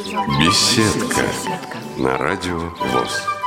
Беседка 0.00 1.26
на 1.98 2.16
радио 2.16 2.58
ВОЗ. 2.58 3.39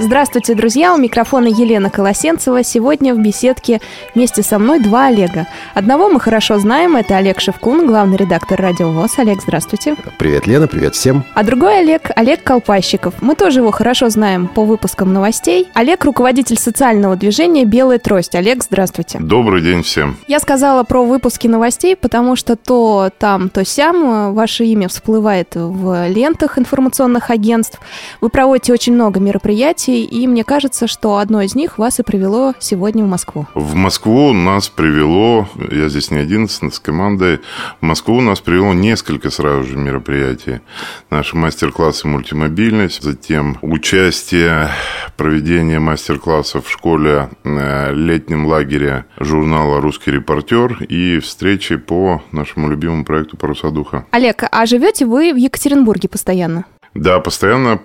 Здравствуйте, 0.00 0.54
друзья! 0.54 0.94
У 0.94 0.96
микрофона 0.96 1.46
Елена 1.46 1.90
Колосенцева. 1.90 2.64
Сегодня 2.64 3.14
в 3.14 3.18
беседке 3.18 3.80
вместе 4.14 4.42
со 4.42 4.58
мной 4.58 4.80
два 4.80 5.06
Олега. 5.06 5.46
Одного 5.74 6.08
мы 6.08 6.18
хорошо 6.18 6.58
знаем, 6.58 6.96
это 6.96 7.16
Олег 7.16 7.40
Шевкун, 7.40 7.86
главный 7.86 8.16
редактор 8.16 8.60
Радио 8.60 8.90
ВОЗ. 8.90 9.18
Олег, 9.18 9.42
здравствуйте. 9.42 9.94
Привет, 10.18 10.46
Лена, 10.46 10.66
привет 10.66 10.94
всем. 10.94 11.24
А 11.34 11.44
другой 11.44 11.80
Олег, 11.80 12.10
Олег 12.16 12.42
Колпащиков. 12.42 13.14
Мы 13.20 13.36
тоже 13.36 13.60
его 13.60 13.70
хорошо 13.70 14.08
знаем 14.08 14.48
по 14.48 14.64
выпускам 14.64 15.12
новостей. 15.12 15.68
Олег– 15.74 16.04
руководитель 16.06 16.58
социального 16.58 17.14
движения 17.14 17.64
«Белая 17.64 17.98
трость». 17.98 18.34
Олег, 18.34 18.64
здравствуйте. 18.64 19.18
Добрый 19.20 19.62
день 19.62 19.82
всем. 19.82 20.16
Я 20.26 20.40
сказала 20.40 20.82
про 20.84 21.04
выпуски 21.04 21.46
новостей, 21.46 21.96
потому 21.96 22.34
что 22.34 22.56
то 22.56 23.10
там, 23.18 23.50
то 23.50 23.64
сям 23.64 24.34
ваше 24.34 24.64
имя 24.64 24.88
всплывает 24.88 25.54
в 25.54 26.08
лентах 26.08 26.58
информационных 26.58 27.30
агентств. 27.30 27.78
Вы 28.20 28.30
проводите 28.30 28.72
очень 28.72 28.94
много 28.94 29.20
мероприятий, 29.20 29.81
и 29.90 30.26
мне 30.26 30.44
кажется, 30.44 30.86
что 30.86 31.18
одно 31.18 31.42
из 31.42 31.54
них 31.54 31.78
вас 31.78 31.98
и 32.00 32.02
привело 32.02 32.54
сегодня 32.58 33.04
в 33.04 33.08
Москву. 33.08 33.46
В 33.54 33.74
Москву 33.74 34.32
нас 34.32 34.68
привело, 34.68 35.48
я 35.70 35.88
здесь 35.88 36.10
не 36.10 36.18
один 36.18 36.48
с 36.48 36.78
командой, 36.78 37.40
в 37.80 37.84
Москву 37.84 38.20
нас 38.20 38.40
привело 38.40 38.74
несколько 38.74 39.30
сразу 39.30 39.64
же 39.64 39.76
мероприятий. 39.76 40.60
Наши 41.10 41.36
мастер-классы 41.36 42.06
«Мультимобильность», 42.08 43.02
затем 43.02 43.58
участие, 43.62 44.68
проведение 45.16 45.78
мастер-классов 45.78 46.66
в 46.66 46.70
школе, 46.70 47.30
э, 47.44 47.92
летнем 47.94 48.46
лагере 48.46 49.06
журнала 49.18 49.80
«Русский 49.80 50.10
репортер» 50.10 50.82
и 50.84 51.18
встречи 51.18 51.76
по 51.76 52.22
нашему 52.32 52.68
любимому 52.68 53.04
проекту 53.04 53.36
«Паруса 53.36 53.70
духа». 53.70 54.06
Олег, 54.10 54.44
а 54.50 54.66
живете 54.66 55.06
вы 55.06 55.32
в 55.32 55.36
Екатеринбурге 55.36 56.08
постоянно? 56.08 56.64
Да, 56.94 57.20
постоянно 57.20 57.80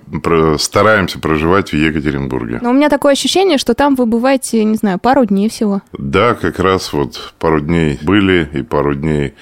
стараемся 0.58 1.20
проживать 1.20 1.72
в 1.72 1.76
Екатеринбурге. 1.76 2.60
Но 2.62 2.72
у 2.72 2.74
меня 2.74 2.90
такое 2.90 3.14
ощущение, 3.14 3.58
что 3.58 3.74
там 3.74 3.96
вы 3.96 4.06
бываете, 4.06 4.64
не 4.64 4.76
знаю, 4.76 5.00
пару 5.00 5.26
дней 5.26 5.50
всего. 5.50 5.82
Да, 5.98 6.34
как 6.34 6.60
раз 6.60 6.92
вот 6.92 7.34
пару 7.40 7.62
дней 7.62 8.00
были, 8.02 8.50
и 8.54 8.64
пару 8.64 8.96
дней 8.96 9.34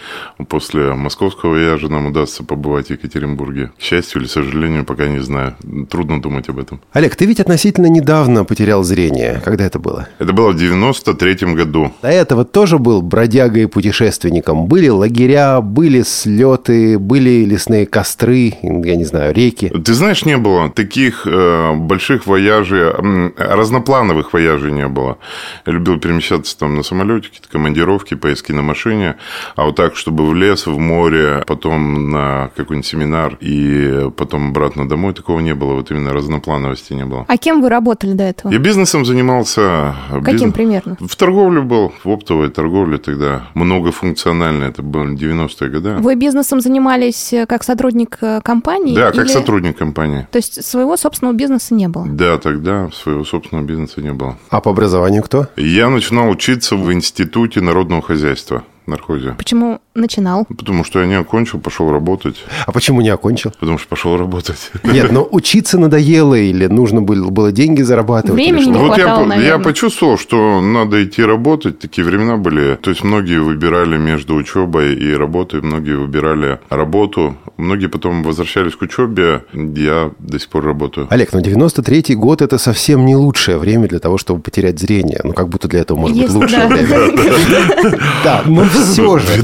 после 0.48 0.94
московского 0.94 1.52
вояжа 1.52 1.90
нам 1.90 2.08
удастся 2.08 2.44
побывать 2.44 2.88
в 2.88 2.90
Екатеринбурге. 2.92 3.72
К 3.78 3.82
счастью 3.82 4.22
или 4.22 4.28
к 4.28 4.32
сожалению, 4.32 4.86
пока 4.86 5.08
не 5.08 5.20
знаю. 5.20 5.56
Трудно 5.90 6.22
думать 6.22 6.48
об 6.50 6.60
этом. 6.60 6.82
Олег, 6.94 7.16
ты 7.16 7.26
ведь 7.26 7.40
относительно 7.40 7.88
недавно 7.88 8.46
потерял 8.46 8.84
зрение. 8.84 9.42
Когда 9.44 9.66
это 9.66 9.80
было? 9.80 10.08
Это 10.20 10.32
было 10.34 10.52
в 10.52 10.56
93-м 10.56 11.56
году. 11.56 11.92
До 12.02 12.10
этого 12.10 12.46
тоже 12.46 12.78
был 12.78 13.02
бродягой 13.02 13.64
и 13.64 13.66
путешественником. 13.66 14.68
Были 14.68 14.90
лагеря, 14.90 15.62
были 15.62 16.04
слеты, 16.04 17.00
были 17.00 17.46
лесные 17.46 17.86
костры, 17.86 18.54
я 18.62 18.96
не 18.96 19.06
знаю, 19.06 19.34
реки 19.34 19.55
Америки? 19.56 19.84
Ты 19.84 19.94
знаешь, 19.94 20.26
не 20.26 20.38
было 20.38 20.70
таких 20.70 21.26
э, 21.26 21.74
больших 21.76 22.28
вояжей, 22.28 22.92
разноплановых 23.38 24.34
вояжей 24.34 24.72
не 24.72 24.88
было. 24.88 25.18
Я 25.66 25.74
любил 25.74 26.00
перемещаться 26.00 26.58
там 26.58 26.76
на 26.76 26.84
самолете, 26.84 27.28
какие-то 27.28 27.50
командировки, 27.50 28.16
поездки 28.16 28.52
на 28.52 28.62
машине, 28.62 29.16
а 29.56 29.66
вот 29.66 29.76
так, 29.76 29.96
чтобы 29.96 30.28
в 30.28 30.34
лес, 30.34 30.68
в 30.68 30.78
море, 30.78 31.44
потом 31.48 32.12
на 32.12 32.50
какой-нибудь 32.56 32.88
семинар 32.88 33.38
и 33.42 34.10
потом 34.18 34.50
обратно 34.50 34.88
домой, 34.88 35.14
такого 35.14 35.40
не 35.40 35.54
было. 35.54 35.74
Вот 35.74 35.92
именно 35.92 36.14
разноплановости 36.14 36.94
не 36.94 37.06
было. 37.06 37.26
А 37.28 37.38
кем 37.38 37.62
вы 37.62 37.70
работали 37.70 38.14
до 38.14 38.24
этого? 38.24 38.52
Я 38.52 38.60
бизнесом 38.60 39.06
занимался. 39.06 39.96
Каким 40.10 40.34
бизнес... 40.34 40.54
примерно? 40.54 40.98
В 41.00 41.16
торговле 41.16 41.62
был, 41.62 41.94
в 42.04 42.10
оптовой 42.10 42.50
торговле 42.50 42.98
тогда. 42.98 43.48
Многофункционально, 43.54 44.66
это 44.66 44.82
были 44.82 45.16
90-е 45.16 45.70
годы. 45.70 45.96
Вы 46.00 46.16
бизнесом 46.16 46.62
занимались 46.62 47.34
э, 47.34 47.46
как 47.46 47.64
сотрудник 47.64 48.18
э, 48.22 48.42
компании? 48.42 48.96
Да, 48.96 49.10
или... 49.10 49.18
как 49.18 49.30
сотрудник 49.30 49.45
компании. 49.74 50.28
То 50.32 50.38
есть 50.38 50.64
своего 50.64 50.98
собственного 50.98 51.36
бизнеса 51.36 51.74
не 51.74 51.88
было? 51.88 52.06
Да, 52.08 52.38
тогда 52.38 52.90
своего 52.92 53.24
собственного 53.24 53.66
бизнеса 53.66 54.02
не 54.02 54.14
было. 54.14 54.38
А 54.50 54.62
по 54.62 54.72
образованию 54.72 55.24
кто? 55.24 55.48
Я 55.56 55.90
начинал 55.90 56.30
учиться 56.30 56.76
в 56.76 56.92
Институте 56.94 57.62
народного 57.62 58.02
хозяйства 58.02 58.64
наркозе. 58.86 59.36
Почему 59.38 59.82
начинал? 59.96 60.46
Потому 60.46 60.84
что 60.84 61.00
я 61.00 61.08
не 61.08 61.16
окончил, 61.16 61.60
пошел 61.60 61.90
работать. 61.90 62.44
А 62.66 62.72
почему 62.72 63.02
не 63.02 63.10
окончил? 63.10 63.52
Потому 63.60 63.78
что 63.78 63.88
пошел 63.88 64.18
работать. 64.18 64.72
Нет, 64.84 65.12
но 65.12 65.28
учиться 65.32 65.78
надоело 65.78 66.36
или 66.36 66.68
нужно 66.68 67.02
было, 67.02 67.30
было 67.30 67.52
деньги 67.52 67.82
зарабатывать? 67.82 68.36
Времени 68.36 68.66
не 68.66 68.78
вот 68.78 68.94
хватало, 68.94 69.32
я, 69.34 69.42
я 69.42 69.60
почувствовал, 69.60 70.18
что 70.18 70.62
надо 70.62 71.04
идти 71.04 71.24
работать. 71.24 71.80
Такие 71.80 72.06
времена 72.06 72.38
были. 72.38 72.76
То 72.82 72.90
есть 72.90 73.04
многие 73.04 73.40
выбирали 73.42 73.98
между 73.98 74.36
учебой 74.36 74.96
и 74.96 75.14
работой, 75.14 75.62
многие 75.62 75.98
выбирали 75.98 76.60
работу. 76.70 77.38
Многие 77.58 77.88
потом 77.88 78.24
возвращались 78.24 78.76
к 78.76 78.82
учебе. 78.82 79.44
Я 79.54 80.12
до 80.20 80.40
сих 80.40 80.50
пор 80.50 80.66
работаю. 80.66 81.08
Олег, 81.10 81.32
но 81.34 81.40
93-й 81.40 82.16
год 82.16 82.42
это 82.42 82.58
совсем 82.58 83.06
не 83.06 83.16
лучшее 83.16 83.58
время 83.58 83.88
для 83.88 84.00
того, 84.00 84.18
чтобы 84.18 84.42
потерять 84.42 84.80
зрение. 84.80 85.22
Ну, 85.24 85.34
как 85.34 85.48
будто 85.48 85.68
для 85.68 85.80
этого 85.82 85.98
может 85.98 86.18
быть 86.18 86.30
лучшее 86.32 86.68
время. 86.68 86.96
Да, 88.24 88.44
но 88.46 88.66
все 88.66 89.20
же. 89.20 89.44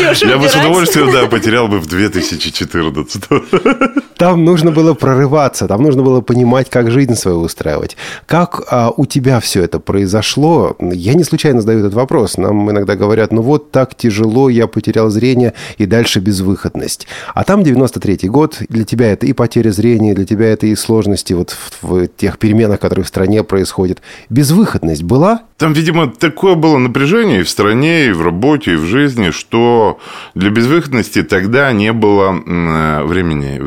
Я 0.00 0.38
бы 0.38 0.48
с 0.48 0.54
удовольствием, 0.54 1.12
да, 1.12 1.26
потерял 1.26 1.68
бы 1.68 1.78
в 1.80 1.86
2014. 1.86 3.24
Там 4.22 4.44
нужно 4.44 4.70
было 4.70 4.94
прорываться, 4.94 5.66
там 5.66 5.82
нужно 5.82 6.04
было 6.04 6.20
понимать, 6.20 6.70
как 6.70 6.92
жизнь 6.92 7.16
свою 7.16 7.40
устраивать. 7.40 7.96
Как 8.26 8.62
а, 8.70 8.92
у 8.96 9.04
тебя 9.04 9.40
все 9.40 9.64
это 9.64 9.80
произошло? 9.80 10.76
Я 10.78 11.14
не 11.14 11.24
случайно 11.24 11.60
задаю 11.60 11.80
этот 11.80 11.94
вопрос. 11.94 12.36
Нам 12.36 12.70
иногда 12.70 12.94
говорят, 12.94 13.32
ну 13.32 13.42
вот 13.42 13.72
так 13.72 13.96
тяжело, 13.96 14.48
я 14.48 14.68
потерял 14.68 15.10
зрение, 15.10 15.54
и 15.76 15.86
дальше 15.86 16.20
безвыходность. 16.20 17.08
А 17.34 17.42
там 17.42 17.62
93-й 17.62 18.28
год, 18.28 18.58
для 18.68 18.84
тебя 18.84 19.10
это 19.10 19.26
и 19.26 19.32
потеря 19.32 19.72
зрения, 19.72 20.14
для 20.14 20.24
тебя 20.24 20.52
это 20.52 20.68
и 20.68 20.76
сложности 20.76 21.32
вот 21.32 21.50
в, 21.50 21.82
в 21.82 22.06
тех 22.06 22.38
переменах, 22.38 22.78
которые 22.78 23.04
в 23.04 23.08
стране 23.08 23.42
происходят. 23.42 24.02
Безвыходность 24.30 25.02
была? 25.02 25.40
Там, 25.62 25.72
видимо, 25.72 26.08
такое 26.08 26.54
было 26.54 26.78
напряжение 26.78 27.40
и 27.40 27.42
в 27.42 27.48
стране, 27.48 28.06
и 28.06 28.12
в 28.12 28.22
работе, 28.22 28.74
и 28.74 28.76
в 28.76 28.84
жизни, 28.84 29.30
что 29.30 29.98
для 30.34 30.50
безвыходности 30.50 31.22
тогда 31.22 31.72
не 31.72 31.92
было 31.92 32.34
э, 32.34 33.02
времени. 33.04 33.58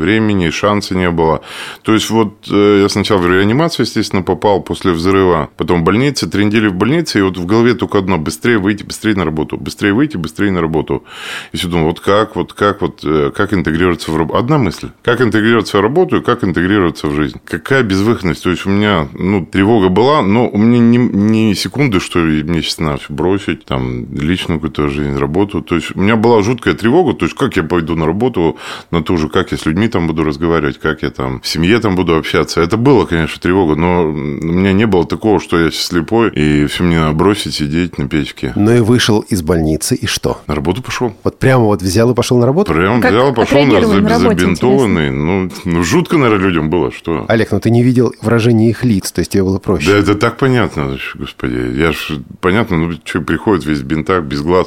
Времени, 0.46 0.50
шанса 0.50 0.94
не 0.94 1.10
было. 1.10 1.40
То 1.82 1.94
есть, 1.94 2.10
вот 2.10 2.46
э, 2.50 2.80
я 2.82 2.88
сначала 2.88 3.18
в 3.18 3.30
реанимацию, 3.30 3.86
естественно, 3.86 4.22
попал 4.22 4.62
после 4.62 4.92
взрыва, 4.92 5.48
потом 5.56 5.80
в 5.80 5.84
больнице, 5.84 6.28
три 6.28 6.44
недели 6.44 6.68
в 6.68 6.74
больнице, 6.74 7.18
и 7.18 7.22
вот 7.22 7.36
в 7.36 7.46
голове 7.46 7.74
только 7.74 7.98
одно– 7.98 8.18
быстрее 8.26 8.58
выйти, 8.58 8.84
быстрее 8.84 9.14
на 9.14 9.24
работу, 9.24 9.56
быстрее 9.56 9.92
выйти, 9.92 10.16
быстрее 10.16 10.50
на 10.50 10.60
работу. 10.60 11.04
И 11.52 11.56
все 11.56 11.68
думал, 11.68 11.86
вот 11.86 12.00
как, 12.00 12.36
вот 12.36 12.52
как, 12.52 12.80
вот 12.80 13.00
э, 13.04 13.30
как 13.34 13.52
интегрироваться 13.52 14.12
в 14.12 14.16
работу. 14.16 14.38
Одна 14.38 14.58
мысль. 14.58 14.90
Как 15.02 15.20
интегрироваться 15.20 15.78
в 15.78 15.80
работу 15.80 16.16
и 16.18 16.22
как 16.22 16.44
интегрироваться 16.44 17.08
в 17.08 17.14
жизнь. 17.14 17.40
Какая 17.44 17.82
безвыходность? 17.82 18.42
То 18.42 18.50
есть, 18.50 18.66
у 18.66 18.70
меня, 18.70 19.08
ну, 19.12 19.44
тревога 19.44 19.88
была, 19.88 20.22
но 20.22 20.48
у 20.48 20.58
меня 20.58 20.78
ни, 20.78 20.98
ни 20.98 21.54
секунды, 21.54 22.00
что 22.00 22.18
мне 22.18 22.62
сейчас 22.62 22.78
надо 22.78 23.00
бросить, 23.08 23.64
там, 23.64 24.06
личную 24.14 24.60
какую-то 24.60 24.88
жизнь, 24.88 25.16
работу. 25.16 25.62
То 25.62 25.74
есть, 25.76 25.94
у 25.94 26.00
меня 26.00 26.16
была 26.16 26.42
жуткая 26.42 26.74
тревога, 26.74 27.14
то 27.14 27.26
есть, 27.26 27.36
как 27.36 27.56
я 27.56 27.62
пойду 27.62 27.96
на 27.96 28.06
работу, 28.06 28.56
на 28.90 29.02
ту 29.02 29.16
же, 29.16 29.28
как 29.28 29.52
я 29.52 29.58
с 29.58 29.66
людьми 29.66 29.88
там 29.88 30.06
буду 30.06 30.24
разговаривать, 30.36 30.78
как 30.78 31.02
я 31.02 31.10
там 31.10 31.40
в 31.40 31.48
семье 31.48 31.78
там 31.80 31.96
буду 31.96 32.16
общаться. 32.16 32.60
Это 32.60 32.76
было, 32.76 33.06
конечно, 33.06 33.40
тревога, 33.40 33.74
но 33.74 34.04
у 34.04 34.12
меня 34.12 34.72
не 34.72 34.86
было 34.86 35.06
такого, 35.06 35.40
что 35.40 35.58
я 35.58 35.70
слепой, 35.70 36.30
и 36.30 36.66
все 36.66 36.84
мне 36.84 37.00
надо 37.00 37.14
бросить, 37.14 37.54
сидеть 37.54 37.98
на 37.98 38.08
печке. 38.08 38.52
Ну 38.54 38.72
и 38.72 38.80
вышел 38.80 39.20
из 39.20 39.42
больницы, 39.42 39.94
и 39.94 40.06
что? 40.06 40.42
На 40.46 40.54
работу 40.54 40.82
пошел. 40.82 41.14
Вот 41.24 41.38
прямо 41.38 41.64
вот 41.64 41.82
взял 41.82 42.10
и 42.10 42.14
пошел 42.14 42.38
на 42.38 42.46
работу? 42.46 42.72
Прямо 42.72 43.00
как 43.00 43.12
взял, 43.12 43.32
пошел 43.32 43.64
на, 43.64 43.80
на 43.80 44.18
забинтованный. 44.18 45.10
Ну, 45.10 45.50
ну, 45.64 45.82
жутко, 45.82 46.18
наверное, 46.18 46.48
людям 46.48 46.70
было, 46.70 46.92
что... 46.92 47.24
Олег, 47.28 47.50
ну 47.52 47.60
ты 47.60 47.70
не 47.70 47.82
видел 47.82 48.12
выражения 48.20 48.68
их 48.68 48.84
лиц, 48.84 49.10
то 49.12 49.20
есть 49.20 49.32
тебе 49.32 49.42
было 49.42 49.58
проще. 49.58 49.90
Да, 49.90 49.96
это 49.96 50.14
так 50.14 50.36
понятно, 50.36 50.98
господи. 51.14 51.72
Я 51.76 51.92
ж, 51.92 52.18
понятно, 52.40 52.76
ну, 52.76 52.92
что 53.04 53.20
приходит 53.20 53.64
весь 53.64 53.78
в 53.78 53.84
бинтах, 53.84 54.24
без 54.24 54.42
глаз. 54.42 54.66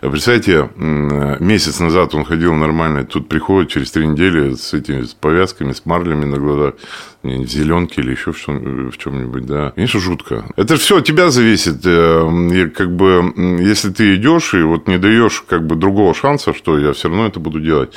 Представьте, 0.00 0.70
месяц 0.76 1.80
назад 1.80 2.14
он 2.14 2.24
ходил 2.24 2.54
нормально, 2.54 3.04
тут 3.04 3.28
приходит 3.28 3.70
через 3.70 3.90
три 3.90 4.06
недели 4.06 4.54
с 4.54 4.72
этими 4.72 5.04
с 5.10 5.14
повязками, 5.14 5.72
с 5.72 5.84
марлями 5.86 6.24
на 6.24 6.38
глазах, 6.38 6.74
в 7.22 7.46
зеленке 7.46 8.00
или 8.00 8.12
еще 8.12 8.32
в, 8.32 8.40
чем, 8.40 8.90
в 8.90 8.96
чем-нибудь, 8.96 9.46
да. 9.46 9.72
Конечно, 9.72 10.00
жутко. 10.00 10.46
Это 10.56 10.76
все 10.76 10.98
от 10.98 11.04
тебя 11.04 11.30
зависит. 11.30 11.84
Э, 11.84 12.28
и 12.52 12.68
как 12.68 12.94
бы, 12.96 13.34
если 13.60 13.90
ты 13.90 14.14
идешь 14.14 14.54
и 14.54 14.62
вот 14.62 14.88
не 14.88 14.98
даешь 14.98 15.42
как 15.46 15.66
бы 15.66 15.76
другого 15.76 16.14
шанса, 16.14 16.54
что 16.54 16.78
я 16.78 16.92
все 16.92 17.08
равно 17.08 17.26
это 17.26 17.40
буду 17.40 17.60
делать. 17.60 17.94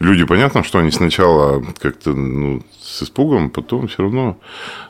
Люди, 0.00 0.24
понятно, 0.24 0.64
что 0.64 0.78
они 0.78 0.90
сначала 0.90 1.64
как-то 1.78 2.12
ну, 2.12 2.62
с 2.80 3.02
испугом, 3.02 3.50
потом 3.50 3.86
все 3.86 4.02
равно 4.02 4.38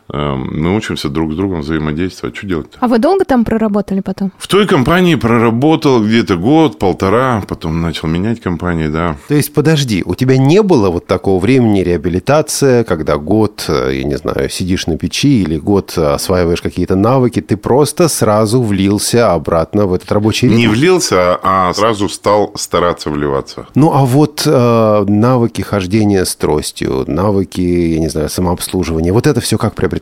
мы 0.08 0.76
учимся 0.76 1.08
друг 1.08 1.32
с 1.32 1.36
другом 1.36 1.60
взаимодействовать. 1.60 2.36
Что 2.36 2.46
делать-то? 2.46 2.78
А 2.80 2.88
вы 2.88 2.98
долго 2.98 3.24
там 3.24 3.44
проработали 3.44 4.00
потом? 4.00 4.32
В 4.38 4.46
той 4.48 4.66
компании 4.66 5.14
проработал 5.14 6.04
где-то 6.04 6.36
год, 6.36 6.78
полтора, 6.78 7.42
потом 7.48 7.80
начал 7.80 8.08
менять 8.08 8.40
компании, 8.40 8.88
да. 8.88 9.16
То 9.28 9.34
есть, 9.34 9.54
подожди, 9.54 10.02
у 10.04 10.14
тебя 10.14 10.36
не 10.36 10.62
было 10.62 10.90
вот 10.90 11.06
такого 11.06 11.40
времени 11.40 11.80
реабилитация, 11.80 12.84
когда 12.84 13.16
год, 13.16 13.64
э, 13.68 13.92
я 13.94 14.04
не 14.04 14.16
знаю, 14.16 14.50
сидишь 14.50 14.86
на 14.86 14.98
печи 14.98 15.42
или 15.42 15.56
год 15.56 15.96
осваиваешь 15.96 16.60
какие-то 16.60 16.96
навыки, 16.96 17.40
ты 17.40 17.56
просто 17.56 18.08
сразу 18.08 18.62
влился 18.62 19.32
обратно 19.32 19.86
в 19.86 19.94
этот 19.94 20.12
рабочий 20.12 20.48
ритм? 20.48 20.58
Не 20.58 20.68
влился, 20.68 21.38
а 21.42 21.72
сразу 21.74 22.08
стал 22.08 22.52
стараться 22.56 23.10
вливаться. 23.10 23.66
Ну, 23.74 23.92
а 23.92 24.04
вот 24.04 24.42
э, 24.44 25.04
навыки 25.08 25.62
хождения 25.62 26.24
с 26.24 26.36
тростью, 26.36 27.04
навыки, 27.06 27.60
я 27.60 27.98
не 27.98 28.08
знаю, 28.08 28.28
самообслуживания, 28.28 29.12
вот 29.12 29.26
это 29.26 29.40
все 29.40 29.56
как 29.58 29.74
приобреталось? 29.74 29.93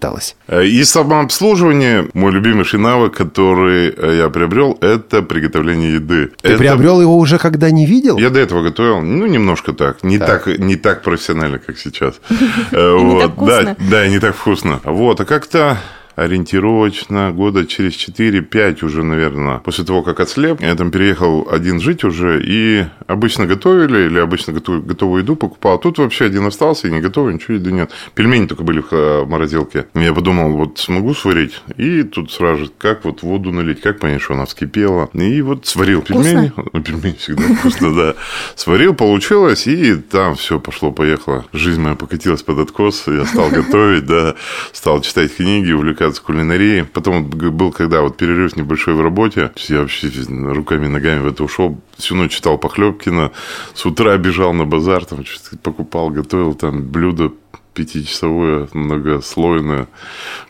Э, 0.48 0.64
и 0.64 0.84
самообслуживание, 0.84 2.08
мой 2.14 2.32
любимейший 2.32 2.78
навык, 2.78 3.14
который 3.14 3.94
э, 3.96 4.16
я 4.18 4.28
приобрел, 4.28 4.78
это 4.80 5.22
приготовление 5.22 5.94
еды. 5.94 6.30
Ты 6.42 6.50
это... 6.50 6.58
приобрел 6.58 7.00
его 7.00 7.16
уже, 7.18 7.38
когда 7.38 7.70
не 7.70 7.86
видел? 7.86 8.18
Я 8.18 8.30
до 8.30 8.40
этого 8.40 8.62
готовил, 8.62 9.00
ну, 9.00 9.26
немножко 9.26 9.72
так. 9.72 10.02
Не 10.02 10.18
так, 10.18 10.44
так 10.44 10.58
не 10.58 10.76
так 10.76 11.02
профессионально, 11.02 11.58
как 11.58 11.78
сейчас. 11.78 12.14
Вот, 12.72 13.32
да, 13.46 13.76
да, 13.90 14.08
не 14.08 14.18
так 14.18 14.34
вкусно. 14.34 14.80
Вот, 14.84 15.20
а 15.20 15.24
как-то 15.24 15.78
ориентировочно 16.16 17.32
года 17.32 17.66
через 17.66 17.92
4-5 17.92 18.84
уже, 18.84 19.02
наверное, 19.02 19.58
после 19.58 19.84
того, 19.84 20.02
как 20.02 20.20
отслеп, 20.20 20.60
я 20.60 20.74
там 20.74 20.90
переехал 20.90 21.48
один 21.50 21.80
жить 21.80 22.04
уже, 22.04 22.42
и 22.44 22.84
обычно 23.06 23.46
готовили, 23.46 24.06
или 24.06 24.18
обычно 24.18 24.52
готовую, 24.52 24.82
готовую 24.82 25.22
еду 25.22 25.36
покупал. 25.36 25.78
Тут 25.78 25.98
вообще 25.98 26.26
один 26.26 26.46
остался, 26.46 26.88
и 26.88 26.90
не 26.90 27.00
готовый, 27.00 27.34
ничего 27.34 27.54
еды 27.54 27.72
нет. 27.72 27.90
Пельмени 28.14 28.46
только 28.46 28.62
были 28.62 28.82
в 28.88 29.24
морозилке. 29.26 29.86
Я 29.94 30.12
подумал, 30.12 30.52
вот 30.52 30.78
смогу 30.78 31.14
сварить, 31.14 31.62
и 31.76 32.02
тут 32.02 32.32
сразу 32.32 32.64
же, 32.64 32.70
как 32.76 33.04
вот 33.04 33.22
воду 33.22 33.52
налить, 33.52 33.80
как 33.80 33.98
понять, 33.98 34.22
что 34.22 34.34
она 34.34 34.44
вскипела. 34.44 35.08
И 35.14 35.40
вот 35.42 35.66
сварил 35.66 36.02
пельмени. 36.02 36.48
Вкусно? 36.48 36.70
Ну, 36.72 36.82
пельмени 36.82 37.16
всегда 37.18 37.54
вкусно, 37.54 37.94
да. 37.94 38.14
Сварил, 38.56 38.94
получилось, 38.94 39.66
и 39.66 39.94
там 39.94 40.34
все 40.34 40.60
пошло-поехало. 40.60 41.44
Жизнь 41.52 41.80
моя 41.80 41.94
покатилась 41.94 42.42
под 42.42 42.58
откос, 42.58 43.04
я 43.06 43.24
стал 43.24 43.50
готовить, 43.50 44.06
да, 44.06 44.34
стал 44.72 45.00
читать 45.00 45.34
книги, 45.34 45.72
увлекаться 45.72 46.11
увлекаться 46.12 46.22
кулинарией. 46.22 46.84
Потом 46.84 47.28
был, 47.28 47.72
когда 47.72 48.02
вот 48.02 48.16
перерыв 48.16 48.56
небольшой 48.56 48.94
в 48.94 49.00
работе, 49.00 49.50
я 49.68 49.80
вообще 49.80 50.10
руками 50.28 50.86
и 50.86 50.88
ногами 50.88 51.20
в 51.20 51.26
это 51.26 51.44
ушел. 51.44 51.80
Всю 51.96 52.14
ночь 52.14 52.32
читал 52.32 52.58
Похлебкина, 52.58 53.30
с 53.74 53.86
утра 53.86 54.16
бежал 54.16 54.52
на 54.52 54.64
базар, 54.64 55.04
там 55.04 55.24
что-то 55.24 55.58
покупал, 55.58 56.10
готовил 56.10 56.54
там 56.54 56.82
блюдо 56.82 57.32
пятичасовое, 57.74 58.68
многослойное. 58.74 59.86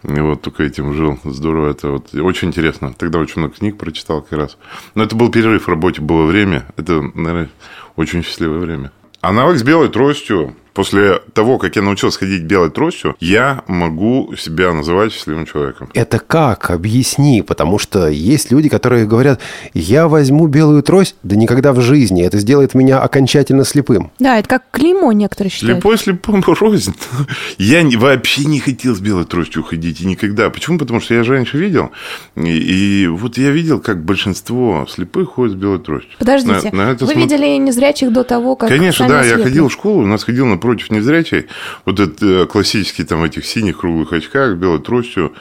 И 0.03 0.21
вот 0.21 0.43
только 0.43 0.65
этим 0.65 0.93
жил. 0.95 1.19
Здорово. 1.25 1.71
Это 1.71 1.89
вот 1.91 2.15
очень 2.15 2.49
интересно. 2.49 2.93
Тогда 2.99 3.21
очень 3.21 3.41
много 3.41 3.55
книг 3.55 3.79
прочитал 3.79 4.23
как 4.23 4.39
раз. 4.39 4.59
Но 4.97 5.05
это 5.05 5.15
был 5.15 5.31
перерыв 5.31 5.67
в 5.67 5.69
работе, 5.69 6.01
было 6.03 6.27
время. 6.27 6.67
Это, 6.77 7.01
наверное, 7.15 7.49
очень 7.95 8.25
счастливое 8.25 8.59
время. 8.59 8.91
А 9.21 9.33
навык 9.33 9.57
с 9.57 9.63
белой 9.63 9.89
тростью 9.89 10.57
После 10.75 11.21
того, 11.35 11.59
как 11.59 11.77
я 11.77 11.83
научился 11.83 12.21
ходить 12.21 12.43
белой 12.43 12.71
тростью, 12.71 13.17
я 13.21 13.63
могу 13.67 14.35
себя 14.37 14.73
называть 14.73 15.13
счастливым 15.13 15.47
человеком. 15.47 15.91
Это 15.95 16.19
как? 16.19 16.71
Объясни, 16.71 17.43
потому 17.43 17.79
что 17.79 18.09
есть 18.09 18.51
люди, 18.51 18.69
которые 18.69 19.07
говорят, 19.07 19.41
я 19.75 20.09
возьму 20.09 20.47
белую 20.47 20.83
трость, 20.83 21.17
да 21.23 21.37
никогда 21.37 21.73
в 21.73 21.81
жизни, 21.81 22.25
это 22.25 22.39
сделает 22.39 22.75
меня 22.75 23.01
окончательно 23.01 23.65
слепым. 23.65 24.11
Да, 24.19 24.39
это 24.39 24.49
как 24.49 24.65
клеймо 24.71 25.13
некоторые 25.13 25.51
считают. 25.51 25.77
Слепой 25.77 25.99
слепому 25.99 26.43
рознь. 26.55 26.95
Я 27.59 27.83
вообще 27.99 28.45
не 28.45 28.61
хотел 28.61 28.95
с 28.95 29.01
белой 29.01 29.25
тростью 29.25 29.63
ходить 29.63 30.01
и 30.01 30.07
никогда. 30.07 30.51
Почему? 30.51 30.79
Потому 30.79 31.01
что 31.01 31.15
я 31.15 31.25
же 31.25 31.33
раньше 31.33 31.59
видел, 31.59 31.91
и, 32.37 33.03
и 33.03 33.07
вот 33.07 33.39
я 33.39 33.51
видел, 33.51 33.81
как 33.81 34.05
большинство 34.05 34.87
слепых 34.89 35.31
ходит 35.31 35.57
с 35.57 35.61
белой 35.61 35.79
тростью. 35.79 36.13
Подождите, 36.19 36.71
на, 36.73 36.85
на 36.85 36.91
это 36.91 37.05
вы 37.05 37.13
смо... 37.13 37.23
видели 37.23 37.47
незрячих 37.59 38.13
до 38.13 38.25
того, 38.25 38.57
как 38.57 38.69
Конечно, 38.69 39.09
да, 39.09 39.25
я 39.25 39.39
ходил 39.39 39.69
в 39.69 39.73
школу, 39.73 40.03
у 40.03 40.07
нас 40.07 40.25
ходил 40.25 40.47
на 40.47 40.59
напротив 40.63 40.91
незрячий, 40.91 41.47
вот 41.85 41.99
этот 41.99 42.23
э, 42.23 42.47
классический 42.47 43.05
там 43.05 43.25
этих 43.25 43.45
синих 43.45 43.79
круглых 43.79 44.13
очках, 44.13 44.57
белой 44.57 44.81
тростью, 44.81 45.33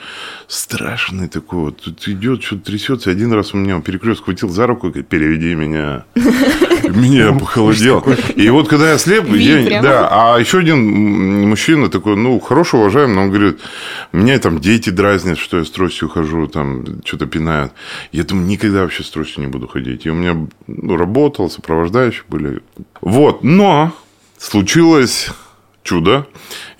страшный 0.47 1.27
такой 1.27 1.59
вот, 1.59 1.81
тут 1.81 2.07
идет, 2.07 2.43
что-то 2.43 2.71
трясется. 2.71 3.11
Один 3.11 3.31
раз 3.31 3.53
у 3.53 3.57
меня 3.57 3.79
перекрест 3.81 4.23
хватил 4.23 4.49
за 4.49 4.65
руку, 4.67 4.87
говорит, 4.87 5.07
переведи 5.07 5.55
меня. 5.55 6.05
Меня 6.89 7.31
похолодел. 7.31 8.03
И 8.35 8.49
вот 8.49 8.67
когда 8.67 8.91
я 8.91 8.97
слеп, 8.97 9.29
я, 9.29 9.81
да, 9.81 10.07
а 10.11 10.39
еще 10.39 10.59
один 10.59 11.47
мужчина 11.47 11.89
такой, 11.89 12.15
ну, 12.17 12.39
хороший, 12.39 12.79
уважаемый, 12.79 13.15
но 13.15 13.21
он 13.21 13.29
говорит, 13.29 13.59
меня 14.11 14.39
там 14.39 14.59
дети 14.59 14.89
дразнят, 14.89 15.37
что 15.37 15.59
я 15.59 15.63
с 15.63 15.69
тростью 15.69 16.09
хожу, 16.09 16.47
там 16.47 16.83
что-то 17.05 17.27
пинают. 17.27 17.71
Я 18.11 18.23
думаю, 18.23 18.47
никогда 18.47 18.81
вообще 18.81 19.03
с 19.03 19.09
тростью 19.09 19.43
не 19.43 19.47
буду 19.47 19.67
ходить. 19.67 20.05
И 20.05 20.09
у 20.09 20.15
меня 20.15 20.47
ну, 20.67 20.97
работал, 20.97 21.49
сопровождающие 21.49 22.23
были. 22.27 22.61
Вот, 22.99 23.43
но 23.43 23.93
случилось 24.41 25.29
чудо. 25.83 26.27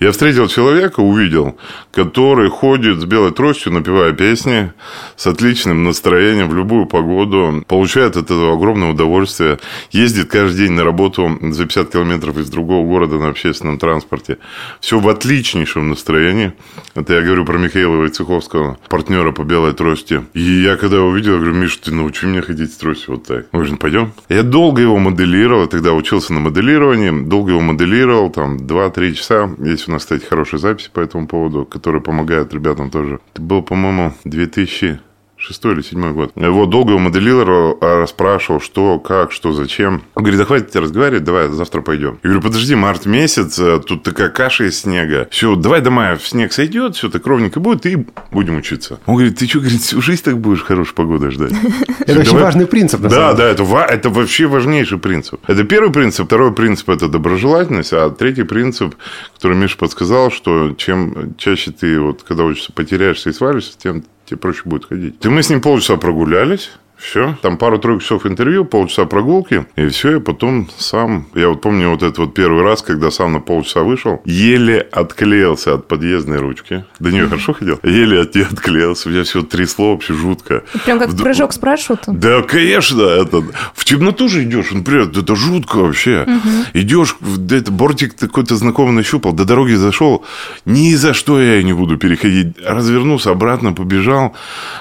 Я 0.00 0.12
встретил 0.12 0.48
человека, 0.48 1.00
увидел, 1.00 1.56
который 1.92 2.48
ходит 2.50 3.00
с 3.00 3.04
белой 3.04 3.32
тростью, 3.32 3.72
напевая 3.72 4.12
песни, 4.12 4.72
с 5.16 5.26
отличным 5.26 5.84
настроением 5.84 6.48
в 6.48 6.54
любую 6.54 6.86
погоду, 6.86 7.64
получает 7.66 8.16
от 8.16 8.26
этого 8.26 8.54
огромное 8.54 8.90
удовольствие, 8.90 9.58
ездит 9.90 10.30
каждый 10.30 10.66
день 10.66 10.72
на 10.72 10.84
работу 10.84 11.38
за 11.40 11.64
50 11.64 11.90
километров 11.90 12.38
из 12.38 12.48
другого 12.50 12.86
города 12.86 13.18
на 13.18 13.28
общественном 13.28 13.78
транспорте. 13.78 14.38
Все 14.80 14.98
в 14.98 15.08
отличнейшем 15.08 15.88
настроении. 15.90 16.52
Это 16.94 17.14
я 17.14 17.22
говорю 17.22 17.44
про 17.44 17.58
Михаила 17.58 17.96
Войцеховского, 17.96 18.78
партнера 18.88 19.32
по 19.32 19.42
белой 19.42 19.72
трости. 19.72 20.22
И 20.34 20.40
я 20.40 20.76
когда 20.76 21.00
увидел, 21.00 21.36
говорю, 21.36 21.54
Миша, 21.54 21.80
ты 21.82 21.94
научи 21.94 22.26
меня 22.26 22.42
ходить 22.42 22.72
с 22.72 22.76
тростью 22.76 23.14
вот 23.14 23.26
так. 23.26 23.46
Он 23.52 23.60
говорит, 23.60 23.72
«Ну, 23.72 23.78
пойдем. 23.78 24.12
Я 24.28 24.42
долго 24.42 24.82
его 24.82 24.98
моделировал, 24.98 25.66
тогда 25.66 25.92
учился 25.92 26.32
на 26.32 26.40
моделировании, 26.40 27.26
долго 27.26 27.52
его 27.52 27.60
моделировал, 27.60 28.30
там, 28.30 28.66
2-3 28.92 29.12
часа. 29.14 29.50
Есть 29.58 29.88
у 29.88 29.92
нас, 29.92 30.02
кстати, 30.02 30.24
хорошие 30.24 30.60
записи 30.60 30.90
по 30.92 31.00
этому 31.00 31.26
поводу, 31.26 31.64
которые 31.64 32.02
помогают 32.02 32.54
ребятам 32.54 32.90
тоже. 32.90 33.20
Это 33.32 33.42
был, 33.42 33.62
по-моему, 33.62 34.12
2000 34.24 35.00
шестой 35.42 35.74
или 35.74 35.82
седьмой 35.82 36.12
год. 36.12 36.32
Вот, 36.34 36.70
долго 36.70 36.90
его 36.90 37.00
моделировал, 37.00 37.78
а 37.80 38.02
расспрашивал, 38.02 38.60
что, 38.60 38.98
как, 38.98 39.32
что, 39.32 39.52
зачем. 39.52 40.02
Он 40.14 40.22
говорит, 40.22 40.38
да 40.38 40.46
хватит 40.46 40.70
тебе 40.70 40.80
разговаривать, 40.80 41.24
давай 41.24 41.48
завтра 41.48 41.82
пойдем. 41.82 42.18
Я 42.22 42.30
говорю, 42.30 42.42
подожди, 42.42 42.74
март 42.74 43.06
месяц, 43.06 43.58
э, 43.58 43.80
тут 43.84 44.02
такая 44.02 44.28
каша 44.28 44.64
из 44.64 44.80
снега. 44.80 45.28
Все, 45.30 45.54
давай 45.56 45.80
до 45.80 45.90
мая 45.90 46.18
снег 46.22 46.52
сойдет, 46.52 46.96
все 46.96 47.10
так 47.10 47.26
ровненько 47.26 47.60
будет, 47.60 47.86
и 47.86 48.06
будем 48.30 48.56
учиться. 48.56 49.00
Он 49.06 49.16
говорит, 49.16 49.36
ты 49.38 49.46
что, 49.48 49.58
говорит, 49.58 49.80
всю 49.80 50.00
жизнь 50.00 50.22
так 50.24 50.38
будешь 50.38 50.62
хорошей 50.62 50.94
погоды 50.94 51.30
ждать? 51.30 51.52
Это 52.06 52.20
очень 52.20 52.38
важный 52.38 52.66
принцип, 52.66 53.00
Да, 53.00 53.32
да, 53.32 53.48
это 53.48 53.64
это 53.88 54.10
вообще 54.10 54.46
важнейший 54.46 54.98
принцип. 54.98 55.40
Это 55.46 55.64
первый 55.64 55.92
принцип. 55.92 56.26
Второй 56.26 56.52
принцип– 56.52 56.88
это 56.90 57.08
доброжелательность. 57.08 57.92
А 57.92 58.10
третий 58.10 58.42
принцип, 58.42 58.94
который 59.34 59.56
Миша 59.56 59.76
подсказал, 59.76 60.30
что 60.30 60.72
чем 60.72 61.34
чаще 61.36 61.70
ты, 61.70 62.00
вот, 62.00 62.22
когда 62.22 62.44
учишься, 62.44 62.72
потеряешься 62.72 63.30
и 63.30 63.32
свалишься, 63.32 63.78
тем 63.78 64.02
тебе 64.26 64.38
проще 64.38 64.62
будет 64.64 64.84
ходить. 64.86 65.24
И 65.24 65.28
мы 65.28 65.42
с 65.42 65.50
ним 65.50 65.60
полчаса 65.60 65.96
прогулялись. 65.96 66.70
Все. 67.02 67.36
Там 67.42 67.56
пару-тройку 67.56 68.00
часов 68.00 68.26
интервью, 68.26 68.64
полчаса 68.64 69.06
прогулки. 69.06 69.66
И 69.74 69.88
все, 69.88 70.12
я 70.12 70.20
потом 70.20 70.68
сам... 70.78 71.26
Я 71.34 71.48
вот 71.48 71.60
помню 71.60 71.90
вот 71.90 72.02
этот 72.02 72.18
вот 72.18 72.34
первый 72.34 72.62
раз, 72.62 72.80
когда 72.80 73.10
сам 73.10 73.32
на 73.32 73.40
полчаса 73.40 73.80
вышел, 73.80 74.22
еле 74.24 74.78
отклеился 74.78 75.74
от 75.74 75.88
подъездной 75.88 76.38
ручки. 76.38 76.84
До 77.00 77.10
нее 77.10 77.26
хорошо 77.26 77.54
ходил? 77.54 77.80
Еле 77.82 78.20
от 78.20 78.34
нее 78.36 78.46
отклеился. 78.50 79.08
У 79.08 79.12
меня 79.12 79.24
все 79.24 79.42
трясло 79.42 79.92
вообще 79.92 80.14
жутко. 80.14 80.62
Прям 80.84 81.00
как 81.00 81.16
прыжок 81.16 81.52
с 81.52 81.58
парашютом? 81.58 82.20
Да, 82.20 82.42
конечно. 82.42 83.02
Это... 83.02 83.42
В 83.74 83.84
темноту 83.84 84.28
же 84.28 84.44
идешь. 84.44 84.70
Например, 84.70 85.02
это 85.02 85.34
жутко 85.34 85.78
вообще. 85.78 86.22
Угу. 86.22 86.80
Идешь, 86.80 87.16
это 87.50 87.72
бортик 87.72 88.16
какой-то 88.16 88.54
знакомый 88.54 88.92
нащупал, 88.92 89.32
до 89.32 89.44
дороги 89.44 89.74
зашел. 89.74 90.24
Ни 90.66 90.94
за 90.94 91.14
что 91.14 91.40
я 91.40 91.62
не 91.64 91.72
буду 91.72 91.96
переходить. 91.96 92.56
Развернулся, 92.64 93.32
обратно 93.32 93.72
побежал. 93.72 94.36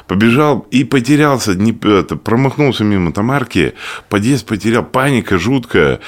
Побежал 0.08 0.68
и 0.70 0.84
потерялся. 0.84 1.56
Не, 1.56 1.74
это, 2.12 2.18
промахнулся 2.18 2.84
мимо 2.84 3.12
Тамарки, 3.12 3.74
подъезд 4.10 4.46
потерял, 4.46 4.84
паника 4.84 5.38
жуткая. 5.38 6.00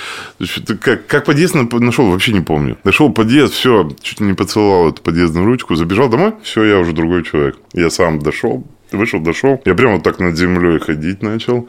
Как, 0.81 1.07
как 1.07 1.25
подъезд 1.25 1.55
нашел, 1.55 2.11
вообще 2.11 2.33
не 2.33 2.41
помню. 2.41 2.77
Нашел 2.83 3.11
подъезд, 3.11 3.53
все, 3.53 3.89
чуть 4.01 4.19
не 4.19 4.33
поцеловал 4.33 4.89
эту 4.89 5.01
подъездную 5.01 5.45
ручку, 5.45 5.75
забежал 5.75 6.09
домой, 6.09 6.33
все, 6.43 6.63
я 6.63 6.79
уже 6.79 6.93
другой 6.93 7.23
человек. 7.23 7.57
Я 7.73 7.89
сам 7.89 8.19
дошел, 8.19 8.65
вышел, 8.91 9.19
дошел. 9.19 9.61
Я 9.65 9.75
прямо 9.75 9.95
вот 9.95 10.03
так 10.03 10.19
над 10.19 10.37
землей 10.37 10.79
ходить 10.79 11.21
начал, 11.23 11.67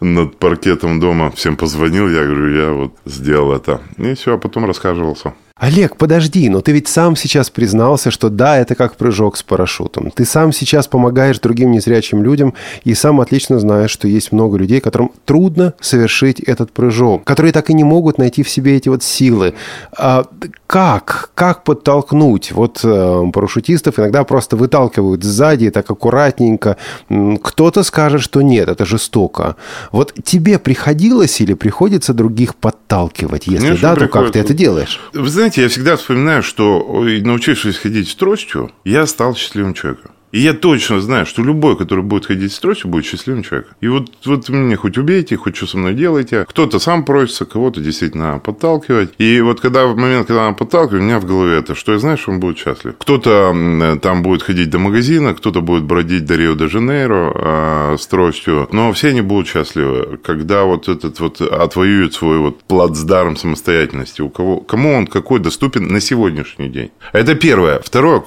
над 0.00 0.38
паркетом 0.38 1.00
дома. 1.00 1.30
Всем 1.30 1.56
позвонил, 1.56 2.08
я 2.08 2.24
говорю, 2.24 2.54
я 2.54 2.70
вот 2.72 2.94
сделал 3.04 3.52
это. 3.52 3.80
И 3.98 4.14
все, 4.14 4.34
а 4.34 4.38
потом 4.38 4.64
рассказывался. 4.64 5.34
Олег, 5.56 5.96
подожди, 5.96 6.48
но 6.48 6.62
ты 6.62 6.72
ведь 6.72 6.88
сам 6.88 7.14
сейчас 7.14 7.48
признался, 7.48 8.10
что 8.10 8.28
да, 8.28 8.58
это 8.58 8.74
как 8.74 8.96
прыжок 8.96 9.36
с 9.36 9.44
парашютом. 9.44 10.10
Ты 10.10 10.24
сам 10.24 10.52
сейчас 10.52 10.88
помогаешь 10.88 11.38
другим 11.38 11.70
незрячим 11.70 12.24
людям 12.24 12.54
и 12.82 12.92
сам 12.94 13.20
отлично 13.20 13.60
знаешь, 13.60 13.92
что 13.92 14.08
есть 14.08 14.32
много 14.32 14.58
людей, 14.58 14.80
которым 14.80 15.12
трудно 15.24 15.74
совершить 15.80 16.40
этот 16.40 16.72
прыжок, 16.72 17.22
которые 17.22 17.52
так 17.52 17.70
и 17.70 17.74
не 17.74 17.84
могут 17.84 18.18
найти 18.18 18.42
в 18.42 18.50
себе 18.50 18.76
эти 18.76 18.88
вот 18.88 19.04
силы. 19.04 19.54
А 19.96 20.24
как? 20.66 21.30
Как 21.36 21.62
подтолкнуть? 21.62 22.50
Вот 22.50 22.80
э, 22.82 23.22
парашютистов 23.32 24.00
иногда 24.00 24.24
просто 24.24 24.56
выталкивают 24.56 25.22
сзади, 25.22 25.70
так 25.70 25.88
аккуратненько. 25.88 26.78
Кто-то 27.08 27.84
скажет, 27.84 28.22
что 28.22 28.42
нет, 28.42 28.68
это 28.68 28.84
жестоко. 28.84 29.54
Вот 29.92 30.14
тебе 30.24 30.58
приходилось 30.58 31.40
или 31.40 31.54
приходится 31.54 32.12
других 32.12 32.56
подталкивать? 32.56 33.46
Если 33.46 33.66
Конечно, 33.66 33.88
да, 33.88 33.94
то 33.94 34.08
как 34.08 34.32
ты 34.32 34.40
это 34.40 34.52
делаешь? 34.52 35.00
Вы 35.12 35.28
знаете, 35.28 35.53
я 35.56 35.68
всегда 35.68 35.96
вспоминаю, 35.96 36.42
что 36.42 37.04
научившись 37.22 37.78
ходить 37.78 38.08
с 38.08 38.14
тростью, 38.14 38.70
я 38.84 39.06
стал 39.06 39.34
счастливым 39.34 39.74
человеком. 39.74 40.12
И 40.34 40.40
я 40.40 40.52
точно 40.52 41.00
знаю, 41.00 41.26
что 41.26 41.44
любой, 41.44 41.76
который 41.76 42.02
будет 42.02 42.26
ходить 42.26 42.52
с 42.52 42.58
тростью, 42.58 42.90
будет 42.90 43.06
счастливым 43.06 43.44
человеком. 43.44 43.76
И 43.80 43.86
вот, 43.86 44.10
вот 44.24 44.48
меня 44.48 44.76
хоть 44.76 44.98
убейте, 44.98 45.36
хоть 45.36 45.54
что 45.54 45.68
со 45.68 45.78
мной 45.78 45.94
делайте. 45.94 46.44
Кто-то 46.48 46.80
сам 46.80 47.04
просится, 47.04 47.44
кого-то 47.44 47.80
действительно 47.80 48.40
подталкивать. 48.40 49.10
И 49.18 49.40
вот 49.40 49.60
когда 49.60 49.86
в 49.86 49.96
момент, 49.96 50.26
когда 50.26 50.46
она 50.48 50.52
подталкивает, 50.52 51.02
у 51.02 51.06
меня 51.06 51.20
в 51.20 51.24
голове 51.24 51.58
это, 51.58 51.76
что 51.76 51.92
я 51.92 52.00
знаю, 52.00 52.18
что 52.18 52.32
он 52.32 52.40
будет 52.40 52.58
счастлив. 52.58 52.94
Кто-то 52.98 53.96
там 54.02 54.22
будет 54.24 54.42
ходить 54.42 54.70
до 54.70 54.80
магазина, 54.80 55.34
кто-то 55.34 55.60
будет 55.60 55.84
бродить 55.84 56.24
до 56.24 56.34
Рио-де-Жанейро 56.34 57.32
э, 57.34 57.96
с 58.00 58.04
тростью. 58.08 58.68
Но 58.72 58.92
все 58.92 59.10
они 59.10 59.20
будут 59.20 59.46
счастливы, 59.46 60.18
когда 60.20 60.64
вот 60.64 60.88
этот 60.88 61.20
вот 61.20 61.40
отвоюет 61.42 62.12
свой 62.12 62.38
вот 62.38 62.64
плацдарм 62.64 63.36
самостоятельности. 63.36 64.20
У 64.20 64.30
кого, 64.30 64.56
кому 64.56 64.94
он 64.94 65.06
какой 65.06 65.38
доступен 65.38 65.86
на 65.86 66.00
сегодняшний 66.00 66.68
день. 66.68 66.90
Это 67.12 67.36
первое. 67.36 67.78
Второе. 67.78 68.24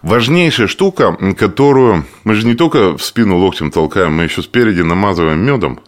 Важнейшая 0.00 0.68
штука, 0.68 1.14
которую 1.34 2.04
мы 2.24 2.34
же 2.34 2.46
не 2.46 2.54
только 2.54 2.96
в 2.96 3.02
спину 3.02 3.38
локтем 3.38 3.70
толкаем, 3.70 4.12
мы 4.14 4.24
еще 4.24 4.42
спереди 4.42 4.80
намазываем 4.80 5.40
медом. 5.40 5.80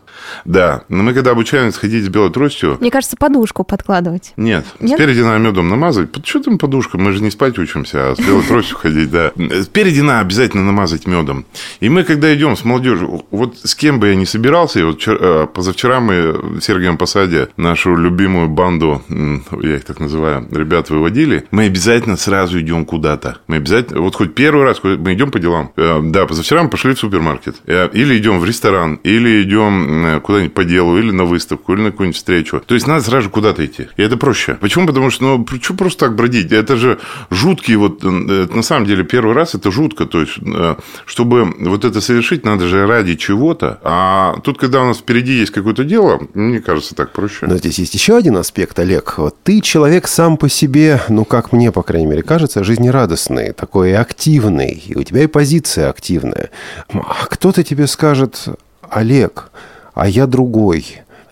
Да, 0.45 0.85
но 0.88 1.02
мы 1.02 1.14
когда 1.14 1.33
обучаемся 1.33 1.78
ходить 1.78 2.04
с 2.04 2.09
белой 2.09 2.30
тростью... 2.30 2.76
Мне 2.80 2.90
кажется, 2.90 3.16
подушку 3.16 3.64
подкладывать. 3.64 4.33
Нет, 4.37 4.64
Нет? 4.80 4.99
спереди 4.99 5.21
надо 5.21 5.38
медом 5.38 5.68
намазать. 5.68 6.11
Что 6.25 6.40
там 6.40 6.59
подушка? 6.59 6.99
Мы 6.99 7.12
же 7.12 7.23
не 7.23 7.30
спать 7.30 7.59
учимся, 7.59 8.11
а 8.12 8.16
с 8.16 8.18
белой 8.18 8.42
тростью 8.42 8.76
ходить, 8.76 9.11
да. 9.11 9.33
Спереди 9.62 10.00
надо 10.00 10.21
обязательно 10.21 10.64
намазать 10.64 11.06
медом. 11.06 11.47
И 11.80 11.88
мы, 11.88 12.04
когда 12.04 12.35
идем 12.35 12.56
с 12.56 12.64
молодежью, 12.64 13.25
вот 13.30 13.59
с 13.62 13.75
кем 13.75 14.00
бы 14.00 14.09
я 14.09 14.14
ни 14.14 14.25
собирался, 14.25 14.80
и 14.80 14.83
вот 14.83 15.02
э, 15.06 15.47
позавчера 15.52 16.00
мы 16.00 16.61
с 16.61 16.64
Сергеем 16.64 16.99
Посаде 16.99 17.49
нашу 17.56 17.97
любимую 17.97 18.49
банду, 18.49 19.02
я 19.09 19.76
их 19.76 19.85
так 19.85 20.00
называю, 20.00 20.47
ребят 20.50 20.90
выводили, 20.90 21.47
мы 21.50 21.64
обязательно 21.64 22.16
сразу 22.16 22.61
идем 22.61 22.85
куда-то. 22.85 23.38
Мы 23.47 23.56
обязательно, 23.56 24.00
вот 24.00 24.14
хоть 24.14 24.35
первый 24.35 24.64
раз 24.64 24.80
мы 24.83 25.14
идем 25.14 25.30
по 25.30 25.38
делам. 25.38 25.73
Э, 25.76 26.00
да, 26.02 26.26
позавчера 26.26 26.62
мы 26.62 26.71
пошли 26.71 26.95
в 26.95 26.99
супермаркет. 26.99 27.56
Э, 27.66 27.88
или 27.92 28.16
идем 28.18 28.40
в 28.40 28.45
ресторан, 28.45 29.00
или 29.02 29.42
идем 29.42 30.15
куда-нибудь 30.20 30.54
по 30.54 30.64
делу, 30.64 30.99
или 30.99 31.11
на 31.11 31.25
выставку, 31.25 31.75
или 31.75 31.82
на 31.82 31.90
какую-нибудь 31.90 32.16
встречу. 32.16 32.62
То 32.64 32.75
есть 32.75 32.87
надо 32.87 33.04
сразу 33.04 33.30
куда-то 33.30 33.64
идти. 33.64 33.88
И 33.96 34.02
это 34.02 34.16
проще. 34.16 34.56
Почему? 34.61 34.87
Потому 34.87 35.11
что, 35.11 35.25
ну, 35.25 35.46
что 35.61 35.75
просто 35.75 36.06
так 36.06 36.16
бродить? 36.16 36.52
Это 36.52 36.76
же 36.76 36.99
жуткий 37.30 37.76
вот, 37.76 38.04
э, 38.04 38.08
на 38.08 38.62
самом 38.62 38.87
деле, 38.87 39.04
первый 39.04 39.35
раз 39.35 39.54
это 39.54 39.70
жутко. 39.70 40.06
То 40.06 40.20
есть, 40.20 40.38
э, 40.38 40.76
чтобы 41.04 41.54
вот 41.61 41.85
это 41.85 42.00
совершить, 42.00 42.44
надо 42.44 42.66
же 42.66 42.87
ради 42.87 43.14
чего-то. 43.14 43.80
А 43.82 44.37
тут, 44.42 44.58
когда 44.58 44.82
у 44.82 44.87
нас 44.87 44.99
впереди 44.99 45.32
есть 45.32 45.52
какое-то 45.52 45.85
дело, 45.85 46.20
мне 46.35 46.61
кажется, 46.61 46.94
так 46.94 47.12
проще. 47.12 47.46
Но 47.46 47.56
здесь 47.56 47.78
есть 47.78 47.94
еще 47.94 48.16
один 48.16 48.37
аспект, 48.37 48.78
Олег. 48.78 49.14
Вот 49.18 49.37
ты 49.42 49.61
человек 49.61 50.08
сам 50.08 50.37
по 50.37 50.49
себе, 50.49 51.00
ну, 51.08 51.25
как 51.25 51.52
мне, 51.52 51.73
по 51.73 51.82
крайней 51.82 52.06
мере, 52.06 52.23
кажется, 52.23 52.64
жизнерадостный, 52.64 53.52
такой 53.52 53.96
активный. 53.96 54.82
И 54.87 54.96
у 54.96 55.02
тебя 55.02 55.23
и 55.25 55.26
позиция 55.26 55.90
активная. 55.90 56.50
А 56.92 57.26
кто-то 57.26 57.62
тебе 57.62 57.87
скажет, 57.87 58.46
Олег, 58.90 59.50
а 59.96 60.08
я 60.08 60.26
другой. 60.26 60.84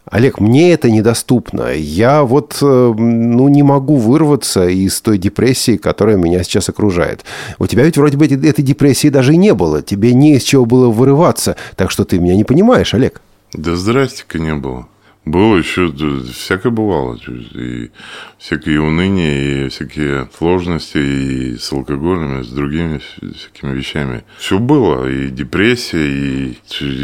Олег, 0.06 0.40
мне 0.40 0.73
это 0.73 0.90
недоступно. 0.90 1.73
Я 1.75 2.25
вот 2.25 2.59
э, 2.61 2.94
ну, 2.97 3.49
не 3.49 3.62
могу 3.62 3.97
вырваться 3.97 4.66
из 4.66 5.00
той 5.00 5.18
депрессии, 5.18 5.76
которая 5.76 6.16
меня 6.16 6.42
сейчас 6.42 6.68
окружает. 6.68 7.25
У 7.59 7.66
тебя 7.66 7.85
ведь 7.85 7.97
вроде 7.97 8.16
бы 8.16 8.26
этой 8.26 8.62
депрессии 8.62 9.09
даже 9.09 9.35
и 9.35 9.37
не 9.37 9.54
было. 9.54 9.83
Тебе 9.83 10.14
не 10.14 10.37
из 10.37 10.42
чего 10.42 10.64
было 10.64 10.88
вырываться. 10.88 11.56
Так 11.76 11.90
что 11.90 12.04
ты 12.04 12.18
меня 12.18 12.37
не 12.37 12.44
понимаешь, 12.44 12.94
Олег. 12.94 13.21
Да 13.52 13.76
здрасте-ка 13.76 14.38
не 14.38 14.54
было. 14.54 14.88
Было 15.25 15.57
еще, 15.57 15.90
всякое 16.33 16.71
бывало. 16.71 17.19
И 17.54 17.90
всякие 18.38 18.81
уныния, 18.81 19.66
и 19.66 19.69
всякие 19.71 20.28
сложности, 20.37 20.99
и 20.99 21.57
с 21.57 21.73
алкоголем, 21.73 22.40
и 22.40 22.45
с 22.45 22.49
другими 22.49 23.00
всякими 23.35 23.75
вещами. 23.75 24.25
Все 24.38 24.59
было. 24.59 25.09
И 25.09 25.31
депрессия, 25.31 26.07
и, 26.07 26.59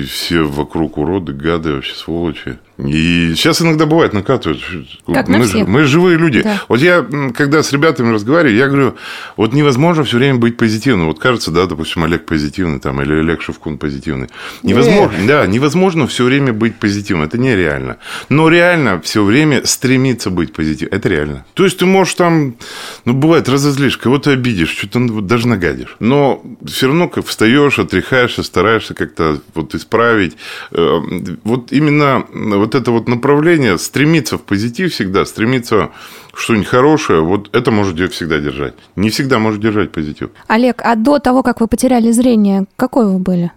все 0.05 0.43
вокруг 0.43 0.99
уроды, 0.99 1.33
гады, 1.33 1.73
вообще 1.73 1.95
сволочи. 1.95 2.59
И 2.87 3.35
сейчас 3.35 3.61
иногда 3.63 3.87
бывает 3.87 4.13
накатывают. 4.13 4.63
Как 5.07 5.29
мы, 5.29 5.45
всех. 5.45 5.67
мы 5.67 5.85
живые 5.85 6.17
люди. 6.17 6.43
Да. 6.43 6.63
Вот 6.69 6.81
я, 6.81 7.07
когда 7.35 7.63
с 7.63 7.73
ребятами 7.73 8.13
разговариваю, 8.13 8.57
я 8.57 8.69
говорю, 8.69 8.97
вот 9.37 9.53
невозможно 9.53 10.05
все 10.05 10.19
время 10.19 10.39
быть 10.39 10.57
позитивным. 10.57 11.07
Вот 11.07 11.19
кажется, 11.19 11.51
да, 11.51 11.67
допустим, 11.67 12.05
Олег 12.05 12.27
позитивный 12.27 12.81
там, 12.81 13.01
или 13.03 13.13
Олег 13.13 13.43
Шевкун 13.43 13.79
позитивный. 13.79 14.29
Невозможно, 14.63 15.17
Нет. 15.17 15.27
да, 15.27 15.47
невозможно 15.47 16.07
все 16.07 16.25
время 16.25 16.53
быть 16.53 16.77
позитивным. 16.77 17.27
Это 17.27 17.39
нереально. 17.39 17.99
Но 18.29 18.49
реально 18.49 19.01
все 19.01 19.25
время 19.25 19.65
стремиться 19.65 20.31
быть 20.31 20.53
позитивным. 20.53 20.97
Это 20.97 21.09
реально. 21.09 21.45
То 21.55 21.65
есть 21.65 21.79
ты 21.79 21.87
можешь 21.87 22.15
там, 22.15 22.57
ну, 23.05 23.13
бывает, 23.13 23.49
разозлишь, 23.49 23.97
кого-то 23.97 24.31
обидишь, 24.31 24.71
что-то 24.71 25.01
даже 25.21 25.49
нагадишь. 25.49 25.97
Но 26.01 26.43
все 26.67 26.87
равно 26.87 27.09
как 27.09 27.27
встаешь, 27.27 27.79
отряхаешься, 27.79 28.43
стараешься 28.43 28.95
как-то 28.95 29.41
вот 29.55 29.75
исправить. 29.75 30.37
Э, 30.73 31.01
вот 31.45 31.73
именно 31.73 32.25
вот 32.33 32.70
вот 32.71 32.81
это 32.81 32.91
вот 32.93 33.09
направление, 33.09 33.79
стремиться 33.79 34.39
в 34.39 34.43
позитив 34.43 34.93
всегда, 34.93 35.25
стремиться 35.25 35.91
что-нибудь 36.35 36.69
хорошее, 36.69 37.21
вот 37.21 37.55
это 37.55 37.71
может 37.73 37.97
всегда 38.13 38.39
держать. 38.39 38.75
Не 38.95 39.11
всегда 39.11 39.39
может 39.39 39.61
держать 39.61 39.91
позитив. 39.91 40.31
Олег, 40.47 40.81
а 40.85 40.95
до 40.95 41.19
того, 41.19 41.43
как 41.43 41.61
вы 41.61 41.67
потеряли 41.67 42.13
зрение, 42.13 42.67
какой 42.77 43.07
вы 43.07 43.19
были? 43.19 43.51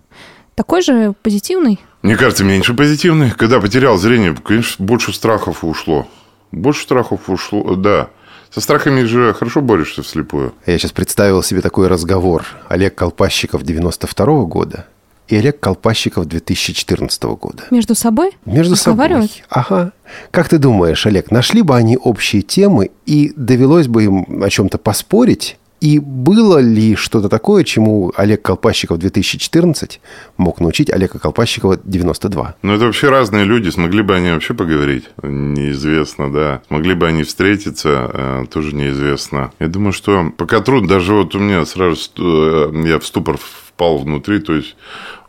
Такой 0.55 0.81
же 0.81 1.13
позитивный? 1.21 1.79
Мне 2.01 2.15
кажется, 2.15 2.43
меньше 2.43 2.73
позитивный. 2.73 3.31
Когда 3.31 3.59
потерял 3.59 3.97
зрение, 3.97 4.35
конечно, 4.43 4.83
больше 4.83 5.13
страхов 5.13 5.63
ушло. 5.63 6.07
Больше 6.51 6.83
страхов 6.83 7.29
ушло, 7.29 7.75
да. 7.75 8.09
Со 8.49 8.61
страхами 8.61 9.03
же 9.03 9.33
хорошо 9.33 9.61
борешься 9.61 10.01
вслепую. 10.03 10.53
Я 10.65 10.77
сейчас 10.77 10.91
представил 10.91 11.43
себе 11.43 11.61
такой 11.61 11.87
разговор. 11.87 12.45
Олег 12.67 12.95
Колпащиков 12.95 13.63
92 13.63 14.25
-го 14.25 14.47
года 14.47 14.87
и 15.27 15.35
Олег 15.35 15.59
Колпащиков 15.59 16.25
2014 16.25 17.23
года. 17.23 17.63
Между 17.71 17.95
собой? 17.95 18.31
Между 18.45 18.75
собой. 18.75 19.29
Ага. 19.49 19.93
Как 20.31 20.49
ты 20.49 20.57
думаешь, 20.57 21.05
Олег, 21.05 21.31
нашли 21.31 21.61
бы 21.61 21.75
они 21.75 21.97
общие 21.97 22.41
темы 22.41 22.91
и 23.05 23.33
довелось 23.35 23.87
бы 23.87 24.03
им 24.03 24.43
о 24.43 24.49
чем-то 24.49 24.77
поспорить? 24.77 25.57
И 25.83 25.99
было 25.99 26.59
ли 26.59 26.95
что-то 26.95 27.27
такое, 27.27 27.65
чему 27.65 28.13
Олег 28.15 28.41
Колпащиков 28.41 28.99
2014 28.99 29.99
мог 30.37 30.61
научить 30.61 30.89
Олега 30.89 31.19
Колпащикова 31.19 31.77
92? 31.83 32.55
Ну, 32.61 32.73
это 32.73 32.85
вообще 32.85 33.09
разные 33.09 33.43
люди. 33.43 33.69
Смогли 33.69 34.01
бы 34.01 34.15
они 34.15 34.31
вообще 34.31 34.53
поговорить? 34.53 35.09
Неизвестно, 35.21 36.31
да. 36.31 36.61
Смогли 36.69 36.93
бы 36.93 37.07
они 37.07 37.23
встретиться? 37.23 38.09
Э, 38.13 38.45
тоже 38.49 38.73
неизвестно. 38.73 39.51
Я 39.59 39.67
думаю, 39.67 39.91
что 39.91 40.31
пока 40.37 40.61
трудно. 40.61 40.87
Даже 40.87 41.13
вот 41.15 41.35
у 41.35 41.39
меня 41.39 41.65
сразу 41.65 41.99
э, 42.17 42.87
я 42.87 42.97
в 42.97 43.05
ступор 43.05 43.37
впал 43.73 43.97
внутри, 43.97 44.39
то 44.39 44.53
есть 44.53 44.75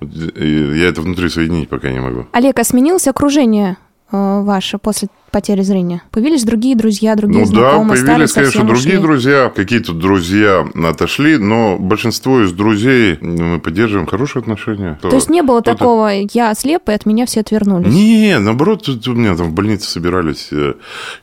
я 0.00 0.88
это 0.88 1.00
внутри 1.00 1.28
соединить 1.28 1.68
пока 1.68 1.90
не 1.90 2.00
могу. 2.00 2.26
Олег, 2.32 2.58
а 2.58 2.64
сменилось 2.64 3.08
окружение 3.08 3.78
э, 4.12 4.42
ваше 4.42 4.78
после 4.78 5.08
потери 5.30 5.62
зрения? 5.62 6.02
Появились 6.10 6.44
другие 6.44 6.76
друзья, 6.76 7.16
другие 7.16 7.40
ну, 7.40 7.46
знакомые? 7.46 8.00
да, 8.00 8.06
появились, 8.06 8.32
конечно, 8.32 8.64
другие 8.64 8.98
ушли. 8.98 9.02
друзья. 9.02 9.52
Какие-то 9.54 9.92
друзья 9.92 10.66
отошли, 10.84 11.38
но 11.38 11.78
большинство 11.78 12.42
из 12.42 12.52
друзей 12.52 13.18
мы 13.20 13.60
поддерживаем 13.60 14.06
хорошие 14.06 14.40
отношения. 14.40 14.98
То 15.00 15.14
есть 15.14 15.30
не 15.30 15.42
было 15.42 15.62
такого, 15.62 16.10
я 16.32 16.54
слеп, 16.54 16.88
и 16.88 16.92
от 16.92 17.06
меня 17.06 17.26
все 17.26 17.40
отвернулись? 17.40 17.92
Не, 17.92 18.38
наоборот, 18.38 18.86
у 18.88 19.12
меня 19.12 19.34
там 19.36 19.48
в 19.48 19.52
больнице 19.52 19.88
собирались. 19.88 20.48
Э, 20.52 20.74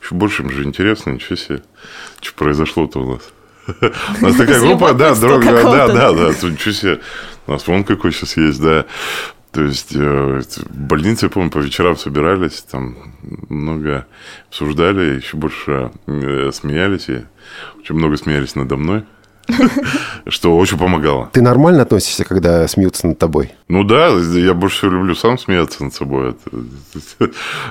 Еще 0.02 0.14
больше 0.14 0.42
им 0.42 0.50
же 0.50 0.64
интересно, 0.64 1.10
ничего 1.10 1.36
себе. 1.36 1.62
Что 2.20 2.34
произошло-то 2.34 3.00
у 3.00 3.12
нас? 3.12 3.22
У 3.66 4.24
нас 4.24 4.36
такая 4.36 4.60
группа, 4.60 4.92
да, 4.92 5.14
друг, 5.14 5.44
да, 5.44 5.88
да, 5.88 6.12
да, 6.12 6.32
что 6.32 6.72
себе, 6.72 7.00
у 7.46 7.52
нас 7.52 7.66
вон 7.66 7.84
какой 7.84 8.12
сейчас 8.12 8.36
есть, 8.36 8.60
да. 8.60 8.86
То 9.52 9.62
есть 9.62 9.94
э, 9.94 10.40
в 10.40 10.76
больнице, 10.76 11.26
я 11.26 11.30
помню, 11.30 11.50
по 11.50 11.58
вечерам 11.58 11.96
собирались, 11.96 12.62
там 12.62 12.96
много 13.50 14.06
обсуждали, 14.48 15.16
еще 15.16 15.36
больше 15.36 15.92
э, 16.06 16.50
смеялись, 16.52 17.08
и 17.10 17.24
очень 17.78 17.94
много 17.94 18.16
смеялись 18.16 18.54
надо 18.54 18.76
мной. 18.76 19.04
Что 20.26 20.56
очень 20.56 20.78
помогало. 20.78 21.30
Ты 21.32 21.42
нормально 21.42 21.82
относишься, 21.82 22.24
когда 22.24 22.66
смеются 22.68 23.06
над 23.06 23.18
тобой? 23.18 23.52
Ну 23.68 23.84
да, 23.84 24.08
я 24.08 24.54
больше 24.54 24.78
всего 24.78 24.92
люблю 24.92 25.14
сам 25.14 25.38
смеяться 25.38 25.84
над 25.84 25.94
собой. 25.94 26.36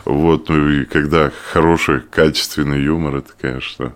Вот, 0.05 0.49
ну 0.49 0.69
и 0.69 0.85
когда 0.85 1.31
хороший, 1.51 2.01
качественный 2.01 2.81
юмор, 2.81 3.17
это, 3.17 3.31
конечно, 3.39 3.93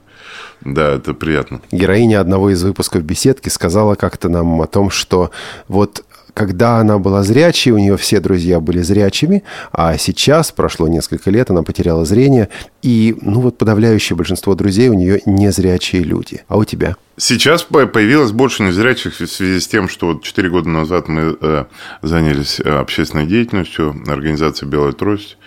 да, 0.62 0.94
это 0.94 1.14
приятно. 1.14 1.62
Героиня 1.72 2.22
одного 2.22 2.50
из 2.50 2.64
выпусков 2.64 3.04
беседки 3.04 3.50
сказала 3.50 3.96
как-то 3.96 4.30
нам 4.30 4.62
о 4.62 4.68
том, 4.68 4.90
что 4.90 5.32
вот 5.68 6.04
когда 6.34 6.80
она 6.80 7.00
была 7.00 7.24
зрячей, 7.24 7.72
у 7.72 7.78
нее 7.78 7.96
все 7.96 8.20
друзья 8.20 8.60
были 8.60 8.82
зрячими, 8.82 9.44
а 9.72 9.98
сейчас, 9.98 10.52
прошло 10.52 10.88
несколько 10.90 11.32
лет, 11.32 11.50
она 11.50 11.64
потеряла 11.64 12.04
зрение, 12.04 12.50
и, 12.86 13.18
ну 13.20 13.42
вот, 13.42 13.58
подавляющее 13.58 14.16
большинство 14.16 14.54
друзей 14.54 14.90
у 14.90 14.94
нее 14.94 15.20
незрячие 15.26 16.04
люди. 16.04 16.44
А 16.48 16.56
у 16.56 16.66
тебя? 16.66 16.96
Сейчас 17.18 17.64
появилось 17.64 18.32
больше 18.32 18.62
незрячих 18.62 19.20
в 19.20 19.26
связи 19.26 19.60
с 19.60 19.68
тем, 19.68 19.90
что 19.90 20.08
вот 20.08 20.24
4 20.24 20.50
года 20.50 20.70
назад 20.70 21.08
мы 21.08 21.36
э, 21.42 21.66
занялись 22.04 22.60
э, 22.60 22.70
общественной 22.70 23.26
деятельностью, 23.26 23.96
организацией 24.06 24.70
«Белая 24.70 24.92
трость». 24.92 25.38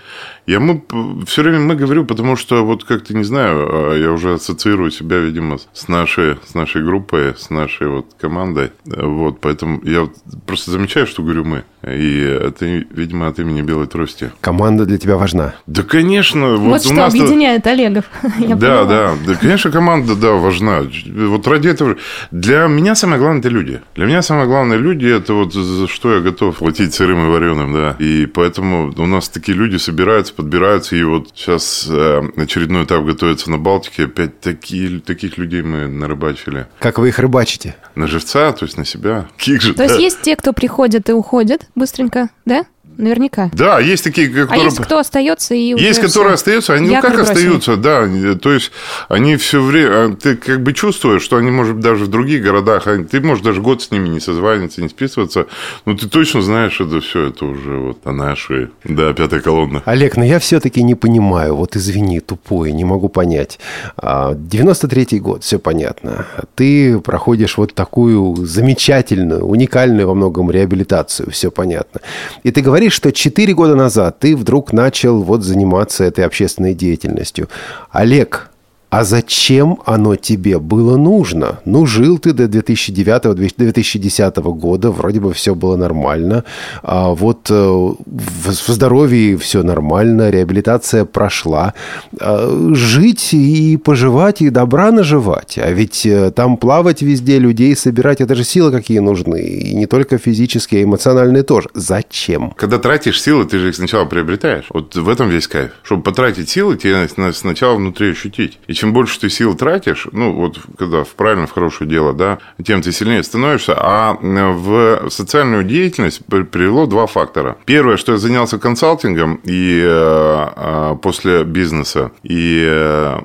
Я 0.46 0.60
мы, 0.60 0.82
все 1.26 1.42
время 1.42 1.60
мы 1.60 1.74
говорю, 1.74 2.06
потому 2.06 2.34
что 2.34 2.64
вот 2.64 2.82
как-то 2.84 3.14
не 3.14 3.22
знаю, 3.22 3.68
а 3.70 3.94
я 3.94 4.10
уже 4.10 4.32
ассоциирую 4.32 4.90
себя, 4.90 5.18
видимо, 5.18 5.58
с 5.74 5.88
нашей, 5.88 6.38
с 6.46 6.54
нашей 6.54 6.82
группой, 6.82 7.34
с 7.36 7.50
нашей 7.50 7.88
вот 7.88 8.14
командой. 8.18 8.72
Вот, 8.86 9.40
поэтому 9.42 9.78
я 9.84 10.08
просто 10.46 10.70
замечаю, 10.70 11.06
что 11.06 11.22
говорю 11.22 11.44
мы. 11.44 11.64
И 11.86 12.20
это, 12.20 12.64
видимо, 12.64 13.28
от 13.28 13.38
имени 13.38 13.60
Белой 13.60 13.88
Трости. 13.88 14.32
Команда 14.40 14.86
для 14.86 14.96
тебя 14.96 15.18
важна. 15.18 15.54
Да, 15.66 15.82
конечно. 15.82 16.56
Вот, 16.56 16.60
вот 16.60 16.82
что 16.82 16.94
объединяет 17.28 17.66
Олегов. 17.66 18.04
да, 18.56 18.84
да, 18.84 19.14
да. 19.26 19.34
Конечно, 19.34 19.70
команда, 19.70 20.14
да, 20.14 20.32
важна. 20.32 20.86
Вот 21.06 21.46
ради 21.46 21.68
этого... 21.68 21.96
Для 22.30 22.66
меня 22.66 22.94
самое 22.94 23.20
главное– 23.20 23.40
это 23.40 23.48
люди. 23.48 23.80
Для 23.94 24.06
меня 24.06 24.22
самое 24.22 24.46
главное– 24.46 24.76
люди– 24.78 25.06
это 25.16 25.34
вот 25.34 25.52
за 25.52 25.88
что 25.88 26.14
я 26.14 26.20
готов 26.20 26.58
платить 26.58 26.94
сырым 26.94 27.26
и 27.26 27.30
вареным, 27.30 27.72
да. 27.72 27.96
И 27.98 28.26
поэтому 28.26 28.92
у 28.96 29.06
нас 29.06 29.28
такие 29.28 29.56
люди 29.56 29.76
собираются, 29.76 30.34
подбираются. 30.34 30.96
И 30.96 31.02
вот 31.02 31.30
сейчас 31.34 31.86
э, 31.88 32.22
очередной 32.36 32.84
этап 32.84 33.04
готовится 33.04 33.50
на 33.50 33.58
Балтике. 33.58 34.04
Опять 34.04 34.40
такие, 34.40 35.00
таких 35.00 35.38
людей 35.38 35.62
мы 35.62 35.86
нарыбачили. 35.86 36.66
Как 36.78 36.98
вы 36.98 37.08
их 37.08 37.18
рыбачите? 37.18 37.76
На 37.94 38.06
живца, 38.06 38.52
то 38.52 38.64
есть 38.64 38.76
на 38.76 38.84
себя. 38.84 39.28
Каких 39.38 39.62
же, 39.62 39.72
то 39.72 39.78
да. 39.78 39.84
есть 39.84 39.98
есть 39.98 40.22
те, 40.22 40.36
кто 40.36 40.52
приходит 40.52 41.08
и 41.08 41.12
уходит, 41.12 41.68
быстренько, 41.74 42.28
да? 42.44 42.64
Наверняка. 42.98 43.48
Да, 43.54 43.78
есть 43.78 44.02
такие, 44.02 44.28
которые... 44.28 44.60
А 44.60 44.64
есть 44.64 44.78
кто 44.78 44.98
остается 44.98 45.54
и 45.54 45.80
Есть, 45.80 46.00
которые 46.00 46.34
остаются, 46.34 46.74
они 46.74 46.88
ну 46.88 47.00
как 47.00 47.14
бросили. 47.14 47.32
остаются, 47.32 47.76
да. 47.76 48.08
То 48.42 48.52
есть 48.52 48.72
они 49.08 49.36
все 49.36 49.62
время... 49.62 49.88
А, 49.90 50.16
ты 50.16 50.34
как 50.34 50.60
бы 50.64 50.72
чувствуешь, 50.72 51.22
что 51.22 51.36
они, 51.36 51.52
может, 51.52 51.78
даже 51.78 52.06
в 52.06 52.08
других 52.08 52.42
городах... 52.42 52.88
Ты 53.08 53.20
можешь 53.20 53.44
даже 53.44 53.62
год 53.62 53.82
с 53.82 53.92
ними 53.92 54.08
не 54.08 54.18
созваниваться, 54.18 54.82
не 54.82 54.88
списываться, 54.88 55.46
но 55.84 55.96
ты 55.96 56.08
точно 56.08 56.42
знаешь, 56.42 56.80
это 56.80 57.00
все, 57.00 57.28
это 57.28 57.44
уже 57.44 57.76
вот 57.76 58.04
наши, 58.04 58.70
да, 58.82 59.12
пятая 59.12 59.40
колонна. 59.40 59.80
Олег, 59.84 60.16
но 60.16 60.24
я 60.24 60.40
все-таки 60.40 60.82
не 60.82 60.96
понимаю, 60.96 61.54
вот 61.54 61.76
извини, 61.76 62.18
тупой, 62.18 62.72
не 62.72 62.84
могу 62.84 63.08
понять. 63.08 63.60
93-й 63.96 65.18
а, 65.18 65.22
год, 65.22 65.44
все 65.44 65.60
понятно. 65.60 66.26
Ты 66.56 66.98
проходишь 66.98 67.56
вот 67.58 67.74
такую 67.74 68.34
замечательную, 68.44 69.44
уникальную 69.44 70.08
во 70.08 70.14
многом 70.14 70.50
реабилитацию, 70.50 71.30
все 71.30 71.52
понятно. 71.52 72.00
И 72.42 72.50
ты 72.50 72.60
говоришь, 72.60 72.87
говоришь, 72.88 72.96
что 72.96 73.12
4 73.12 73.54
года 73.54 73.74
назад 73.74 74.18
ты 74.18 74.34
вдруг 74.34 74.72
начал 74.72 75.22
вот 75.22 75.42
заниматься 75.42 76.04
этой 76.04 76.24
общественной 76.24 76.74
деятельностью. 76.74 77.48
Олег, 77.90 78.50
а 78.90 79.04
зачем 79.04 79.78
оно 79.84 80.16
тебе 80.16 80.58
было 80.58 80.96
нужно? 80.96 81.60
Ну, 81.66 81.84
жил 81.86 82.18
ты 82.18 82.32
до 82.32 82.44
2009-2010 82.44 84.42
года, 84.54 84.90
вроде 84.90 85.20
бы 85.20 85.34
все 85.34 85.54
было 85.54 85.76
нормально. 85.76 86.44
А 86.82 87.10
вот 87.10 87.50
э, 87.50 87.54
в 87.54 88.50
здоровье 88.50 89.36
все 89.36 89.62
нормально, 89.62 90.30
реабилитация 90.30 91.04
прошла. 91.04 91.74
А 92.18 92.72
жить 92.74 93.34
и 93.34 93.76
поживать, 93.76 94.40
и 94.40 94.48
добра 94.48 94.90
наживать. 94.90 95.58
А 95.58 95.70
ведь 95.70 96.06
э, 96.06 96.30
там 96.30 96.56
плавать 96.56 97.02
везде, 97.02 97.38
людей 97.38 97.76
собирать, 97.76 98.22
это 98.22 98.34
же 98.34 98.44
силы 98.44 98.72
какие 98.72 99.00
нужны. 99.00 99.42
И 99.42 99.74
не 99.74 99.84
только 99.86 100.16
физические, 100.16 100.80
а 100.80 100.84
эмоциональные 100.84 101.42
тоже. 101.42 101.68
Зачем? 101.74 102.52
Когда 102.56 102.78
тратишь 102.78 103.20
силы, 103.20 103.44
ты 103.44 103.58
же 103.58 103.68
их 103.68 103.74
сначала 103.74 104.06
приобретаешь. 104.06 104.64
Вот 104.70 104.96
в 104.96 105.08
этом 105.10 105.28
весь 105.28 105.46
кайф. 105.46 105.72
Чтобы 105.82 106.02
потратить 106.02 106.48
силы, 106.48 106.76
тебе 106.76 107.06
сначала 107.32 107.74
внутри 107.74 108.12
ощутить. 108.12 108.58
И 108.66 108.77
чем 108.78 108.92
больше 108.92 109.18
ты 109.18 109.28
сил 109.28 109.54
тратишь, 109.54 110.06
ну, 110.12 110.32
вот 110.32 110.58
когда 110.78 111.02
в 111.02 111.08
правильное, 111.08 111.46
в 111.46 111.52
хорошее 111.52 111.90
дело, 111.90 112.12
да, 112.12 112.38
тем 112.64 112.80
ты 112.80 112.92
сильнее 112.92 113.22
становишься. 113.22 113.74
А 113.76 114.16
в 114.20 115.10
социальную 115.10 115.64
деятельность 115.64 116.24
привело 116.26 116.86
два 116.86 117.06
фактора. 117.06 117.56
Первое, 117.64 117.96
что 117.96 118.12
я 118.12 118.18
занялся 118.18 118.58
консалтингом 118.58 119.40
и 119.44 119.82
э, 119.84 120.46
э, 120.56 120.96
после 121.02 121.44
бизнеса, 121.44 122.12
и 122.22 122.64
э, 122.68 123.20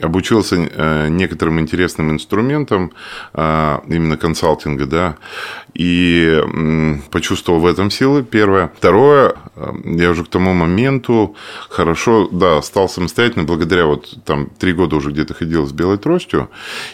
обучился 0.00 0.56
некоторым 1.10 1.60
интересным 1.60 2.10
инструментам 2.10 2.92
именно 3.34 4.16
консалтинга, 4.16 4.86
да, 4.86 5.16
и 5.74 6.42
почувствовал 7.10 7.60
в 7.60 7.66
этом 7.66 7.90
силы, 7.90 8.22
первое. 8.22 8.70
Второе, 8.78 9.34
я 9.84 10.10
уже 10.10 10.24
к 10.24 10.28
тому 10.28 10.54
моменту 10.54 11.34
хорошо, 11.68 12.28
да, 12.30 12.62
стал 12.62 12.88
самостоятельно, 12.88 13.44
благодаря 13.44 13.86
вот 13.86 14.24
там 14.24 14.48
три 14.58 14.72
года 14.72 14.85
года 14.86 14.96
уже 14.96 15.10
где-то 15.10 15.34
ходил 15.34 15.66
с 15.66 15.72
белой 15.72 15.98
тростью. 15.98 16.48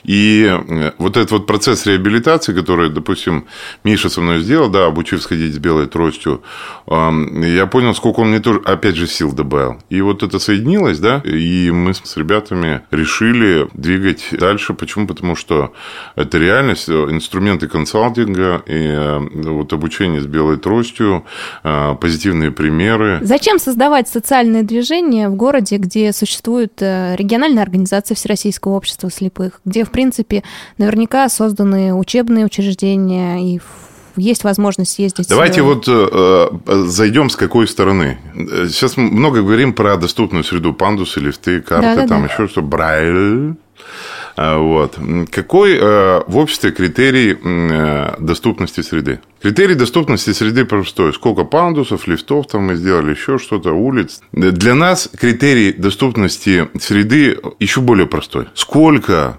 И 0.05 0.47
э, 0.49 0.93
вот 0.99 1.17
этот 1.17 1.31
вот 1.31 1.47
процесс 1.47 1.87
реабилитации, 1.87 2.55
который, 2.55 2.91
допустим, 2.91 3.45
Миша 3.85 4.09
со 4.09 4.21
мной 4.21 4.41
сделал, 4.41 4.71
да, 4.71 4.87
обучив 4.87 5.23
сходить 5.23 5.55
с 5.55 5.59
белой 5.59 5.87
тростью, 5.87 6.43
я 6.87 7.67
понял, 7.67 7.95
сколько 7.95 8.21
он 8.21 8.29
мне 8.29 8.41
тоже, 8.41 8.61
опять 8.65 8.97
же, 8.97 9.07
сил 9.07 9.33
добавил. 9.33 9.77
И 9.91 10.01
вот 10.01 10.23
это 10.23 10.39
соединилось, 10.39 10.99
да, 10.99 11.21
и 11.25 11.71
мы 11.71 11.93
с 11.95 12.17
ребятами 12.17 12.81
решили 12.91 13.69
двигать 13.75 14.29
дальше. 14.33 14.75
Почему? 14.75 15.07
Потому 15.07 15.37
что 15.37 15.73
это 16.17 16.39
реальность, 16.39 16.89
э, 16.89 16.93
инструменты 17.11 17.69
консалтинга 17.69 18.63
и 18.67 18.73
э, 18.73 19.19
вот 19.19 19.73
обучение 19.73 20.21
с 20.21 20.27
белой 20.27 20.57
тростью, 20.57 21.25
позитивные 21.63 22.51
примеры. 22.51 23.19
Зачем 23.23 23.59
создавать 23.59 24.09
социальное 24.09 24.63
движение 24.63 25.29
в 25.29 25.35
городе, 25.35 25.77
где 25.77 26.13
существует 26.13 26.81
региональная 26.81 27.63
организация? 27.63 27.82
Организация 27.83 28.15
Всероссийского 28.15 28.73
общества 28.73 29.11
слепых, 29.11 29.61
где, 29.65 29.85
в 29.85 29.91
принципе, 29.91 30.43
наверняка 30.79 31.29
созданы 31.29 31.95
учебные 31.95 32.47
учреждения 32.47 33.57
и 33.57 33.61
есть 34.17 34.45
возможность 34.45 34.99
ездить. 34.99 35.29
Давайте 35.29 35.61
э, 35.61 35.63
вот 35.63 35.89
э, 35.89 36.09
э, 36.67 36.85
зайдем 36.87 37.31
с 37.31 37.37
какой 37.37 37.67
стороны. 37.67 38.19
Сейчас 38.35 38.97
мы 38.99 39.05
много 39.05 39.41
говорим 39.41 39.73
про 39.73 39.97
доступную 39.97 40.45
среду, 40.45 40.75
пандусы, 40.75 41.19
лифты, 41.19 41.63
карты, 41.63 42.03
да, 42.03 42.07
там 42.07 42.27
да. 42.27 42.33
еще 42.33 42.47
что, 42.47 42.63
Брайль. 42.63 43.55
А, 44.37 44.59
вот. 44.59 44.99
Какой 45.31 45.77
э, 45.77 46.23
в 46.27 46.37
обществе 46.37 46.73
критерий 46.73 47.37
э, 47.43 48.15
доступности 48.19 48.81
среды? 48.81 49.21
Критерий 49.41 49.75
доступности 49.75 50.31
среды 50.33 50.65
простой. 50.65 51.13
Сколько 51.13 51.45
пандусов, 51.45 52.07
лифтов 52.07 52.47
там 52.47 52.67
мы 52.67 52.77
сделали, 52.77 53.11
еще 53.11 53.39
что-то, 53.39 53.73
улиц. 53.73 54.21
Для 54.33 54.75
нас 54.75 55.09
критерий 55.19 55.73
доступности 55.73 56.69
среды 56.79 57.39
еще 57.59 57.81
более 57.81 58.07
простой. 58.07 58.47
Сколько 58.55 59.39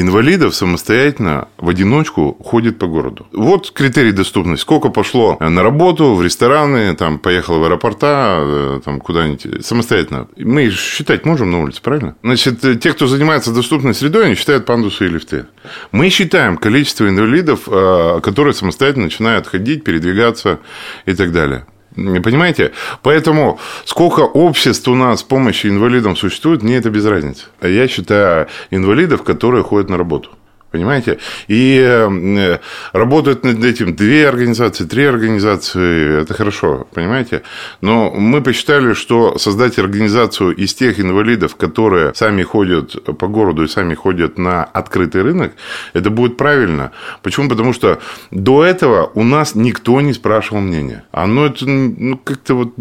инвалидов 0.00 0.54
самостоятельно 0.54 1.48
в 1.58 1.68
одиночку 1.68 2.36
ходит 2.42 2.78
по 2.78 2.86
городу. 2.86 3.26
Вот 3.32 3.70
критерий 3.70 4.12
доступности. 4.12 4.62
Сколько 4.62 4.88
пошло 4.88 5.36
на 5.40 5.62
работу, 5.62 6.14
в 6.14 6.22
рестораны, 6.22 6.94
там, 6.96 7.18
поехало 7.18 7.58
в 7.58 7.64
аэропорта, 7.64 8.38
э, 8.40 8.80
там, 8.84 9.00
куда-нибудь 9.00 9.64
самостоятельно. 9.64 10.28
Мы 10.36 10.70
считать 10.70 11.26
можем 11.26 11.50
на 11.50 11.62
улице, 11.62 11.82
правильно? 11.82 12.16
Значит, 12.22 12.60
те, 12.80 12.92
кто 12.92 13.06
занимается 13.06 13.52
доступной 13.52 13.94
средой, 13.94 14.26
они 14.26 14.34
считают 14.34 14.64
пандусы 14.64 15.06
и 15.06 15.08
лифты. 15.08 15.46
Мы 15.90 16.08
считаем 16.08 16.56
количество 16.56 17.08
инвалидов, 17.08 17.68
э, 17.68 18.20
которые 18.22 18.54
самостоятельно 18.54 19.04
начинают 19.04 19.46
ходить, 19.46 19.84
передвигаться 19.84 20.60
и 21.06 21.14
так 21.14 21.32
далее. 21.32 21.66
Понимаете? 21.94 22.72
Поэтому 23.02 23.58
сколько 23.84 24.20
обществ 24.20 24.88
у 24.88 24.94
нас 24.94 25.22
помощи 25.22 25.66
инвалидам 25.66 26.16
существует, 26.16 26.62
мне 26.62 26.76
это 26.76 26.90
без 26.90 27.04
разницы. 27.04 27.46
А 27.60 27.68
я 27.68 27.88
считаю 27.88 28.48
инвалидов, 28.70 29.22
которые 29.22 29.62
ходят 29.62 29.90
на 29.90 29.98
работу. 29.98 30.30
Понимаете? 30.72 31.18
И 31.48 31.78
э, 31.78 32.58
работают 32.92 33.44
над 33.44 33.62
этим 33.62 33.94
две 33.94 34.26
организации, 34.26 34.84
три 34.84 35.04
организации, 35.04 36.22
это 36.22 36.32
хорошо, 36.32 36.86
понимаете? 36.94 37.42
Но 37.82 38.10
мы 38.10 38.40
посчитали, 38.40 38.94
что 38.94 39.38
создать 39.38 39.78
организацию 39.78 40.56
из 40.56 40.72
тех 40.72 40.98
инвалидов, 40.98 41.56
которые 41.56 42.14
сами 42.14 42.42
ходят 42.42 42.96
по 43.18 43.28
городу 43.28 43.64
и 43.64 43.68
сами 43.68 43.94
ходят 43.94 44.38
на 44.38 44.64
открытый 44.64 45.22
рынок, 45.22 45.52
это 45.92 46.08
будет 46.08 46.38
правильно. 46.38 46.92
Почему? 47.22 47.50
Потому 47.50 47.74
что 47.74 48.00
до 48.30 48.64
этого 48.64 49.10
у 49.14 49.22
нас 49.24 49.54
никто 49.54 50.00
не 50.00 50.14
спрашивал 50.14 50.62
мнения. 50.62 51.04
Оно 51.12 51.46
это 51.46 51.66
ну, 51.66 52.16
как-то 52.16 52.54
вот 52.54 52.74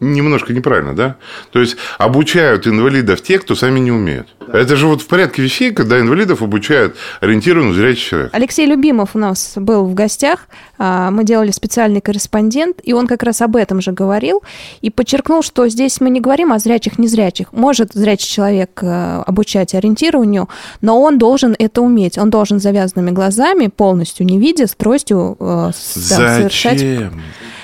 немножко 0.00 0.52
неправильно, 0.52 0.94
да? 0.94 1.16
То 1.50 1.60
есть 1.60 1.76
обучают 1.98 2.66
инвалидов 2.66 3.22
те, 3.22 3.38
кто 3.38 3.54
сами 3.54 3.80
не 3.80 3.90
умеют. 3.90 4.28
Да. 4.46 4.58
Это 4.58 4.76
же 4.76 4.86
вот 4.86 5.00
в 5.00 5.06
порядке 5.06 5.42
вещей, 5.42 5.72
когда 5.72 5.98
инвалидов 5.98 6.42
обучают 6.42 6.96
ориентированный 7.20 7.72
зрячий 7.74 8.10
человек. 8.10 8.30
Алексей 8.34 8.66
Любимов 8.66 9.10
у 9.14 9.18
нас 9.18 9.54
был 9.56 9.86
в 9.86 9.94
гостях. 9.94 10.46
А, 10.78 11.10
мы 11.10 11.24
делали 11.24 11.50
специальный 11.50 12.00
корреспондент, 12.00 12.80
и 12.82 12.92
он 12.92 13.06
как 13.06 13.22
раз 13.22 13.40
об 13.40 13.56
этом 13.56 13.80
же 13.80 13.92
говорил 13.92 14.42
и 14.82 14.90
подчеркнул, 14.90 15.42
что 15.42 15.66
здесь 15.68 16.00
мы 16.00 16.10
не 16.10 16.20
говорим 16.20 16.52
о 16.52 16.58
зрячих, 16.58 16.98
незрячих. 16.98 17.52
Может 17.52 17.94
зрячий 17.94 18.28
человек 18.28 18.80
э, 18.82 19.22
обучать 19.26 19.74
ориентированию, 19.74 20.48
но 20.80 21.00
он 21.00 21.18
должен 21.18 21.56
это 21.58 21.80
уметь. 21.80 22.18
Он 22.18 22.30
должен 22.30 22.60
завязанными 22.60 23.10
глазами, 23.10 23.68
полностью 23.68 24.26
не 24.26 24.38
видя, 24.38 24.66
с 24.66 24.74
тростью 24.74 25.36
э, 25.40 25.70
да, 26.10 26.36
совершать 26.36 26.82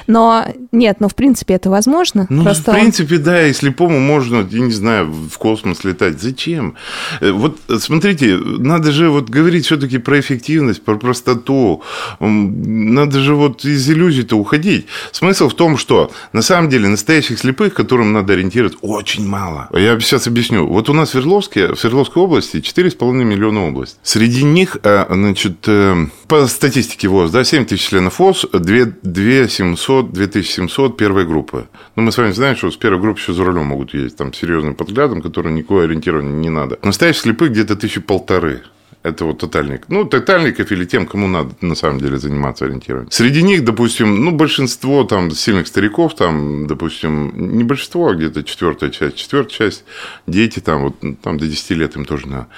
но 0.09 0.47
нет, 0.73 0.97
ну 1.01 1.09
в 1.09 1.15
принципе 1.15 1.55
это 1.55 1.69
возможно. 1.69 1.98
Ну, 2.29 2.45
Просто 2.45 2.73
в 2.73 2.75
принципе, 2.75 3.17
он... 3.17 3.23
да, 3.23 3.47
и 3.47 3.53
слепому 3.53 3.99
можно, 4.01 4.47
я 4.51 4.61
не 4.61 4.73
знаю, 4.73 5.07
в 5.07 5.39
космос 5.39 5.85
летать. 5.85 6.21
Зачем? 6.21 6.75
Э, 7.21 7.31
вот 7.31 7.59
смотрите, 7.79 8.37
надо 8.37 8.93
же 8.93 9.11
вот 9.11 9.29
говорить 9.29 9.67
все-таки 9.67 9.99
про 9.99 10.21
эффективность, 10.21 10.83
про 10.83 10.97
простоту. 10.97 11.83
Надо 12.21 13.21
же 13.21 13.35
вот 13.35 13.65
из 13.65 13.89
иллюзий-то 13.91 14.37
уходить. 14.37 14.87
Смысл 15.13 15.49
в 15.49 15.55
том, 15.55 15.79
что 15.79 16.11
на 16.33 16.43
самом 16.43 16.71
деле 16.71 16.89
настоящих 16.89 17.39
слепых, 17.39 17.75
которым 17.75 18.13
надо 18.13 18.33
ориентироваться, 18.35 18.79
очень 18.83 19.27
мало. 19.27 19.69
Я 19.73 19.99
сейчас 20.01 20.27
объясню. 20.27 20.67
Вот 20.67 20.89
у 20.89 20.93
нас 20.93 21.09
в 21.09 21.13
Свердловске, 21.13 21.69
в 21.75 21.77
Свердловской 21.77 22.23
области 22.23 22.57
4,5 22.57 23.13
миллиона 23.25 23.67
область. 23.67 23.99
Среди 24.03 24.45
них, 24.45 24.77
э, 24.83 25.07
значит, 25.11 25.65
э, 25.67 26.07
по 26.29 26.47
статистике 26.47 27.09
ВОЗ, 27.09 27.31
да, 27.31 27.43
7 27.43 27.65
тысяч 27.65 27.89
членов 27.89 28.19
ВОЗ, 28.19 28.47
2, 28.53 28.61
2 29.03 29.49
700 29.49 30.13
2700 30.13 30.97
первой 30.97 31.27
группы. 31.27 31.69
Ну, 31.97 32.03
мы 32.03 32.13
с 32.13 32.19
вами 32.19 32.33
знаем, 32.33 32.55
что 32.55 32.71
с 32.71 32.77
первой 32.77 33.01
группы 33.01 33.19
еще 33.19 33.33
за 33.33 33.45
рулем 33.45 33.65
могут 33.65 33.95
ездить, 33.95 34.17
там, 34.17 34.35
серьезным 34.35 34.75
подглядом, 34.75 35.23
который 35.23 35.53
никакое 35.53 35.87
ориентирование 35.87 36.33
не 36.33 36.51
надо. 36.51 36.79
Настоящих 36.83 37.23
слепых 37.23 37.51
где-то 37.53 37.77
тысячи 37.77 38.01
полторы. 38.01 38.63
Это 39.03 39.25
вот 39.25 39.39
тотальник. 39.39 39.89
Ну, 39.89 40.05
тотальников 40.05 40.71
или 40.71 40.85
тем, 40.85 41.07
кому 41.07 41.29
надо 41.29 41.55
на 41.63 41.75
самом 41.75 41.99
деле 41.99 42.19
заниматься 42.19 42.67
ориентированием. 42.67 43.11
Среди 43.11 43.43
них, 43.43 43.65
допустим, 43.65 44.23
ну, 44.23 44.33
большинство 44.33 45.05
там 45.05 45.31
сильных 45.31 45.67
стариков, 45.67 46.15
там, 46.15 46.67
допустим, 46.67 47.57
не 47.57 47.65
большинство, 47.65 48.09
а 48.09 48.15
где-то 48.15 48.43
четвертая 48.43 48.91
часть, 48.91 49.17
четвертая 49.17 49.57
часть, 49.57 49.85
дети 50.27 50.61
там, 50.61 50.83
вот, 50.83 51.21
там 51.23 51.39
до 51.39 51.47
10 51.47 51.71
лет 51.71 51.97
им 51.97 52.05
тоже 52.05 52.29
надо. 52.29 52.49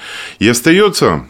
И 0.41 0.49
остается, 0.49 1.27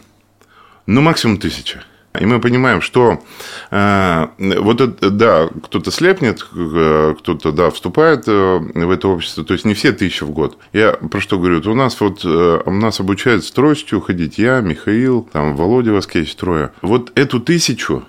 ну, 0.87 1.01
максимум 1.01 1.37
тысяча. 1.37 1.83
И 2.19 2.25
мы 2.25 2.41
понимаем, 2.41 2.81
что 2.81 3.23
э, 3.71 4.27
вот 4.37 4.81
это, 4.81 5.09
да, 5.09 5.47
кто-то 5.63 5.91
слепнет, 5.91 6.45
э, 6.53 7.15
кто-то, 7.19 7.51
да, 7.53 7.69
вступает 7.69 8.23
э, 8.27 8.57
в 8.59 8.91
это 8.91 9.07
общество, 9.07 9.45
то 9.45 9.53
есть 9.53 9.63
не 9.63 9.73
все 9.73 9.93
тысячи 9.93 10.23
в 10.23 10.31
год. 10.31 10.57
Я 10.73 10.91
про 10.93 11.21
что 11.21 11.39
говорю? 11.39 11.61
у 11.71 11.75
нас 11.75 11.99
вот, 12.01 12.21
э, 12.25 12.61
у 12.65 12.71
нас 12.71 12.99
обучают 12.99 13.45
стройностью 13.45 14.01
ходить 14.01 14.37
я, 14.37 14.59
Михаил, 14.59 15.29
там, 15.31 15.55
Володя 15.55 15.93
Васкевич, 15.93 16.35
трое. 16.35 16.71
Вот 16.81 17.11
эту 17.15 17.39
тысячу 17.39 18.03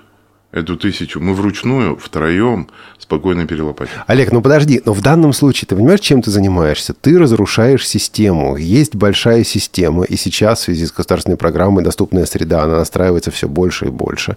эту 0.52 0.76
тысячу 0.76 1.18
мы 1.18 1.34
вручную, 1.34 1.96
втроем, 1.96 2.68
спокойно 2.98 3.46
перелопатим. 3.46 3.92
Олег, 4.06 4.32
ну 4.32 4.42
подожди, 4.42 4.82
но 4.84 4.92
в 4.92 5.00
данном 5.00 5.32
случае 5.32 5.66
ты 5.66 5.74
понимаешь, 5.74 6.00
чем 6.00 6.20
ты 6.22 6.30
занимаешься? 6.30 6.92
Ты 6.92 7.18
разрушаешь 7.18 7.88
систему. 7.88 8.56
Есть 8.56 8.94
большая 8.94 9.44
система, 9.44 10.04
и 10.04 10.16
сейчас 10.16 10.60
в 10.60 10.62
связи 10.64 10.86
с 10.86 10.92
государственной 10.92 11.38
программой 11.38 11.82
«Доступная 11.82 12.26
среда» 12.26 12.62
она 12.62 12.76
настраивается 12.76 13.30
все 13.30 13.48
больше 13.48 13.86
и 13.86 13.90
больше. 13.90 14.36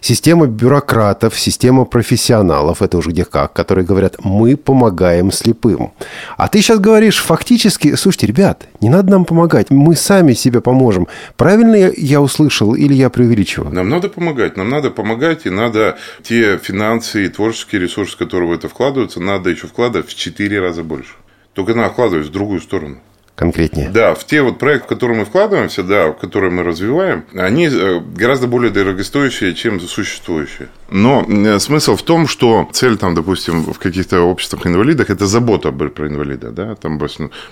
Система 0.00 0.46
бюрократов, 0.46 1.38
система 1.38 1.86
профессионалов, 1.86 2.82
это 2.82 2.98
уже 2.98 3.10
где 3.10 3.24
как, 3.24 3.54
которые 3.54 3.86
говорят, 3.86 4.16
мы 4.22 4.56
помогаем 4.56 5.32
слепым. 5.32 5.92
А 6.36 6.48
ты 6.48 6.60
сейчас 6.60 6.78
говоришь 6.78 7.18
фактически, 7.18 7.94
слушайте, 7.96 8.26
ребят, 8.26 8.68
не 8.80 8.90
надо 8.90 9.10
нам 9.10 9.24
помогать, 9.24 9.70
мы 9.70 9.96
сами 9.96 10.34
себе 10.34 10.60
поможем. 10.60 11.08
Правильно 11.36 11.90
я 11.96 12.20
услышал 12.20 12.74
или 12.74 12.92
я 12.92 13.08
преувеличиваю? 13.08 13.74
Нам 13.74 13.88
надо 13.88 14.10
помогать, 14.10 14.56
нам 14.56 14.68
надо 14.68 14.90
помогать 14.90 15.45
и 15.46 15.50
надо 15.50 15.98
те 16.22 16.58
финансы 16.58 17.26
и 17.26 17.28
творческие 17.28 17.80
ресурсы, 17.80 18.16
которые 18.16 18.50
в 18.50 18.52
это 18.52 18.68
вкладываются, 18.68 19.20
надо 19.20 19.50
еще 19.50 19.66
вкладывать 19.66 20.08
в 20.08 20.14
4 20.14 20.60
раза 20.60 20.82
больше. 20.82 21.14
Только 21.54 21.74
надо 21.74 21.90
вкладывать 21.90 22.26
в 22.26 22.30
другую 22.30 22.60
сторону 22.60 23.00
конкретнее. 23.36 23.90
Да, 23.90 24.14
в 24.14 24.24
те 24.24 24.42
вот 24.42 24.58
проекты, 24.58 24.86
в 24.86 24.88
которые 24.88 25.18
мы 25.20 25.24
вкладываемся, 25.26 25.82
да, 25.82 26.08
в 26.08 26.14
которые 26.14 26.50
мы 26.50 26.62
развиваем, 26.62 27.24
они 27.34 27.68
э, 27.68 28.00
гораздо 28.00 28.48
более 28.48 28.70
дорогостоящие, 28.70 29.54
чем 29.54 29.78
существующие. 29.78 30.68
Но 30.90 31.24
э, 31.28 31.58
смысл 31.58 31.96
в 31.96 32.02
том, 32.02 32.26
что 32.26 32.68
цель 32.72 32.96
там, 32.96 33.14
допустим, 33.14 33.62
в 33.62 33.78
каких-то 33.78 34.22
обществах 34.22 34.66
инвалидах 34.66 35.10
это 35.10 35.26
забота 35.26 35.70
про 35.70 36.08
инвалида, 36.08 36.50
да, 36.50 36.74
там 36.74 36.98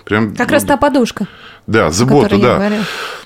прям. 0.04 0.34
Как 0.34 0.48
ну, 0.48 0.54
раз 0.54 0.64
та 0.64 0.76
подушка. 0.78 1.28
Да, 1.66 1.90
забота, 1.90 2.38
да. 2.38 2.72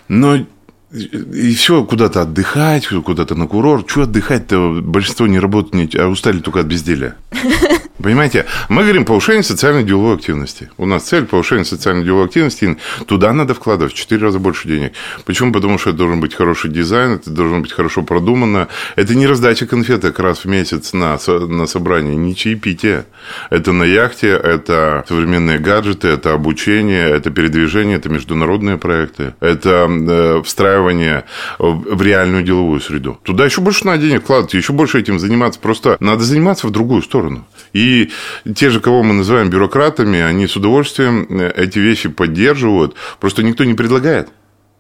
Но 0.09 0.45
и 0.91 1.55
все, 1.55 1.85
куда-то 1.85 2.23
отдыхать, 2.23 2.89
куда-то 2.89 3.35
на 3.35 3.47
курорт. 3.47 3.91
Что 3.91 4.03
отдыхать-то? 4.03 4.81
Большинство 4.83 5.27
не 5.27 5.39
работает, 5.39 5.95
а 5.95 6.09
устали 6.09 6.39
только 6.39 6.61
от 6.61 6.67
безделия. 6.67 7.17
Понимаете, 8.03 8.47
мы 8.69 8.83
говорим 8.83 9.05
повышение 9.05 9.43
социально-деловой 9.43 10.15
активности. 10.15 10.71
У 10.79 10.87
нас 10.87 11.03
цель 11.03 11.27
повышение 11.27 11.65
социально-деловой 11.65 12.27
активности. 12.27 12.79
Туда 13.07 13.33
надо 13.33 13.55
вкладывать 13.55 13.93
в 13.93 13.97
4 13.97 14.23
раза 14.23 14.39
больше 14.39 14.69
денег. 14.69 14.93
Почему? 15.25 15.53
Потому 15.53 15.79
что 15.79 15.91
это 15.91 15.99
должен 15.99 16.21
быть 16.21 16.33
хороший 16.33 16.71
дизайн, 16.71 17.15
это 17.15 17.31
должно 17.31 17.59
быть 17.59 17.73
хорошо 17.73 18.03
продумано. 18.03 18.69
Это 18.95 19.17
не 19.17 19.27
раздача 19.27 19.67
конфеток 19.67 20.21
раз 20.21 20.45
в 20.45 20.45
месяц 20.47 20.93
на, 20.93 21.19
на 21.27 21.67
собрание, 21.67 22.15
не 22.15 22.37
чаепитие. 22.37 23.05
Это 23.51 23.73
на 23.73 23.83
яхте, 23.83 24.29
это 24.29 25.05
современные 25.09 25.59
гаджеты, 25.59 26.09
это 26.09 26.33
обучение, 26.33 27.11
это 27.11 27.31
передвижение, 27.31 27.97
это 27.97 28.09
международные 28.09 28.79
проекты, 28.79 29.35
это 29.41 29.89
э, 29.91 30.43
встраивание 30.45 30.78
в 31.59 32.03
реальную 32.03 32.43
деловую 32.43 32.81
среду. 32.81 33.19
Туда 33.23 33.45
еще 33.45 33.61
больше 33.61 33.87
надо 33.87 34.03
денег 34.03 34.23
вкладывать, 34.23 34.55
еще 34.55 34.73
больше 34.73 34.99
этим 34.99 35.19
заниматься. 35.19 35.61
Просто 35.61 35.97
надо 36.01 36.25
заниматься 36.25 36.67
в 36.67 36.71
другую 36.71 37.03
сторону. 37.03 37.47
И 37.73 38.11
те 38.55 38.71
же, 38.71 38.81
кого 38.81 39.03
мы 39.03 39.15
называем 39.15 39.51
бюрократами, 39.51 40.21
они 40.21 40.47
с 40.47 40.57
удовольствием 40.57 41.27
э, 41.31 41.53
эти 41.57 41.79
вещи 41.79 42.09
поддерживают. 42.09 42.95
Просто 43.21 43.43
никто 43.43 43.65
не 43.65 43.75
предлагает. 43.75 44.29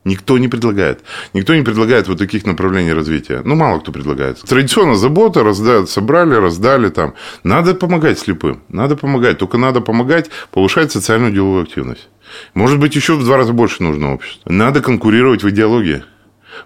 Никто 0.05 0.39
не 0.39 0.49
предлагает. 0.49 1.03
Никто 1.35 1.55
не 1.55 1.63
предлагает 1.63 2.09
вот 2.09 2.19
таких 2.19 2.47
направлений 2.47 2.93
развития. 2.93 3.43
Ну, 3.45 3.55
мало 3.55 3.81
кто 3.81 3.93
предлагает. 3.93 4.41
Традиционно 4.41 4.95
забота, 4.95 5.43
раздают, 5.43 5.91
собрали, 5.91 6.35
раздали 6.35 6.89
там. 6.89 7.15
Надо 7.45 7.75
помогать 7.75 8.19
слепым. 8.19 8.63
Надо 8.69 8.97
помогать. 8.97 9.39
Только 9.39 9.59
надо 9.59 9.81
помогать 9.81 10.31
повышать 10.51 10.93
социальную 10.93 11.33
деловую 11.33 11.65
активность. 11.65 12.09
Может 12.55 12.79
быть, 12.79 12.95
еще 12.97 13.15
в 13.15 13.25
два 13.25 13.37
раза 13.37 13.53
больше 13.53 13.83
нужно 13.83 14.15
общество. 14.15 14.51
Надо 14.51 14.81
конкурировать 14.81 15.43
в 15.43 15.51
идеологии. 15.51 16.03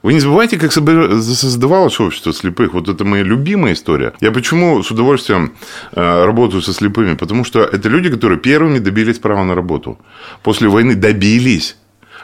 Вы 0.03 0.15
не 0.15 0.21
забывайте, 0.21 0.59
как 0.59 0.73
создавалось 0.73 2.01
общество 2.01 2.33
слепых. 2.33 2.73
Вот 2.73 2.89
это 2.89 3.05
моя 3.05 3.23
любимая 3.23 3.75
история. 3.75 4.13
Я 4.21 4.31
почему 4.31 4.83
с 4.83 4.91
удовольствием 4.91 5.55
э, 5.93 6.25
работаю 6.25 6.63
со 6.63 6.73
слепыми? 6.73 7.15
Потому 7.15 7.45
что 7.45 7.61
это 7.61 7.89
люди, 7.89 8.11
которые 8.11 8.39
первыми 8.39 8.79
добились 8.79 9.19
права 9.19 9.45
на 9.45 9.55
работу. 9.55 9.99
После 10.43 10.69
войны 10.69 10.95
добились. 10.95 11.77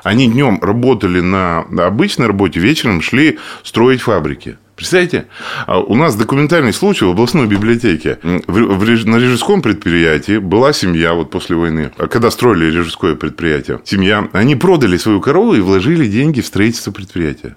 Они 0.02 0.28
днем 0.28 0.58
работали 0.60 1.20
на 1.20 1.60
обычной 1.60 2.26
работе, 2.26 2.60
вечером 2.60 3.02
шли 3.02 3.38
строить 3.62 4.00
фабрики. 4.00 4.58
Представляете? 4.78 5.26
А 5.66 5.80
у 5.80 5.96
нас 5.96 6.14
документальный 6.14 6.72
случай 6.72 7.04
в 7.04 7.10
областной 7.10 7.48
библиотеке. 7.48 8.20
На 8.22 9.16
режисском 9.16 9.60
предприятии 9.60 10.38
была 10.38 10.72
семья 10.72 11.14
вот 11.14 11.32
после 11.32 11.56
войны. 11.56 11.90
А 11.98 12.06
когда 12.06 12.30
строили 12.30 12.66
режисское 12.66 13.16
предприятие, 13.16 13.80
семья, 13.84 14.28
они 14.32 14.54
продали 14.54 14.96
свою 14.96 15.20
корову 15.20 15.54
и 15.54 15.60
вложили 15.60 16.06
деньги 16.06 16.40
в 16.40 16.46
строительство 16.46 16.92
предприятия. 16.92 17.56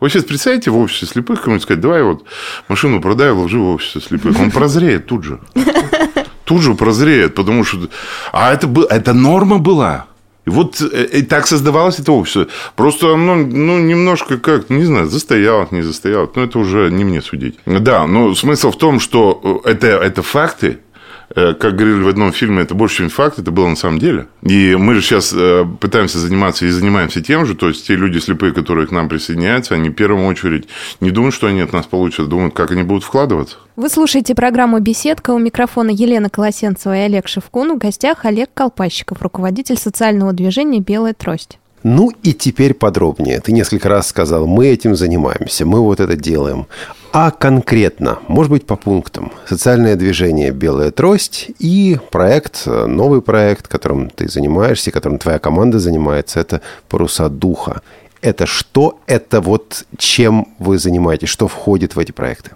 Вы 0.00 0.10
сейчас 0.10 0.24
представляете 0.24 0.72
в 0.72 0.78
обществе 0.78 1.06
слепых 1.06 1.42
кому-нибудь 1.42 1.62
сказать, 1.62 1.80
давай 1.80 2.02
вот 2.02 2.24
машину 2.66 3.00
продай, 3.00 3.30
вложи 3.30 3.60
в 3.60 3.68
общество 3.68 4.00
слепых. 4.00 4.36
Он 4.40 4.50
прозреет 4.50 5.06
тут 5.06 5.22
же. 5.22 5.38
Тут 6.44 6.60
же 6.60 6.74
прозреет, 6.74 7.36
потому 7.36 7.62
что... 7.62 7.88
А 8.32 8.52
это, 8.52 8.68
это 8.90 9.12
норма 9.12 9.58
была. 9.58 10.06
И 10.44 10.50
вот 10.50 10.80
э, 10.80 11.04
и 11.12 11.22
так 11.22 11.46
создавалось 11.46 12.00
это 12.00 12.12
общество. 12.12 12.48
Просто 12.76 13.14
оно, 13.14 13.36
ну, 13.36 13.78
немножко 13.78 14.38
как, 14.38 14.70
не 14.70 14.84
знаю, 14.84 15.06
застоялось, 15.06 15.70
не 15.70 15.82
застоялось. 15.82 16.30
Но 16.34 16.42
это 16.42 16.58
уже 16.58 16.90
не 16.90 17.04
мне 17.04 17.22
судить. 17.22 17.58
Да, 17.66 18.06
но 18.06 18.34
смысл 18.34 18.70
в 18.70 18.76
том, 18.76 19.00
что 19.00 19.62
это, 19.64 19.86
это 19.86 20.22
факты, 20.22 20.78
Э, 20.91 20.91
как 21.34 21.76
говорили 21.76 22.02
в 22.02 22.08
одном 22.08 22.32
фильме, 22.32 22.62
это 22.62 22.74
больше, 22.74 22.98
чем 22.98 23.08
факт, 23.08 23.38
это 23.38 23.50
было 23.50 23.68
на 23.68 23.76
самом 23.76 23.98
деле. 23.98 24.26
И 24.42 24.76
мы 24.76 24.94
же 24.94 25.02
сейчас 25.02 25.32
э, 25.34 25.64
пытаемся 25.80 26.18
заниматься 26.18 26.66
и 26.66 26.70
занимаемся 26.70 27.20
тем 27.20 27.46
же, 27.46 27.54
то 27.54 27.68
есть 27.68 27.86
те 27.86 27.96
люди 27.96 28.18
слепые, 28.18 28.52
которые 28.52 28.86
к 28.86 28.90
нам 28.90 29.08
присоединяются, 29.08 29.74
они 29.74 29.90
в 29.90 29.94
первую 29.94 30.26
очередь 30.26 30.68
не 31.00 31.10
думают, 31.10 31.34
что 31.34 31.46
они 31.46 31.60
от 31.60 31.72
нас 31.72 31.86
получат, 31.86 32.28
думают, 32.28 32.54
как 32.54 32.70
они 32.70 32.82
будут 32.82 33.04
вкладываться. 33.04 33.56
Вы 33.76 33.88
слушаете 33.88 34.34
программу 34.34 34.80
«Беседка». 34.80 35.30
У 35.30 35.38
микрофона 35.38 35.90
Елена 35.90 36.28
Колосенцева 36.28 36.94
и 36.94 37.00
Олег 37.00 37.26
Шевкун. 37.26 37.74
В 37.74 37.78
гостях 37.78 38.24
Олег 38.24 38.50
Колпащиков, 38.52 39.22
руководитель 39.22 39.78
социального 39.78 40.32
движения 40.32 40.80
«Белая 40.80 41.14
трость». 41.14 41.58
Ну 41.82 42.12
и 42.22 42.32
теперь 42.32 42.74
подробнее. 42.74 43.40
Ты 43.40 43.52
несколько 43.52 43.88
раз 43.88 44.08
сказал, 44.08 44.46
мы 44.46 44.68
этим 44.68 44.94
занимаемся, 44.94 45.66
мы 45.66 45.80
вот 45.80 46.00
это 46.00 46.16
делаем. 46.16 46.66
А 47.14 47.30
конкретно, 47.30 48.20
может 48.26 48.50
быть, 48.50 48.64
по 48.64 48.74
пунктам. 48.74 49.32
Социальное 49.46 49.96
движение 49.96 50.50
«Белая 50.50 50.90
трость» 50.90 51.50
и 51.58 51.98
проект, 52.10 52.66
новый 52.66 53.20
проект, 53.20 53.68
которым 53.68 54.08
ты 54.08 54.30
занимаешься, 54.30 54.90
которым 54.90 55.18
твоя 55.18 55.38
команда 55.38 55.78
занимается, 55.78 56.40
это 56.40 56.62
«Паруса 56.88 57.28
духа» 57.28 57.82
это 58.22 58.46
что? 58.46 59.00
Это 59.06 59.40
вот 59.40 59.84
чем 59.98 60.46
вы 60.58 60.78
занимаетесь? 60.78 61.28
Что 61.28 61.48
входит 61.48 61.96
в 61.96 61.98
эти 61.98 62.12
проекты? 62.12 62.52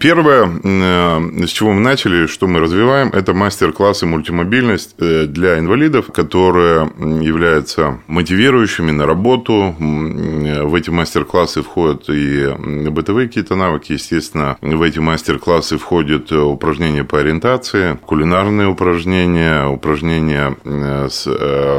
Первое, 0.00 0.50
э, 0.62 1.46
с 1.46 1.50
чего 1.50 1.72
мы 1.72 1.80
начали, 1.80 2.26
что 2.26 2.48
мы 2.48 2.58
развиваем, 2.58 3.08
это 3.10 3.32
мастер-классы 3.32 4.06
мультимобильность 4.06 4.96
э, 4.98 5.26
для 5.26 5.58
инвалидов, 5.58 6.06
которые 6.12 6.90
являются 7.22 8.00
мотивирующими 8.08 8.90
на 8.90 9.06
работу. 9.06 9.74
В 9.78 10.74
эти 10.74 10.90
мастер-классы 10.90 11.62
входят 11.62 12.08
и 12.08 12.52
бытовые 12.90 13.28
какие-то 13.28 13.54
навыки. 13.54 13.92
Естественно, 13.92 14.58
в 14.60 14.82
эти 14.82 14.98
мастер-классы 14.98 15.78
входят 15.78 16.32
упражнения 16.32 17.04
по 17.04 17.20
ориентации, 17.20 17.98
кулинарные 18.04 18.66
упражнения, 18.66 19.66
упражнения 19.68 20.56
э, 20.64 21.08
с 21.08 21.24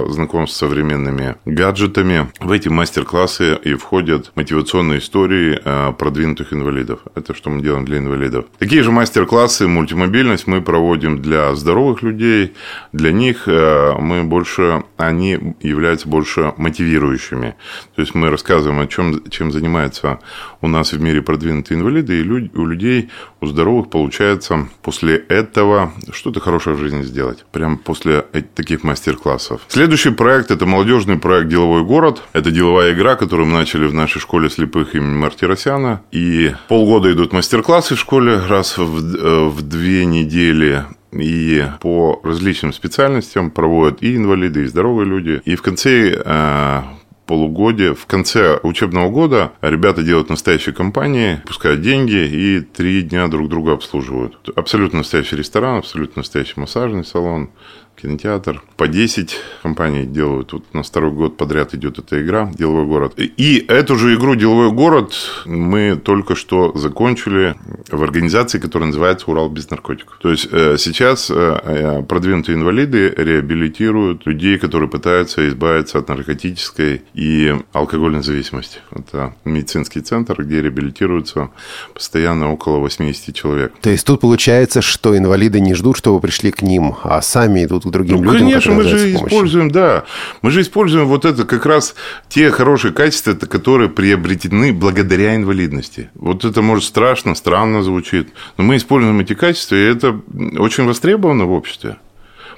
знакомств 0.09 0.55
с 0.55 0.59
современными 0.59 1.35
гаджетами. 1.45 2.29
В 2.39 2.51
эти 2.51 2.69
мастер-классы 2.69 3.24
классы 3.25 3.57
и 3.63 3.73
входят 3.73 4.31
мотивационные 4.35 4.99
истории 4.99 5.59
э, 5.63 5.93
продвинутых 5.93 6.53
инвалидов. 6.53 6.99
Это 7.15 7.33
что 7.33 7.49
мы 7.49 7.61
делаем 7.61 7.83
для 7.83 7.97
инвалидов. 7.97 8.45
Такие 8.59 8.83
же 8.83 8.91
мастер-классы, 8.91 9.67
мультимобильность 9.67 10.45
мы 10.45 10.61
проводим 10.61 11.21
для 11.21 11.55
здоровых 11.55 12.03
людей. 12.03 12.53
Для 12.93 13.11
них 13.11 13.47
э, 13.47 13.93
мы 13.99 14.23
больше, 14.23 14.83
они 14.97 15.55
являются 15.61 16.07
больше 16.07 16.53
мотивирующими. 16.57 17.55
То 17.95 18.01
есть 18.01 18.13
мы 18.13 18.29
рассказываем 18.29 18.79
о 18.79 18.87
чем, 18.87 19.23
чем 19.29 19.51
занимаются 19.51 20.19
у 20.61 20.67
нас 20.67 20.93
в 20.93 21.01
мире 21.01 21.21
продвинутые 21.21 21.79
инвалиды, 21.79 22.19
и 22.19 22.23
у 22.23 22.65
людей, 22.65 23.09
у 23.41 23.47
здоровых 23.47 23.89
получается 23.89 24.67
после 24.81 25.15
этого 25.15 25.93
что-то 26.11 26.39
хорошее 26.39 26.75
в 26.75 26.79
жизни 26.79 27.03
сделать. 27.03 27.45
Прям 27.51 27.77
после 27.77 28.21
таких 28.55 28.83
мастер-классов. 28.83 29.61
Следующий 29.67 30.11
проект– 30.11 30.51
это 30.51 30.65
молодежный 30.65 31.17
проект 31.17 31.49
«Деловой 31.49 31.83
город». 31.83 32.21
Это 32.33 32.51
деловая 32.51 32.93
игра, 32.93 33.14
которую 33.15 33.47
мы 33.47 33.53
начали 33.53 33.85
в 33.85 33.93
нашей 33.93 34.19
школе 34.19 34.49
слепых 34.49 34.95
имени 34.95 35.15
Мартиросяна. 35.15 36.01
И 36.11 36.53
полгода 36.67 37.11
идут 37.11 37.33
мастер-классы 37.33 37.95
в 37.95 37.99
школе 37.99 38.37
раз 38.37 38.77
в, 38.77 39.15
э, 39.15 39.47
в 39.49 39.61
две 39.61 40.05
недели 40.05 40.85
и 41.11 41.65
по 41.79 42.19
различным 42.23 42.73
специальностям 42.73 43.51
проводят 43.51 44.03
и 44.03 44.15
инвалиды, 44.15 44.63
и 44.63 44.67
здоровые 44.67 45.07
люди. 45.07 45.41
И 45.45 45.55
в 45.55 45.61
конце 45.61 46.21
э, 46.23 46.81
полугодия, 47.25 47.93
в 47.93 48.05
конце 48.05 48.59
учебного 48.63 49.09
года 49.09 49.53
ребята 49.61 50.03
делают 50.03 50.29
настоящие 50.29 50.75
компании, 50.75 51.41
пускают 51.45 51.81
деньги 51.81 52.13
и 52.13 52.59
три 52.61 53.01
дня 53.01 53.27
друг 53.27 53.49
друга 53.49 53.73
обслуживают. 53.73 54.37
Абсолютно 54.55 54.99
настоящий 54.99 55.35
ресторан, 55.35 55.79
абсолютно 55.79 56.19
настоящий 56.19 56.59
массажный 56.59 57.05
салон, 57.05 57.49
кинотеатр. 57.95 58.61
По 58.77 58.87
10 58.87 59.35
компаний 59.63 60.05
делают. 60.05 60.53
Вот 60.53 60.73
на 60.73 60.83
второй 60.83 61.11
год 61.11 61.37
подряд 61.37 61.73
идет 61.73 61.99
эта 61.99 62.21
игра 62.21 62.51
«Деловой 62.53 62.85
город». 62.85 63.13
И 63.17 63.65
эту 63.67 63.95
же 63.95 64.15
игру 64.15 64.35
«Деловой 64.35 64.71
город» 64.71 65.13
мы 65.45 65.95
только 65.95 66.35
что 66.35 66.77
закончили 66.77 67.55
в 67.89 68.03
организации, 68.03 68.59
которая 68.59 68.87
называется 68.87 69.29
«Урал 69.31 69.49
без 69.49 69.69
наркотиков». 69.69 70.17
То 70.21 70.31
есть, 70.31 70.47
э, 70.51 70.75
сейчас 70.77 71.31
э, 71.31 71.33
э, 71.35 72.03
продвинутые 72.03 72.57
инвалиды 72.57 73.13
реабилитируют 73.15 74.25
людей, 74.25 74.57
которые 74.57 74.89
пытаются 74.89 75.47
избавиться 75.47 75.99
от 75.99 76.09
наркотической 76.09 77.01
и 77.13 77.55
алкогольной 77.71 78.23
зависимости. 78.23 78.79
Это 78.91 79.35
медицинский 79.45 80.01
центр, 80.01 80.43
где 80.43 80.61
реабилитируются 80.61 81.49
постоянно 81.93 82.51
около 82.51 82.79
80 82.79 83.33
человек. 83.33 83.73
То 83.81 83.89
есть, 83.89 84.05
тут 84.05 84.19
получается, 84.21 84.81
что 84.81 85.17
инвалиды 85.17 85.59
не 85.59 85.73
ждут, 85.73 85.97
чтобы 85.97 86.19
пришли 86.19 86.51
к 86.51 86.61
ним, 86.61 86.95
а 87.03 87.21
сами 87.21 87.63
идут 87.63 87.84
другим 87.91 88.17
ну, 88.17 88.23
людям. 88.23 88.47
Конечно, 88.47 88.73
мы 88.73 88.83
же 88.83 89.13
используем, 89.13 89.71
да, 89.71 90.05
мы 90.41 90.51
же 90.51 90.61
используем 90.61 91.07
вот 91.07 91.25
это 91.25 91.45
как 91.45 91.65
раз 91.65 91.95
те 92.29 92.51
хорошие 92.51 92.93
качества, 92.93 93.33
которые 93.33 93.89
приобретены 93.89 94.73
благодаря 94.73 95.35
инвалидности. 95.35 96.09
Вот 96.15 96.45
это 96.45 96.61
может 96.61 96.85
страшно, 96.85 97.35
странно 97.35 97.83
звучит, 97.83 98.29
но 98.57 98.63
мы 98.63 98.77
используем 98.77 99.19
эти 99.19 99.33
качества, 99.33 99.75
и 99.75 99.83
это 99.83 100.19
очень 100.57 100.85
востребовано 100.85 101.45
в 101.45 101.51
обществе. 101.51 101.97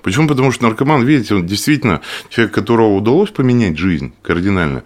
Почему? 0.03 0.27
Потому 0.27 0.51
что 0.51 0.63
наркоман, 0.63 1.03
видите, 1.03 1.35
он 1.35 1.45
действительно 1.45 2.01
человек, 2.29 2.53
которого 2.53 2.95
удалось 2.95 3.29
поменять 3.29 3.77
жизнь 3.77 4.13
кардинально. 4.21 4.83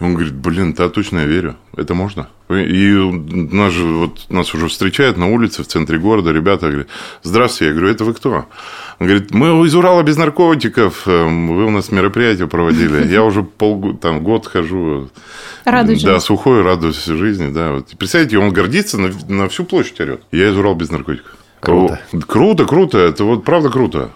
Он 0.00 0.14
говорит, 0.14 0.34
блин, 0.34 0.74
да, 0.74 0.88
точно 0.88 1.20
я 1.20 1.24
верю, 1.26 1.56
это 1.76 1.94
можно. 1.94 2.28
И 2.50 2.92
нас, 2.92 3.72
же, 3.72 3.84
вот, 3.84 4.26
нас 4.28 4.52
уже 4.52 4.68
встречают 4.68 5.16
на 5.16 5.28
улице 5.32 5.62
в 5.62 5.68
центре 5.68 5.98
города, 5.98 6.32
ребята 6.32 6.66
говорят, 6.66 6.88
здравствуйте, 7.22 7.66
я 7.66 7.72
говорю, 7.72 7.92
это 7.92 8.04
вы 8.04 8.12
кто? 8.12 8.46
Он 8.98 9.06
говорит, 9.06 9.30
мы 9.32 9.64
из 9.64 9.74
Урала 9.74 10.02
без 10.02 10.16
наркотиков, 10.16 11.06
эм, 11.06 11.48
вы 11.54 11.64
у 11.66 11.70
нас 11.70 11.92
мероприятие 11.92 12.48
проводили. 12.48 13.06
Я 13.06 13.22
уже 13.22 13.44
полгода, 13.44 13.98
там, 13.98 14.24
год 14.24 14.46
хожу. 14.46 15.10
Радуюсь. 15.64 16.02
Да, 16.02 16.18
сухой, 16.18 16.62
радуюсь 16.62 17.04
жизни, 17.04 17.52
да. 17.52 17.72
Вот. 17.72 17.88
Представляете, 17.96 18.38
он 18.38 18.52
гордится, 18.52 18.98
на, 18.98 19.10
на 19.28 19.48
всю 19.48 19.64
площадь 19.64 20.00
орет. 20.00 20.22
Я 20.32 20.50
из 20.50 20.56
Урала 20.56 20.74
без 20.74 20.90
наркотиков. 20.90 21.36
Круто. 21.60 22.00
Круто, 22.26 22.64
круто. 22.66 22.98
Это 22.98 23.24
вот 23.24 23.44
правда 23.44 23.70
круто. 23.70 24.10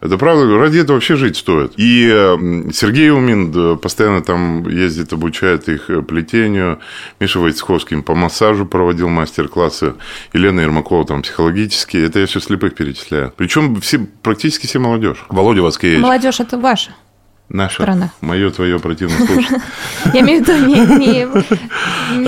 Это 0.00 0.16
правда, 0.16 0.58
ради 0.58 0.78
этого 0.78 0.96
вообще 0.96 1.16
жить 1.16 1.36
стоит. 1.36 1.74
И 1.76 2.06
Сергей 2.72 3.10
Умин 3.10 3.78
постоянно 3.78 4.22
там 4.22 4.66
ездит, 4.68 5.12
обучает 5.12 5.68
их 5.68 5.90
э, 5.90 6.00
плетению. 6.02 6.78
Миша 7.20 7.38
Войцеховский 7.38 8.00
по 8.02 8.14
массажу 8.14 8.64
проводил 8.64 9.08
мастер-классы. 9.08 9.94
Елена 10.32 10.60
Ермакова 10.60 11.04
там 11.04 11.22
психологические. 11.22 12.06
Это 12.06 12.20
я 12.20 12.26
все 12.26 12.40
слепых 12.40 12.74
перечисляю. 12.74 13.32
Причем 13.36 13.80
все, 13.80 13.98
практически 14.22 14.66
все 14.66 14.78
молодежь. 14.78 15.24
Володя 15.28 15.62
Васкевич. 15.62 16.00
Молодежь 16.00 16.40
это 16.40 16.58
ваша. 16.58 16.92
Наша. 17.52 17.82
Страна. 17.82 18.12
Мое, 18.20 18.50
твое 18.50 18.78
противно 18.78 19.26
слушать. 19.26 19.60
Я 20.14 20.20
имею 20.20 20.44
в 20.44 20.48
виду 20.48 20.66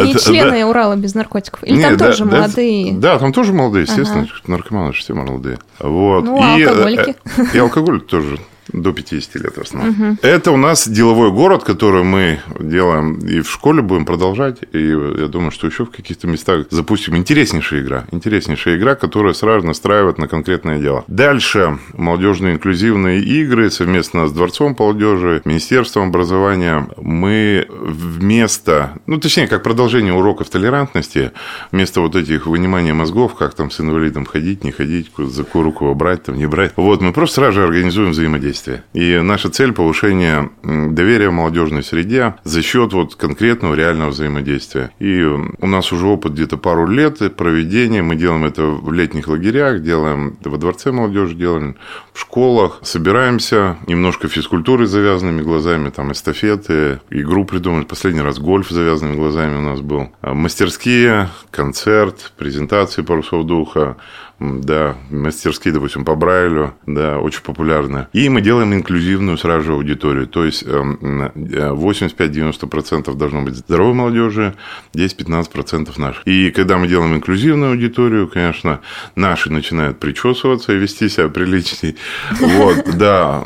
не 0.03 0.15
члены 0.19 0.65
Урала 0.67 0.97
без 0.97 1.15
наркотиков. 1.15 1.63
Или 1.63 1.81
там 1.81 1.97
тоже 1.97 2.25
молодые? 2.25 2.95
Да, 2.95 3.19
там 3.19 3.33
тоже 3.33 3.53
молодые, 3.53 3.83
естественно. 3.83 4.27
Наркоманы 4.47 4.93
все 4.93 5.15
молодые. 5.15 5.59
Вот. 5.79 6.25
Ну, 6.25 6.43
а 6.43 6.55
алкоголики. 6.55 7.15
И 7.55 7.59
алкоголь 7.59 8.01
тоже 8.01 8.39
до 8.73 8.93
50 8.93 9.35
лет 9.37 9.57
в 9.57 9.61
основном. 9.61 9.91
Угу. 9.91 10.19
Это 10.23 10.51
у 10.51 10.57
нас 10.57 10.89
деловой 10.89 11.31
город, 11.31 11.65
который 11.65 12.03
мы 12.03 12.41
делаем 12.59 13.19
и 13.19 13.41
в 13.41 13.51
школе 13.51 13.83
будем 13.83 14.05
продолжать. 14.05 14.59
И 14.73 14.89
я 14.89 15.29
думаю, 15.29 15.51
что 15.51 15.67
еще 15.67 15.85
в 15.85 15.91
каких-то 15.91 16.27
местах 16.27 16.67
запустим. 16.71 17.17
Интереснейшая 17.17 17.81
игра. 17.81 18.05
Интереснейшая 18.11 18.77
игра, 18.77 18.95
которая 18.95 19.35
сразу 19.35 19.67
настраивает 19.67 20.19
на 20.19 20.29
конкретное 20.29 20.79
дело. 20.79 21.05
Дальше 21.07 21.79
молодежные 21.95 22.55
инклюзивные 22.55 23.21
игры 23.21 23.71
совместно 23.71 24.27
с 24.27 24.33
Дворцом 24.33 24.75
молодежи, 24.79 25.43
Министерством 25.45 26.09
образования. 26.09 26.89
Мы 26.97 27.67
вместо, 27.69 28.99
ну, 29.07 29.19
точнее, 29.19 29.49
как 29.49 29.63
продолжение 29.63 30.13
уроков 30.13 30.49
толерантности, 30.51 31.33
вместо 31.71 32.01
вот 32.01 32.17
этих 32.17 32.47
вынимания 32.47 32.95
мозгов, 32.95 33.35
как 33.35 33.55
там 33.55 33.71
с 33.71 33.81
инвалидом 33.81 34.25
ходить, 34.25 34.65
не 34.65 34.73
ходить, 34.73 35.11
за 35.17 35.45
руку 35.53 35.95
брать, 35.95 36.25
там, 36.25 36.37
не 36.37 36.47
брать. 36.47 36.73
Вот, 36.77 37.01
мы 37.01 37.13
просто 37.13 37.37
сразу 37.37 37.53
же 37.53 37.65
организуем 37.65 38.11
взаимодействие 38.11 38.62
взаимодействия. 38.63 38.85
И 38.93 39.21
наша 39.21 39.51
цель– 39.51 39.73
повышение 39.73 40.51
доверия 40.63 41.29
в 41.29 41.33
молодежной 41.33 41.83
среде 41.83 42.35
за 42.45 42.63
счет 42.63 42.93
вот 42.93 43.15
конкретного 43.17 43.75
реального 43.75 44.11
взаимодействия. 44.11 44.91
И 44.99 45.23
у 45.23 45.67
нас 45.67 45.93
уже 45.93 46.07
опыт 46.07 46.33
где-то 46.33 46.57
пару 46.57 46.87
лет 46.87 47.19
проведения. 47.37 48.03
Мы 48.03 48.17
делаем 48.17 48.45
это 48.45 48.63
в 48.65 48.93
летних 48.93 49.29
лагерях, 49.29 49.83
делаем 49.83 50.37
во 50.45 50.57
дворце 50.57 50.93
молодежи, 50.93 51.35
делаем 51.35 51.77
в 52.13 52.21
школах. 52.21 52.81
Собираемся, 52.83 53.77
немножко 53.87 54.29
физкультуры 54.29 54.87
завязанными 54.87 55.43
глазами, 55.43 55.91
там 55.91 56.13
эстафеты, 56.13 57.01
игру 57.11 57.45
придумали. 57.45 57.85
Последний 57.85 58.23
раз 58.23 58.39
гольф 58.39 58.71
завязанными 58.71 59.17
глазами 59.17 59.57
у 59.57 59.63
нас 59.63 59.81
был. 59.81 60.11
Мастерские, 60.23 61.29
концерт, 61.51 62.33
презентации 62.37 63.03
парусов 63.03 63.47
духа, 63.47 63.97
да, 64.43 64.97
мастерские, 65.11 65.75
допустим, 65.75 66.05
по 66.05 66.15
Брайлю, 66.15 66.75
да, 66.87 67.19
очень 67.19 67.43
популярны. 67.43 68.07
И 68.13 68.29
мы 68.29 68.41
делаем 68.41 68.73
инклюзивную 68.75 69.39
сразу 69.39 69.65
же 69.65 69.73
аудиторию, 69.73 70.27
то 70.27 70.45
есть 70.45 70.65
85-90% 70.65 73.11
эм, 73.11 73.19
должно 73.19 73.43
быть 73.43 73.57
здоровой 73.57 73.95
молодежи, 73.95 74.55
10-15% 74.95 76.01
наших. 76.01 76.27
И 76.27 76.51
когда 76.51 76.79
мы 76.79 76.89
делаем 76.89 77.15
инклюзивную 77.15 77.73
аудиторию, 77.73 78.29
конечно, 78.29 78.81
наши 79.15 79.51
начинают 79.51 79.99
причесываться 79.99 80.73
и 80.73 80.77
вести 80.77 81.09
себя 81.09 81.29
приличней. 81.29 81.97
Вот, 82.41 82.85
да, 82.97 83.45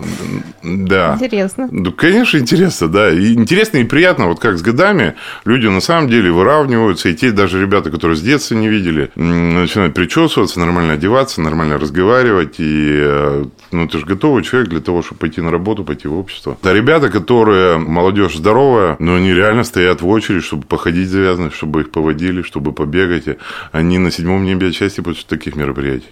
да. 0.63 1.15
Интересно. 1.15 1.69
Ну, 1.71 1.93
конечно, 1.93 2.39
интересно, 2.39 2.89
да. 2.89 3.11
И 3.11 3.35
интересно 3.35 3.79
и 3.79 3.85
приятно, 3.85 4.29
вот 4.29 4.41
как 4.41 4.59
с 4.59 4.63
годами 4.63 5.15
люди 5.45 5.67
на 5.67 5.81
самом 5.81 6.09
деле 6.09 6.31
выравниваются, 6.31 7.09
и 7.09 7.15
те 7.15 7.33
даже 7.33 7.61
ребята, 7.61 7.91
которые 7.91 8.17
с 8.17 8.23
детства 8.23 8.55
не 8.55 8.69
видели, 8.69 9.11
начинают 9.15 9.95
причесываться, 9.95 10.61
нормально 10.61 10.86
нормально 10.87 10.93
одеваться, 10.95 11.41
нормально 11.41 11.79
разговаривать. 11.79 12.55
И 12.59 12.99
э, 12.99 13.45
ну, 13.73 13.89
ты 13.89 13.99
же 13.99 14.07
готовый 14.07 14.43
человек 14.43 14.71
для 14.71 14.81
того, 14.81 15.03
чтобы 15.03 15.19
пойти 15.21 15.41
на 15.41 15.51
работу, 15.51 15.85
пойти 15.85 16.09
в 16.09 16.19
общество. 16.19 16.57
Да, 16.63 16.73
ребята, 16.73 17.09
которые, 17.09 17.79
молодежь 17.79 18.37
здоровая, 18.37 18.97
но 18.99 19.17
они 19.17 19.35
реально 19.35 19.65
стоят 19.65 20.03
в 20.03 20.09
очередь, 20.09 20.45
чтобы 20.45 20.65
походить 20.67 21.09
завязаны, 21.09 21.51
чтобы 21.51 21.81
их 21.81 21.91
поводили, 21.91 22.43
чтобы 22.43 22.73
побегать. 22.73 23.39
Они 23.73 23.99
на 23.99 24.11
седьмом 24.11 24.45
небе 24.45 24.69
отчасти 24.69 25.03
после 25.03 25.25
таких 25.29 25.57
мероприятий. 25.57 26.11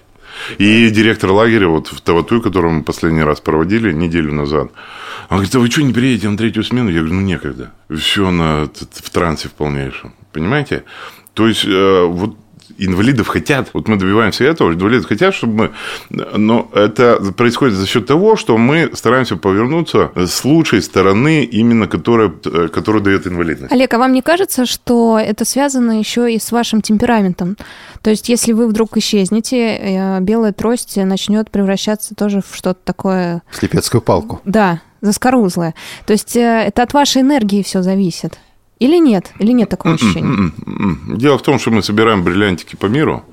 И 0.59 0.91
директор 0.91 1.31
лагеря, 1.31 1.69
вот 1.69 1.89
в 1.89 2.01
Таватуй, 2.01 2.41
который 2.43 2.71
мы 2.71 2.83
последний 2.83 3.23
раз 3.23 3.41
проводили 3.41 3.93
неделю 3.93 4.33
назад, 4.33 4.71
он 5.31 5.37
говорит, 5.37 5.55
а 5.55 5.59
вы 5.61 5.71
что, 5.71 5.83
не 5.83 5.93
приедете 5.93 6.29
на 6.29 6.37
третью 6.37 6.65
смену? 6.65 6.91
Я 6.91 7.01
говорю, 7.01 7.15
ну 7.15 7.21
некогда. 7.21 7.71
Все 7.89 8.31
на, 8.31 8.65
в 8.65 9.11
трансе 9.11 9.49
в 9.49 9.53
полнейшем. 9.53 10.13
Понимаете? 10.33 10.83
То 11.35 11.47
есть, 11.47 11.65
э, 11.65 12.05
вот 12.05 12.37
инвалидов 12.79 13.29
хотят, 13.29 13.71
вот 13.73 13.89
мы 13.89 13.97
добиваемся 13.97 14.45
этого, 14.45 14.73
инвалидов 14.73 15.07
хотят, 15.07 15.35
чтобы 15.35 15.71
мы... 16.11 16.37
Но 16.39 16.69
это 16.75 17.21
происходит 17.37 17.75
за 17.75 17.87
счет 17.87 18.07
того, 18.07 18.37
что 18.37 18.57
мы 18.57 18.91
стараемся 18.95 19.37
повернуться 19.37 20.11
с 20.15 20.45
лучшей 20.45 20.83
стороны, 20.83 21.45
именно 21.45 21.87
которая, 21.87 22.29
которая 22.29 23.03
дает 23.03 23.27
инвалидность. 23.27 23.73
Олег, 23.73 23.93
а 23.95 23.99
вам 23.99 24.13
не 24.13 24.23
кажется, 24.23 24.67
что 24.67 25.19
это 25.19 25.45
связано 25.45 25.99
еще 25.99 26.33
и 26.33 26.39
с 26.39 26.53
вашим 26.53 26.83
темпераментом? 26.83 27.57
То 28.03 28.11
есть, 28.11 28.29
если 28.29 28.53
вы 28.53 28.67
вдруг 28.69 28.97
исчезнете, 28.97 29.77
э, 29.77 30.21
белая 30.21 30.53
трость 30.53 30.97
начнет 30.97 31.51
превращаться 31.51 32.15
тоже 32.15 32.41
в 32.41 32.55
что-то 32.55 32.81
такое... 32.85 33.43
Слепецкую 33.51 34.03
палку. 34.03 34.41
Да, 34.45 34.81
заскорузлое. 35.01 35.75
То 36.07 36.13
есть, 36.13 36.37
э, 36.37 36.65
это 36.67 36.83
от 36.83 36.93
вашей 36.93 37.23
энергии 37.23 37.63
все 37.63 37.83
зависит. 37.83 38.39
Или 38.81 38.99
нет? 38.99 39.33
Или 39.39 39.53
нет 39.53 39.69
такого 39.69 39.93
м-м, 39.93 39.95
ощущения? 39.97 40.53
М-м, 40.67 41.19
Дело 41.19 41.39
в 41.39 41.43
том, 41.43 41.59
что 41.59 41.71
мы 41.71 41.83
собираем 41.83 42.25
бриллиантики 42.25 42.77
по 42.77 42.87
миру. 42.87 43.25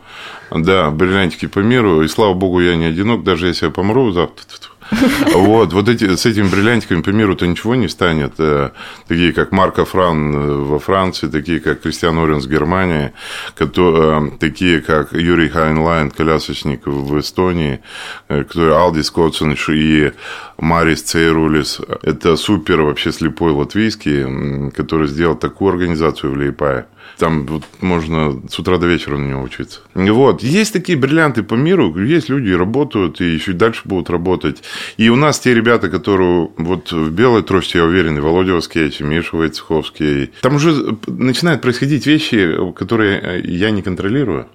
Да, 0.51 0.91
бриллиантики 0.91 1.47
по 1.47 1.59
миру. 1.59 2.03
И 2.03 2.07
слава 2.07 2.33
богу, 2.33 2.61
я 2.61 2.75
не 2.75 2.85
одинок, 2.85 3.23
даже 3.23 3.47
если 3.47 3.65
я 3.65 3.71
помру 3.71 4.11
завтра 4.11 4.45
вот, 5.33 5.73
вот 5.73 5.89
эти, 5.89 6.15
с 6.15 6.25
этими 6.25 6.47
бриллиантиками 6.47 7.01
по 7.01 7.09
миру-то 7.09 7.47
ничего 7.47 7.75
не 7.75 7.87
станет. 7.87 8.33
Э, 8.39 8.71
такие, 9.07 9.31
как 9.31 9.51
Марко 9.51 9.85
Фран 9.85 10.35
э, 10.35 10.53
во 10.53 10.79
Франции, 10.79 11.27
такие, 11.27 11.59
как 11.59 11.81
Кристиан 11.81 12.17
Оренс 12.17 12.45
в 12.45 12.49
Германии, 12.49 13.13
которые, 13.55 14.31
такие, 14.39 14.81
как 14.81 15.13
Юрий 15.13 15.49
Хайнлайн, 15.49 16.11
колясочник 16.11 16.85
в 16.85 17.19
Эстонии, 17.19 17.81
э, 18.27 18.43
который 18.43 18.75
Алдис 18.75 19.11
Коцинш 19.11 19.69
и 19.69 20.11
Марис 20.57 21.03
Цейрулис. 21.03 21.79
Это 22.01 22.35
супер 22.35 22.81
вообще 22.81 23.11
слепой 23.11 23.51
латвийский, 23.51 24.71
который 24.71 25.07
сделал 25.07 25.35
такую 25.35 25.71
организацию 25.71 26.33
в 26.33 26.37
Лейпае. 26.37 26.85
Там 27.17 27.45
вот 27.45 27.63
можно 27.81 28.41
с 28.49 28.57
утра 28.57 28.77
до 28.77 28.87
вечера 28.87 29.17
на 29.17 29.27
него 29.27 29.41
учиться. 29.43 29.81
Вот. 29.93 30.41
Есть 30.41 30.73
такие 30.73 30.97
бриллианты 30.97 31.43
по 31.43 31.53
миру, 31.53 31.95
есть 32.03 32.29
люди 32.29 32.51
работают, 32.51 33.21
и 33.21 33.25
еще 33.25 33.53
дальше 33.53 33.81
будут 33.85 34.09
работать. 34.09 34.63
И 34.97 35.09
у 35.09 35.15
нас 35.15 35.39
те 35.39 35.53
ребята, 35.53 35.89
которые 35.89 36.49
вот 36.57 36.91
в 36.91 37.11
белой 37.11 37.43
трости, 37.43 37.77
я 37.77 37.85
уверен, 37.85 38.17
и 38.17 38.21
Володя 38.21 38.53
Воскевич, 38.53 39.01
и 39.01 39.03
Миша 39.03 39.37
Войцеховский. 39.37 40.31
Там 40.41 40.55
уже 40.55 40.97
начинают 41.07 41.61
происходить 41.61 42.07
вещи, 42.07 42.57
которые 42.75 43.41
я 43.43 43.71
не 43.71 43.81
контролирую. 43.81 44.47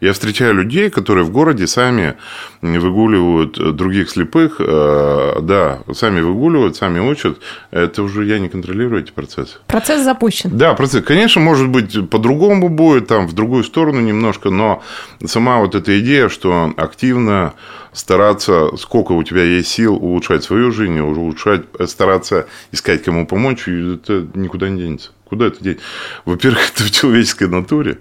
Я 0.00 0.12
встречаю 0.12 0.54
людей, 0.54 0.90
которые 0.90 1.24
в 1.24 1.30
городе 1.30 1.66
сами 1.66 2.14
выгуливают 2.62 3.76
других 3.76 4.10
слепых, 4.10 4.56
э, 4.60 5.38
да, 5.42 5.80
сами 5.92 6.20
выгуливают, 6.20 6.76
сами 6.76 7.00
учат. 7.00 7.38
Это 7.72 8.02
уже 8.04 8.24
я 8.24 8.38
не 8.38 8.48
контролирую 8.48 9.02
эти 9.02 9.10
процессы. 9.10 9.56
Процесс 9.66 10.02
запущен. 10.02 10.56
Да, 10.56 10.74
процесс. 10.74 11.04
Конечно, 11.04 11.40
может 11.40 11.68
быть, 11.68 12.08
по-другому 12.10 12.68
будет, 12.68 13.08
там, 13.08 13.26
в 13.26 13.32
другую 13.32 13.64
сторону 13.64 14.00
немножко, 14.00 14.50
но 14.50 14.82
сама 15.24 15.58
вот 15.58 15.74
эта 15.74 15.98
идея, 16.00 16.28
что 16.28 16.72
активно 16.76 17.54
стараться, 17.92 18.76
сколько 18.76 19.12
у 19.12 19.22
тебя 19.24 19.42
есть 19.42 19.68
сил, 19.68 19.96
улучшать 19.96 20.44
свою 20.44 20.70
жизнь, 20.70 20.98
улучшать, 21.00 21.62
стараться 21.86 22.46
искать, 22.70 23.02
кому 23.02 23.26
помочь, 23.26 23.66
это 23.66 24.26
никуда 24.34 24.68
не 24.68 24.80
денется. 24.80 25.10
Куда 25.24 25.46
это 25.46 25.62
деть? 25.62 25.80
Во-первых, 26.24 26.70
это 26.74 26.84
в 26.84 26.90
человеческой 26.90 27.48
натуре. 27.48 27.98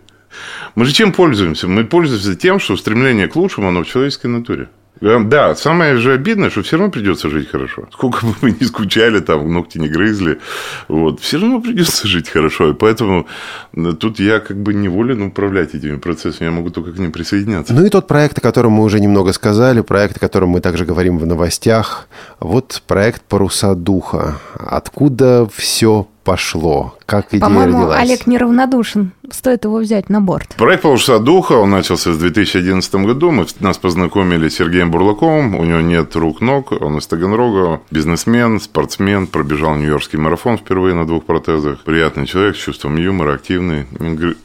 Мы 0.76 0.86
же 0.86 0.94
чем 0.94 1.12
пользуемся? 1.14 1.68
Мы 1.68 1.86
пользуемся 1.86 2.36
тем, 2.36 2.60
что 2.60 2.78
стремление 2.78 3.28
к 3.28 3.36
лучшему, 3.36 3.68
оно 3.68 3.84
в 3.84 3.88
человеческой 3.88 4.28
натуре. 4.28 4.70
Да, 5.02 5.56
самое 5.56 5.98
же 5.98 6.14
обидное, 6.14 6.50
что 6.50 6.64
все 6.64 6.78
равно 6.78 6.92
придется 6.92 7.30
жить 7.30 7.50
хорошо. 7.50 7.88
Сколько 7.92 8.26
бы 8.26 8.34
мы 8.42 8.52
ни 8.52 8.64
скучали, 8.64 9.20
там, 9.20 9.52
ногти 9.52 9.78
не 9.78 9.88
грызли, 9.88 10.40
вот, 10.88 11.20
все 11.20 11.40
равно 11.40 11.62
придется 11.62 12.08
жить 12.08 12.30
хорошо. 12.30 12.72
И 12.72 12.74
поэтому 12.74 13.28
э, 13.76 13.94
тут 14.00 14.20
я 14.20 14.40
как 14.40 14.58
бы 14.58 14.74
не 14.74 14.90
волен 14.90 15.22
управлять 15.22 15.76
этими 15.76 15.98
процессами, 15.98 16.48
я 16.48 16.52
могу 16.52 16.70
только 16.70 16.92
к 16.92 16.98
ним 16.98 17.12
присоединяться. 17.12 17.74
Ну 17.74 17.86
и 17.86 17.90
тот 17.90 18.08
проект, 18.08 18.38
о 18.40 18.42
котором 18.42 18.74
мы 18.74 18.84
уже 18.84 19.00
немного 19.00 19.34
сказали, 19.34 19.82
проект, 19.82 20.18
о 20.18 20.20
котором 20.20 20.50
мы 20.50 20.62
также 20.62 20.86
говорим 20.86 21.20
в 21.20 21.26
новостях, 21.26 22.08
вот 22.40 22.82
проект 22.88 23.22
«Паруса 23.24 23.76
духа». 23.76 24.40
Откуда 24.56 25.48
все 25.54 26.08
пошло? 26.24 26.97
Как 27.08 27.30
идея 27.30 27.40
По-моему, 27.40 27.78
родилась? 27.78 28.02
Олег 28.02 28.28
неравнодушен. 28.28 29.12
Стоит 29.32 29.64
его 29.64 29.78
взять 29.78 30.10
на 30.10 30.22
борт. 30.22 30.56
Проект 30.58 30.84
«Полчаса 30.84 31.20
духа», 31.20 31.54
он 31.54 31.70
начался 31.70 32.12
в 32.12 32.20
2011 32.20 32.96
году. 32.96 33.32
Мы 33.32 33.46
нас 33.62 33.78
познакомили 33.78 34.50
с 34.50 34.56
Сергеем 34.56 34.92
Бурлаковым. 34.92 35.56
У 35.56 35.64
него 35.64 35.80
нет 35.80 36.16
рук-ног, 36.16 36.74
он 36.82 36.98
из 36.98 37.08
Таганрога. 37.08 37.82
Бизнесмен, 37.92 38.60
спортсмен, 38.60 39.28
пробежал 39.28 39.76
Нью-Йоркский 39.76 40.20
марафон 40.20 40.58
впервые 40.58 40.96
на 40.96 41.06
двух 41.06 41.24
протезах. 41.26 41.84
Приятный 41.84 42.26
человек 42.26 42.58
с 42.58 42.60
чувством 42.60 42.98
юмора, 42.98 43.36
активный. 43.36 43.86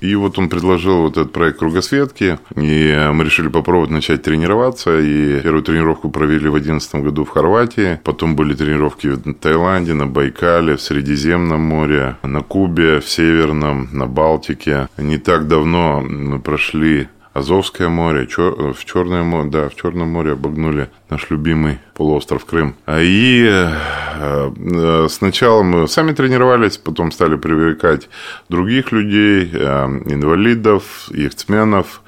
И 0.01 0.14
вот 0.14 0.38
он 0.38 0.48
предложил 0.48 1.03
вот 1.03 1.16
этот 1.16 1.33
проект 1.33 1.59
«Кругосветки». 1.59 2.38
И 2.57 3.11
мы 3.12 3.25
решили 3.25 3.48
попробовать 3.48 3.90
начать 3.90 4.22
тренироваться. 4.22 5.01
И 5.01 5.40
первую 5.40 5.64
тренировку 5.64 6.11
провели 6.11 6.48
в 6.48 6.53
2011 6.53 6.94
году 6.96 7.25
в 7.25 7.31
Хорватии. 7.31 8.01
Потом 8.05 8.37
были 8.37 8.55
тренировки 8.55 9.09
в 9.09 9.35
Таиланде, 9.35 9.94
на 9.94 10.07
Байкале, 10.07 10.77
в 10.77 10.81
Средиземном 10.81 11.61
море, 11.61 12.16
на 12.22 12.40
Кубе, 12.53 13.01
в 13.01 13.09
Северном, 13.09 13.88
на 13.93 14.07
Балтике. 14.07 14.88
Не 14.99 15.17
так 15.17 15.49
давно 15.49 16.03
мы 16.03 16.38
прошли 16.38 17.09
Азовское 17.33 17.88
море, 17.88 18.29
в 18.29 18.85
Черное 18.85 19.23
море, 19.23 19.49
да, 19.49 19.69
в 19.71 19.75
Черном 19.75 20.11
море 20.11 20.33
обогнули 20.33 20.91
наш 21.12 21.29
любимый 21.31 21.79
полуостров 21.94 22.44
Крым. 22.46 22.75
А 22.87 23.01
И 23.01 23.46
э, 23.46 25.07
сначала 25.11 25.62
мы 25.62 25.87
сами 25.87 26.12
тренировались, 26.12 26.79
потом 26.79 27.12
стали 27.12 27.37
привлекать 27.37 28.09
других 28.48 28.92
людей, 28.92 29.51
э, 29.53 29.85
инвалидов, 30.07 31.09
яхтсменов. 31.11 32.03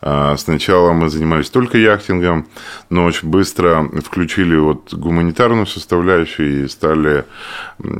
Э, 0.00 0.36
сначала 0.38 0.92
мы 0.92 1.10
занимались 1.10 1.50
только 1.50 1.76
яхтингом, 1.76 2.46
но 2.88 3.04
очень 3.04 3.28
быстро 3.28 3.88
включили 4.02 4.56
вот 4.56 4.94
гуманитарную 4.94 5.66
составляющую 5.66 6.64
и 6.64 6.68
стали 6.68 7.24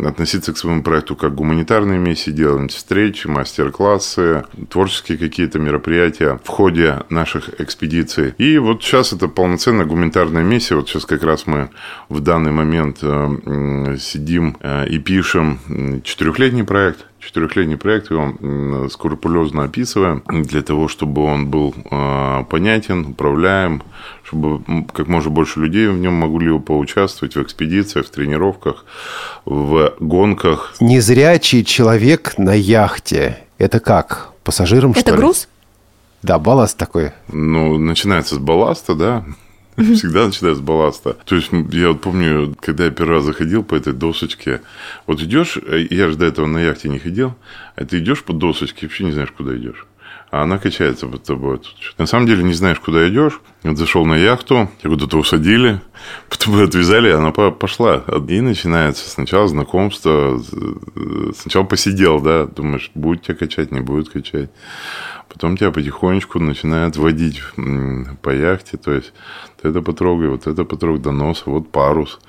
относиться 0.07 0.53
к 0.53 0.59
своему 0.59 0.83
проекту 0.83 1.17
как 1.17 1.35
гуманитарные 1.35 1.99
миссии, 1.99 2.31
делать 2.31 2.73
встречи, 2.73 3.27
мастер-классы, 3.27 4.45
творческие 4.71 5.19
какие-то 5.19 5.59
мероприятия 5.59 6.41
в 6.43 6.49
ходе 6.49 7.03
наших 7.11 7.61
экспедиций. 7.61 8.35
И 8.39 8.57
вот 8.59 8.83
сейчас 8.83 9.13
это 9.13 9.29
полноценная 9.29 9.85
гуманитарная 9.85 10.43
миссия. 10.47 10.77
Вот 10.77 10.89
сейчас 10.89 11.05
как 11.05 11.23
раз 11.23 11.47
мы 11.47 11.69
в 12.09 12.21
данный 12.21 12.53
момент 12.53 12.99
э, 13.03 13.97
сидим 14.01 14.57
э, 14.61 14.87
и 14.89 14.99
пишем 14.99 15.59
четырехлетний 16.05 16.65
проект. 16.65 17.07
Четырехлетний 17.21 17.77
проект 17.77 18.11
его 18.11 18.89
скрупулезно 18.89 19.65
описываем 19.65 20.23
для 20.29 20.63
того, 20.63 20.87
чтобы 20.89 21.25
он 21.25 21.49
был 21.49 21.75
э, 21.91 22.45
понятен, 22.49 23.07
управляем, 23.07 23.83
чтобы 24.23 24.85
как 24.93 25.09
можно 25.09 25.31
больше 25.31 25.61
людей 25.61 25.89
в 25.89 25.99
нем 25.99 26.15
могли 26.15 26.59
поучаствовать 26.59 27.35
в 27.35 27.43
экспедициях, 27.43 28.07
в 28.07 28.11
тренировках, 28.11 28.85
в 29.45 29.95
гонках. 29.99 30.75
Незрячий 30.81 31.65
человек 31.65 32.39
на 32.39 32.55
яхте. 32.55 33.39
Это 33.59 33.81
как? 33.81 34.31
Пассажирам, 34.45 34.93
Это 34.93 35.01
что 35.01 35.11
ли? 35.13 35.17
груз? 35.17 35.49
Да, 36.23 36.39
балласт 36.39 36.77
такой. 36.77 37.13
Ну, 37.29 37.79
начинается 37.79 38.37
с 38.37 38.39
балласта, 38.39 38.95
да. 38.95 39.25
Всегда 39.77 40.27
начинается 40.27 40.55
с 40.55 40.61
балласта. 40.61 41.17
То 41.25 41.37
есть, 41.37 41.51
я 41.73 41.89
вот 41.89 42.01
помню, 42.01 42.55
когда 42.61 42.87
я 42.87 42.91
первый 42.91 43.17
раз 43.17 43.25
заходил 43.25 43.63
по 43.63 43.75
этой 43.75 43.93
досочке, 43.93 44.63
вот 45.07 45.21
идешь, 45.21 45.59
э, 45.59 45.87
я 45.91 46.09
же 46.09 46.17
до 46.17 46.27
этого 46.27 46.47
на 46.47 46.59
яхте 46.59 46.89
не 46.89 46.99
ходил, 46.99 47.35
а 47.75 47.85
ты 47.85 47.99
идешь 47.99 48.25
по 48.25 48.33
досочке, 48.33 48.87
вообще 48.87 49.05
не 49.05 49.13
знаешь, 49.13 49.33
куда 49.33 49.57
идешь. 49.57 49.87
А 50.31 50.43
она 50.43 50.59
качается 50.59 51.07
под 51.07 51.23
тобой. 51.23 51.61
На 51.99 52.07
самом 52.07 52.27
деле 52.27 52.43
не 52.43 52.53
знаешь, 52.53 52.81
куда 52.81 53.09
идешь. 53.09 53.41
Вот 53.63 53.79
зашел 53.79 54.05
на 54.05 54.15
яхту, 54.15 54.71
тебя 54.81 54.91
куда-то 54.91 55.19
усадили, 55.19 55.81
потом 56.29 56.63
отвязали, 56.63 57.11
она 57.11 57.31
пошла. 57.31 58.05
И 58.29 58.41
начинается 58.41 59.09
сначала 59.09 59.49
знакомство, 59.49 60.43
сначала 61.37 61.65
посидел, 61.65 62.21
да, 62.21 62.47
думаешь, 62.47 62.91
будет 62.95 63.23
тебя 63.23 63.35
качать, 63.35 63.71
не 63.71 63.81
будет 63.81 64.09
качать. 64.09 64.51
Потом 65.29 65.57
тебя 65.57 65.71
потихонечку 65.71 66.39
начинают 66.39 66.97
водить 66.97 67.43
по 68.23 68.31
яхте, 68.31 68.77
то 68.77 68.93
есть 68.93 69.13
вот 69.57 69.71
это 69.71 69.83
потрогай, 69.83 70.29
вот 70.29 70.47
это 70.47 70.65
потрогай 70.65 71.03
до 71.03 71.13
носа, 71.13 71.43
вот 71.47 71.71
парус, 71.71 72.21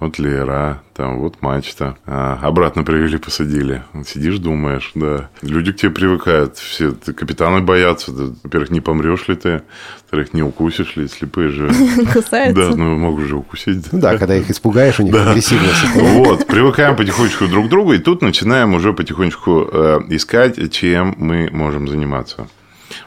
вот 0.00 0.18
леера, 0.18 0.82
там 0.94 1.18
вот 1.18 1.42
мачта. 1.42 1.96
А, 2.06 2.38
обратно 2.42 2.84
привели, 2.84 3.18
посадили. 3.18 3.84
Сидишь, 4.06 4.38
думаешь, 4.38 4.92
да. 4.94 5.28
Люди 5.42 5.72
к 5.72 5.76
тебе 5.76 5.90
привыкают. 5.90 6.56
Все 6.56 6.92
капитаны 6.92 7.60
боятся. 7.60 8.10
Во-первых, 8.12 8.70
не 8.70 8.80
помрешь 8.80 9.28
ли 9.28 9.36
ты? 9.36 9.62
Во-вторых, 10.02 10.32
не 10.32 10.42
укусишь 10.42 10.96
ли? 10.96 11.06
Слепые 11.06 11.50
же... 11.50 11.68
Кусаются. 12.12 12.70
Да, 12.70 12.76
ну 12.76 12.96
могут 12.96 13.26
же 13.26 13.36
укусить. 13.36 13.90
Да, 13.92 14.16
когда 14.16 14.34
их 14.36 14.50
испугаешь, 14.50 14.98
у 15.00 15.02
них 15.02 15.14
агрессивность. 15.14 15.84
Вот, 16.00 16.46
привыкаем 16.46 16.96
потихонечку 16.96 17.46
друг 17.46 17.66
к 17.66 17.68
другу, 17.68 17.92
и 17.92 17.98
тут 17.98 18.22
начинаем 18.22 18.74
уже 18.74 18.92
потихонечку 18.92 19.68
э, 19.70 20.00
искать, 20.08 20.72
чем 20.72 21.14
мы 21.18 21.48
можем 21.52 21.88
заниматься. 21.88 22.48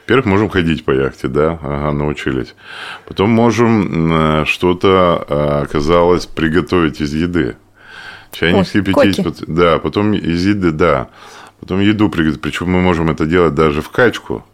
Во-первых, 0.01 0.25
можем 0.25 0.49
ходить 0.49 0.85
по 0.85 0.91
яхте, 0.91 1.27
да, 1.27 1.59
ага, 1.61 1.91
научились. 1.91 2.55
Потом 3.05 3.29
можем 3.29 4.41
э, 4.41 4.45
что-то, 4.45 5.25
э, 5.27 5.63
оказалось, 5.63 6.25
приготовить 6.25 7.01
из 7.01 7.13
еды. 7.13 7.55
Чайник 8.31 8.65
вскипятить. 8.65 9.43
Да, 9.47 9.79
потом 9.79 10.13
из 10.13 10.45
еды, 10.45 10.71
да. 10.71 11.09
Потом 11.59 11.79
еду 11.81 12.09
приготовить. 12.09 12.41
Причем 12.41 12.69
мы 12.69 12.81
можем 12.81 13.09
это 13.09 13.25
делать 13.25 13.55
даже 13.55 13.81
в 13.81 13.89
качку. 13.89 14.45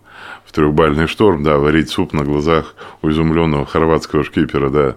В 0.46 0.52
трехбальный 0.52 1.06
шторм, 1.06 1.44
да, 1.44 1.58
варить 1.60 1.92
суп 1.92 2.12
на 2.12 2.24
глазах 2.24 2.74
у 3.04 3.10
изумленного 3.10 3.68
хорватского 3.68 4.24
шкипера, 4.24 4.70
да. 4.70 4.96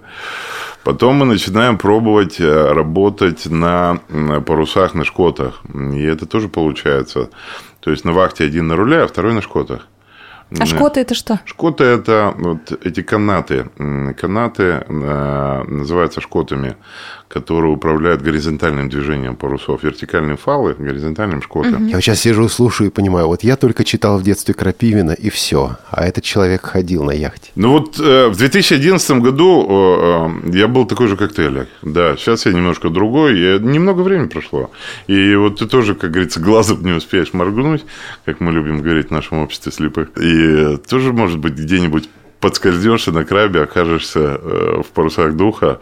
Потом 0.83 1.17
мы 1.17 1.27
начинаем 1.27 1.77
пробовать 1.77 2.41
э, 2.41 2.73
работать 2.73 3.47
на 3.47 4.01
парусах, 4.47 4.95
на 4.95 5.05
шкотах. 5.05 5.61
И 5.75 6.03
это 6.03 6.27
тоже 6.27 6.49
получается. 6.49 7.29
То 7.81 7.91
есть 7.91 8.05
на 8.05 8.13
вахте 8.13 8.45
один 8.45 8.67
на 8.67 8.77
руле, 8.77 9.03
а 9.03 9.07
второй 9.07 9.35
на 9.35 9.43
шкотах. 9.43 9.87
А 10.59 10.67
шкоты 10.67 11.01
это 11.01 11.15
что? 11.15 11.41
Шкоты 11.45 11.85
это 11.85 12.35
вот 12.37 12.73
эти 12.85 13.03
канаты. 13.03 13.71
Канаты 14.21 14.85
э, 14.87 15.65
называются 15.67 16.21
шкотами 16.21 16.77
которые 17.33 17.73
управляют 17.73 18.23
горизонтальным 18.23 18.89
движением 18.89 19.37
парусов. 19.37 19.83
Вертикальные 19.83 20.37
фалы, 20.37 20.75
горизонтальным 20.79 21.43
шкотом. 21.43 21.87
Я 21.87 21.97
вот 21.97 22.03
сейчас 22.03 22.21
сижу, 22.21 22.49
слушаю 22.49 22.91
и 22.91 22.93
понимаю, 22.93 23.27
вот 23.27 23.43
я 23.43 23.57
только 23.57 23.85
читал 23.85 24.19
в 24.19 24.23
детстве 24.23 24.55
Крапивина, 24.55 25.13
и 25.13 25.31
все. 25.31 25.77
А 25.91 26.05
этот 26.05 26.25
человек 26.25 26.67
ходил 26.67 27.05
на 27.05 27.13
яхте. 27.13 27.51
Ну 27.55 27.71
вот 27.71 27.99
э, 27.99 28.29
в 28.29 28.37
2011 28.37 29.11
году 29.23 29.67
э, 29.69 30.53
э, 30.53 30.59
я 30.59 30.69
был 30.69 30.85
такой 30.85 31.09
же, 31.09 31.17
как 31.17 31.33
ты, 31.33 31.47
Олег. 31.47 31.69
Да, 31.83 32.17
сейчас 32.17 32.47
я 32.47 32.53
немножко 32.53 32.91
другой. 32.91 33.39
И 33.39 33.59
немного 33.61 34.03
времени 34.03 34.29
прошло. 34.29 34.71
И 35.07 35.35
вот 35.35 35.59
ты 35.59 35.67
тоже, 35.67 35.95
как 35.95 36.11
говорится, 36.11 36.41
глазом 36.41 36.85
не 36.85 36.93
успеешь 36.93 37.33
моргнуть, 37.33 37.85
как 38.25 38.41
мы 38.41 38.53
любим 38.53 38.83
говорить 38.83 39.09
в 39.09 39.11
нашем 39.13 39.39
обществе 39.39 39.73
слепых. 39.73 40.11
И 40.21 40.77
тоже, 40.89 41.13
может 41.13 41.39
быть, 41.39 41.55
где-нибудь 41.55 42.09
подскользнешься 42.43 43.13
на 43.13 43.25
крабе, 43.25 43.63
окажешься 43.63 44.19
э, 44.19 44.83
в 44.85 44.91
парусах 44.93 45.37
духа, 45.37 45.79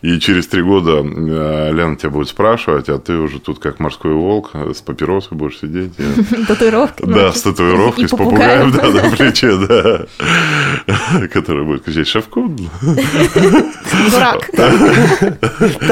и 0.00 0.18
через 0.20 0.46
три 0.46 0.62
года 0.62 1.02
э, 1.04 1.72
Лена 1.72 1.96
тебя 1.96 2.10
будет 2.10 2.28
спрашивать, 2.28 2.88
а 2.88 2.98
ты 2.98 3.14
уже 3.16 3.40
тут 3.40 3.58
как 3.58 3.80
морской 3.80 4.12
волк 4.12 4.52
с 4.54 4.80
папиросой 4.80 5.36
будешь 5.36 5.58
сидеть. 5.58 5.92
Татуировки. 6.46 7.04
Да, 7.04 7.32
с 7.34 7.42
татуировкой, 7.42 8.06
с 8.06 8.10
попугаем 8.12 8.70
да, 8.70 8.88
на 8.90 9.10
плече, 9.16 9.56
да. 9.56 10.06
Который 11.32 11.64
будет 11.64 11.82
кричать 11.82 12.06
«Шевкун». 12.06 12.56
Дурак. 14.10 14.48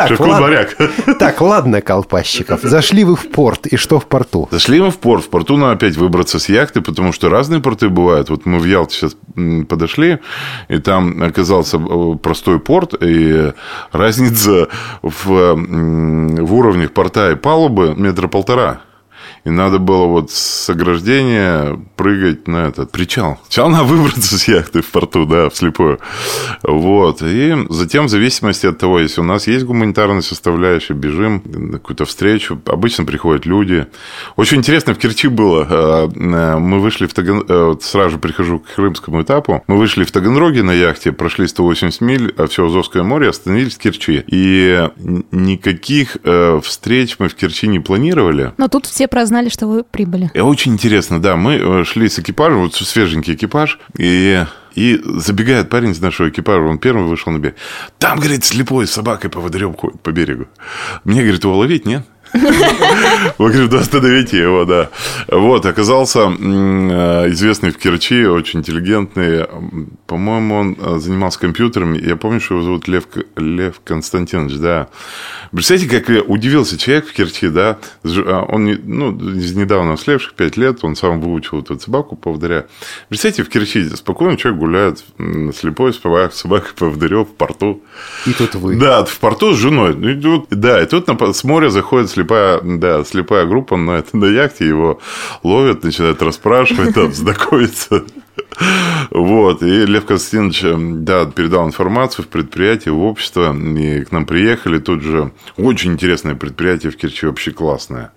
Шевкун-моряк. 0.08 0.76
Так, 1.18 1.40
ладно, 1.40 1.80
Колпащиков. 1.80 2.62
Зашли 2.62 3.02
вы 3.02 3.16
в 3.16 3.28
порт, 3.28 3.66
и 3.66 3.76
что 3.76 3.98
в 3.98 4.06
порту? 4.06 4.48
Зашли 4.52 4.80
мы 4.80 4.92
в 4.92 4.98
порт. 4.98 5.24
В 5.24 5.30
порту 5.30 5.56
надо 5.56 5.72
опять 5.72 5.96
выбраться 5.96 6.38
с 6.38 6.48
яхты, 6.48 6.80
потому 6.80 7.12
что 7.12 7.28
разные 7.28 7.60
порты 7.60 7.88
бывают. 7.88 8.30
Вот 8.30 8.46
мы 8.46 8.60
в 8.60 8.64
Ялте 8.64 8.94
сейчас 8.96 9.16
подошли, 9.68 10.11
и 10.68 10.78
там 10.78 11.22
оказался 11.22 11.78
э, 11.78 12.16
простой 12.22 12.58
порт, 12.58 12.94
и 13.00 13.52
разница 13.92 14.68
в, 15.02 15.54
в 15.54 16.54
уровнях 16.54 16.92
порта 16.92 17.32
и 17.32 17.34
палубы 17.34 17.94
метра 17.96 18.28
полтора. 18.28 18.80
И 19.44 19.50
надо 19.50 19.78
было 19.78 20.06
вот 20.06 20.30
с 20.30 20.70
ограждения 20.70 21.78
прыгать 21.96 22.46
на 22.46 22.68
этот 22.68 22.92
причал. 22.92 23.40
Сначала 23.44 23.70
надо 23.70 23.84
выбраться 23.84 24.38
с 24.38 24.46
яхты 24.46 24.82
в 24.82 24.90
порту, 24.90 25.26
да, 25.26 25.50
вслепую. 25.50 25.98
Вот. 26.62 27.22
И 27.22 27.56
затем, 27.68 28.06
в 28.06 28.08
зависимости 28.08 28.66
от 28.66 28.78
того, 28.78 29.00
если 29.00 29.20
у 29.20 29.24
нас 29.24 29.48
есть 29.48 29.64
гуманитарная 29.64 30.22
составляющая, 30.22 30.94
бежим 30.94 31.42
на 31.44 31.78
какую-то 31.78 32.04
встречу. 32.04 32.60
Обычно 32.66 33.04
приходят 33.04 33.44
люди. 33.44 33.86
Очень 34.36 34.58
интересно 34.58 34.94
в 34.94 34.98
Керчи 34.98 35.26
было. 35.26 35.66
Э, 35.68 36.08
э, 36.14 36.58
мы 36.58 36.78
вышли 36.78 37.06
в 37.06 37.14
Таганроге, 37.14 37.80
сразу 37.80 38.10
же 38.10 38.18
прихожу 38.18 38.60
к 38.60 38.74
крымскому 38.74 39.22
этапу. 39.22 39.64
Мы 39.66 39.76
вышли 39.76 40.04
в 40.04 40.12
Таганроге 40.12 40.62
на 40.62 40.72
яхте, 40.72 41.10
прошли 41.10 41.48
180 41.48 42.00
миль, 42.00 42.32
а 42.36 42.46
все 42.46 42.66
Азовское 42.66 43.02
море, 43.02 43.28
остановились 43.28 43.74
в 43.74 43.78
Керчи. 43.78 44.22
И 44.28 44.88
никаких 45.32 46.18
э, 46.22 46.60
встреч 46.62 47.16
мы 47.18 47.28
в 47.28 47.34
Керчи 47.34 47.66
не 47.66 47.80
планировали. 47.80 48.52
Но 48.56 48.68
тут 48.68 48.86
все 48.86 49.08
праздновали 49.08 49.31
знали, 49.32 49.48
что 49.48 49.66
вы 49.66 49.82
прибыли. 49.82 50.30
И 50.34 50.40
очень 50.40 50.74
интересно, 50.74 51.20
да. 51.20 51.36
Мы 51.36 51.54
э, 51.54 51.84
шли 51.84 52.10
с 52.10 52.18
экипажем, 52.18 52.60
вот 52.60 52.74
свеженький 52.74 53.34
экипаж, 53.34 53.78
и 53.96 54.44
и 54.74 55.00
забегает 55.04 55.68
парень 55.68 55.90
из 55.90 56.00
нашего 56.00 56.30
экипажа, 56.30 56.62
он 56.62 56.78
первым 56.78 57.08
вышел 57.08 57.32
на 57.32 57.38
берег. 57.38 57.56
Там, 57.98 58.18
говорит, 58.18 58.44
слепой 58.44 58.86
с 58.86 58.90
собакой 58.90 59.28
по 59.28 59.40
водорем 59.40 59.74
по 59.74 60.12
берегу. 60.12 60.46
Мне, 61.04 61.20
говорит, 61.22 61.44
его 61.44 61.56
ловить, 61.56 61.86
нет? 61.86 62.06
Мы 62.32 63.50
говорим, 63.50 63.68
да 63.68 63.80
остановите 63.80 64.38
его, 64.38 64.64
да. 64.64 64.90
Вот, 65.28 65.66
оказался 65.66 66.20
э, 66.20 67.30
известный 67.30 67.70
в 67.70 67.78
Керчи, 67.78 68.24
очень 68.24 68.60
интеллигентный. 68.60 69.46
По-моему, 70.06 70.54
он 70.54 70.76
э, 70.78 70.98
занимался 70.98 71.38
компьютерами. 71.38 71.98
Я 71.98 72.16
помню, 72.16 72.40
что 72.40 72.54
его 72.54 72.64
зовут 72.64 72.88
Лев, 72.88 73.04
Лев 73.36 73.80
Константинович, 73.84 74.56
да. 74.56 74.88
Представляете, 75.52 76.00
как 76.00 76.28
удивился 76.28 76.78
человек 76.78 77.06
в 77.06 77.12
Керчи, 77.12 77.48
да. 77.48 77.78
А 78.04 78.46
он, 78.48 78.64
ну, 78.84 79.12
из 79.36 79.54
недавно 79.54 79.96
слевших, 79.96 80.34
пять 80.34 80.56
лет, 80.56 80.82
он 80.82 80.96
сам 80.96 81.20
выучил 81.20 81.60
эту 81.60 81.78
собаку 81.78 82.16
поводыря. 82.16 82.66
Представляете, 83.08 83.42
в 83.44 83.48
Керчи 83.50 83.88
спокойно 83.90 84.36
человек 84.38 84.60
гуляет 84.60 85.04
слепой, 85.54 85.92
с 85.92 86.00
собакой 86.34 86.70
поводырем 86.76 87.24
в 87.24 87.34
порту. 87.34 87.82
И 88.26 88.32
тут 88.32 88.54
вы. 88.54 88.76
Да, 88.76 89.04
в 89.04 89.18
порту 89.18 89.54
с 89.54 89.58
женой. 89.58 89.94
Да, 90.50 90.82
и 90.82 90.86
тут 90.86 91.08
с 91.08 91.44
моря 91.44 91.68
заходит 91.68 92.10
слепая, 92.22 92.60
да, 92.62 93.04
слепая 93.04 93.46
группа 93.46 93.76
на, 93.76 93.92
это, 93.92 94.16
на 94.16 94.26
яхте, 94.26 94.66
его 94.66 95.00
ловят, 95.42 95.82
начинают 95.82 96.22
расспрашивать, 96.22 96.94
там, 96.94 97.12
знакомиться. 97.12 98.04
Вот, 99.10 99.62
и 99.62 99.86
Лев 99.86 100.04
Константинович, 100.06 101.04
да, 101.04 101.26
передал 101.26 101.66
информацию 101.66 102.24
в 102.24 102.28
предприятие, 102.28 102.94
в 102.94 103.02
общество, 103.02 103.54
и 103.54 104.04
к 104.04 104.12
нам 104.12 104.24
приехали, 104.24 104.78
тут 104.78 105.02
же 105.02 105.32
очень 105.56 105.92
интересное 105.92 106.34
предприятие 106.34 106.92
в 106.92 106.96
Керчи, 106.96 107.26
вообще 107.26 107.50
классное 107.50 108.12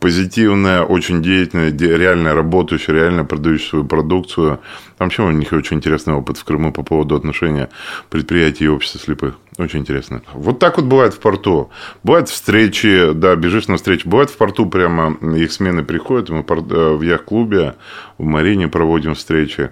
позитивная, 0.00 0.82
очень 0.82 1.22
деятельная, 1.22 1.70
реально 1.70 2.34
работающая, 2.34 2.94
реально 2.94 3.24
продающая 3.24 3.68
свою 3.70 3.84
продукцию. 3.84 4.60
Там 4.98 5.06
вообще 5.06 5.22
у 5.22 5.30
них 5.30 5.52
очень 5.52 5.78
интересный 5.78 6.14
опыт 6.14 6.38
в 6.38 6.44
Крыму 6.44 6.72
по 6.72 6.82
поводу 6.82 7.16
отношения 7.16 7.68
предприятий 8.10 8.64
и 8.64 8.68
общества 8.68 9.00
слепых. 9.00 9.36
Очень 9.58 9.80
интересно. 9.80 10.22
Вот 10.34 10.58
так 10.58 10.76
вот 10.76 10.86
бывает 10.86 11.14
в 11.14 11.18
порту. 11.18 11.70
Бывают 12.02 12.28
встречи, 12.28 13.12
да, 13.14 13.34
бежишь 13.36 13.68
на 13.68 13.76
встречу. 13.76 14.08
Бывает 14.08 14.30
в 14.30 14.36
порту 14.36 14.66
прямо 14.66 15.16
их 15.36 15.50
смены 15.50 15.82
приходят. 15.82 16.28
Мы 16.28 16.40
э, 16.40 16.94
в 16.94 17.02
яхт-клубе 17.02 17.74
в 18.18 18.24
Марине 18.24 18.68
проводим 18.68 19.14
встречи. 19.14 19.70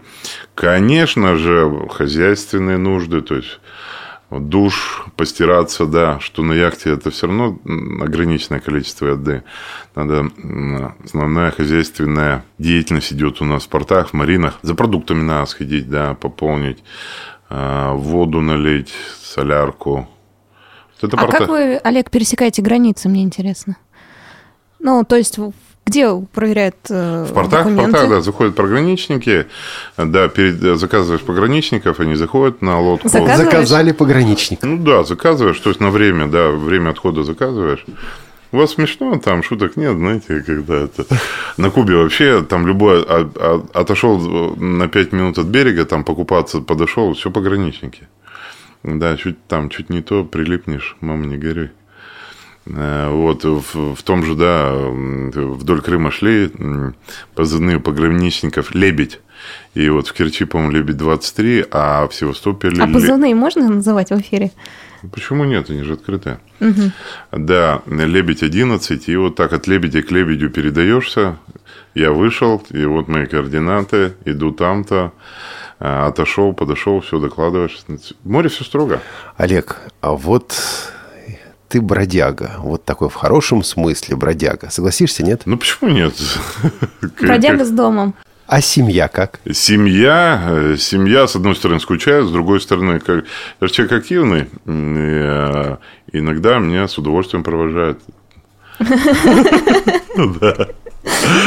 Конечно 0.54 1.36
же, 1.36 1.88
хозяйственные 1.90 2.78
нужды, 2.78 3.20
то 3.20 3.36
есть 3.36 3.60
душ, 4.40 5.04
постираться, 5.16 5.86
да, 5.86 6.20
что 6.20 6.42
на 6.42 6.52
яхте 6.52 6.90
это 6.90 7.10
все 7.10 7.26
равно 7.26 7.58
ограниченное 8.00 8.60
количество 8.60 9.08
еды. 9.08 9.42
Надо, 9.94 10.30
основная 11.04 11.50
хозяйственная 11.50 12.44
деятельность 12.58 13.12
идет 13.12 13.40
у 13.40 13.44
нас 13.44 13.64
в 13.64 13.68
портах, 13.68 14.10
в 14.10 14.12
маринах. 14.12 14.58
За 14.62 14.74
продуктами 14.74 15.22
надо 15.22 15.46
сходить, 15.46 15.88
да, 15.88 16.14
пополнить, 16.14 16.82
а, 17.48 17.94
воду 17.94 18.40
налить, 18.40 18.92
солярку. 19.22 20.08
Вот 20.94 21.08
это 21.08 21.16
а 21.16 21.20
порта... 21.20 21.38
как 21.38 21.48
вы, 21.48 21.76
Олег, 21.76 22.10
пересекаете 22.10 22.62
границы, 22.62 23.08
мне 23.08 23.22
интересно? 23.22 23.76
Ну, 24.78 25.04
то 25.04 25.16
есть 25.16 25.38
где 25.86 26.14
проверяют 26.32 26.76
э, 26.88 27.26
В 27.28 27.34
портах, 27.34 27.64
документы? 27.64 27.90
в 27.90 27.92
портах, 27.92 28.10
да, 28.10 28.20
заходят 28.20 28.54
пограничники, 28.54 29.46
да, 29.96 30.28
перед, 30.28 30.78
заказываешь 30.78 31.22
пограничников, 31.22 32.00
они 32.00 32.14
заходят 32.14 32.62
на 32.62 32.80
лодку. 32.80 33.08
Заказали 33.08 33.92
пограничник. 33.92 34.62
Ну 34.62 34.78
да, 34.78 35.04
заказываешь, 35.04 35.58
то 35.58 35.70
есть 35.70 35.80
на 35.80 35.90
время, 35.90 36.26
да, 36.26 36.50
время 36.50 36.90
отхода 36.90 37.22
заказываешь. 37.22 37.84
У 38.54 38.56
вас 38.56 38.74
смешно, 38.74 39.18
там 39.18 39.42
шуток 39.42 39.76
нет, 39.76 39.96
знаете, 39.96 40.40
когда 40.46 40.76
это... 40.76 41.04
На 41.56 41.70
Кубе 41.70 41.96
вообще 41.96 42.40
там 42.42 42.68
любой 42.68 43.02
а, 43.02 43.28
а, 43.34 43.66
отошел 43.74 44.16
на 44.56 44.86
5 44.86 45.12
минут 45.12 45.38
от 45.38 45.46
берега, 45.46 45.84
там 45.84 46.04
покупаться 46.04 46.60
подошел, 46.60 47.14
все 47.14 47.32
пограничники. 47.32 48.06
Да, 48.84 49.16
чуть 49.16 49.44
там, 49.48 49.70
чуть 49.70 49.90
не 49.90 50.02
то 50.02 50.24
прилипнешь, 50.24 50.96
мама, 51.00 51.26
не 51.26 51.36
горюй. 51.36 51.70
Э, 52.66 53.10
вот, 53.10 53.44
в, 53.44 53.94
в 53.94 54.02
том 54.02 54.24
же, 54.24 54.34
да, 54.34 54.72
вдоль 54.74 55.82
Крыма 55.82 56.10
шли 56.10 56.50
позывные 57.34 57.80
пограничников 57.80 58.74
«Лебедь». 58.74 59.20
И 59.74 59.88
вот 59.88 60.08
в 60.08 60.12
Керчи, 60.12 60.44
по-моему, 60.44 60.72
«Лебедь-23», 60.72 61.68
а 61.70 62.08
в 62.08 62.14
Севастополе... 62.14 62.82
А 62.82 62.86
позывные 62.86 63.34
можно 63.34 63.68
называть 63.68 64.10
в 64.10 64.20
эфире? 64.20 64.52
Почему 65.12 65.44
нет? 65.44 65.68
Они 65.68 65.82
же 65.82 65.94
открытые. 65.94 66.38
Угу. 66.60 66.92
Да, 67.32 67.82
лебедь 67.86 68.42
11, 68.42 69.08
и 69.08 69.16
вот 69.16 69.36
так 69.36 69.52
от 69.52 69.66
лебедя 69.66 70.02
к 70.02 70.10
лебедю 70.10 70.48
передаешься. 70.50 71.36
Я 71.94 72.12
вышел, 72.12 72.62
и 72.70 72.84
вот 72.86 73.08
мои 73.08 73.26
координаты, 73.26 74.14
иду 74.24 74.50
там-то, 74.50 75.12
а, 75.78 76.06
отошел, 76.08 76.52
подошел, 76.52 77.00
все 77.00 77.20
докладываешь. 77.20 77.78
В 77.86 78.28
море 78.28 78.48
все 78.48 78.64
строго. 78.64 79.00
Олег, 79.36 79.76
а 80.00 80.12
вот 80.12 80.54
ты 81.74 81.80
бродяга. 81.80 82.52
Вот 82.58 82.84
такой 82.84 83.08
в 83.08 83.14
хорошем 83.14 83.64
смысле 83.64 84.14
бродяга. 84.14 84.70
Согласишься, 84.70 85.24
нет? 85.24 85.42
Ну, 85.44 85.56
почему 85.56 85.90
нет? 85.90 86.14
Бродяга 87.20 87.64
с 87.64 87.70
домом. 87.70 88.14
А 88.46 88.60
семья 88.60 89.08
как? 89.08 89.40
Семья, 89.52 90.40
э, 90.46 90.76
семья, 90.78 91.26
с 91.26 91.34
одной 91.34 91.56
стороны, 91.56 91.80
скучает, 91.80 92.26
с 92.26 92.30
другой 92.30 92.60
стороны, 92.60 93.00
как, 93.00 93.24
я 93.60 93.68
человек 93.68 93.92
активный, 93.92 94.42
и, 94.42 94.46
э, 94.66 95.76
иногда 96.12 96.58
меня 96.58 96.86
с 96.86 96.96
удовольствием 96.96 97.42
провожают. 97.42 97.98
Да. 100.16 100.68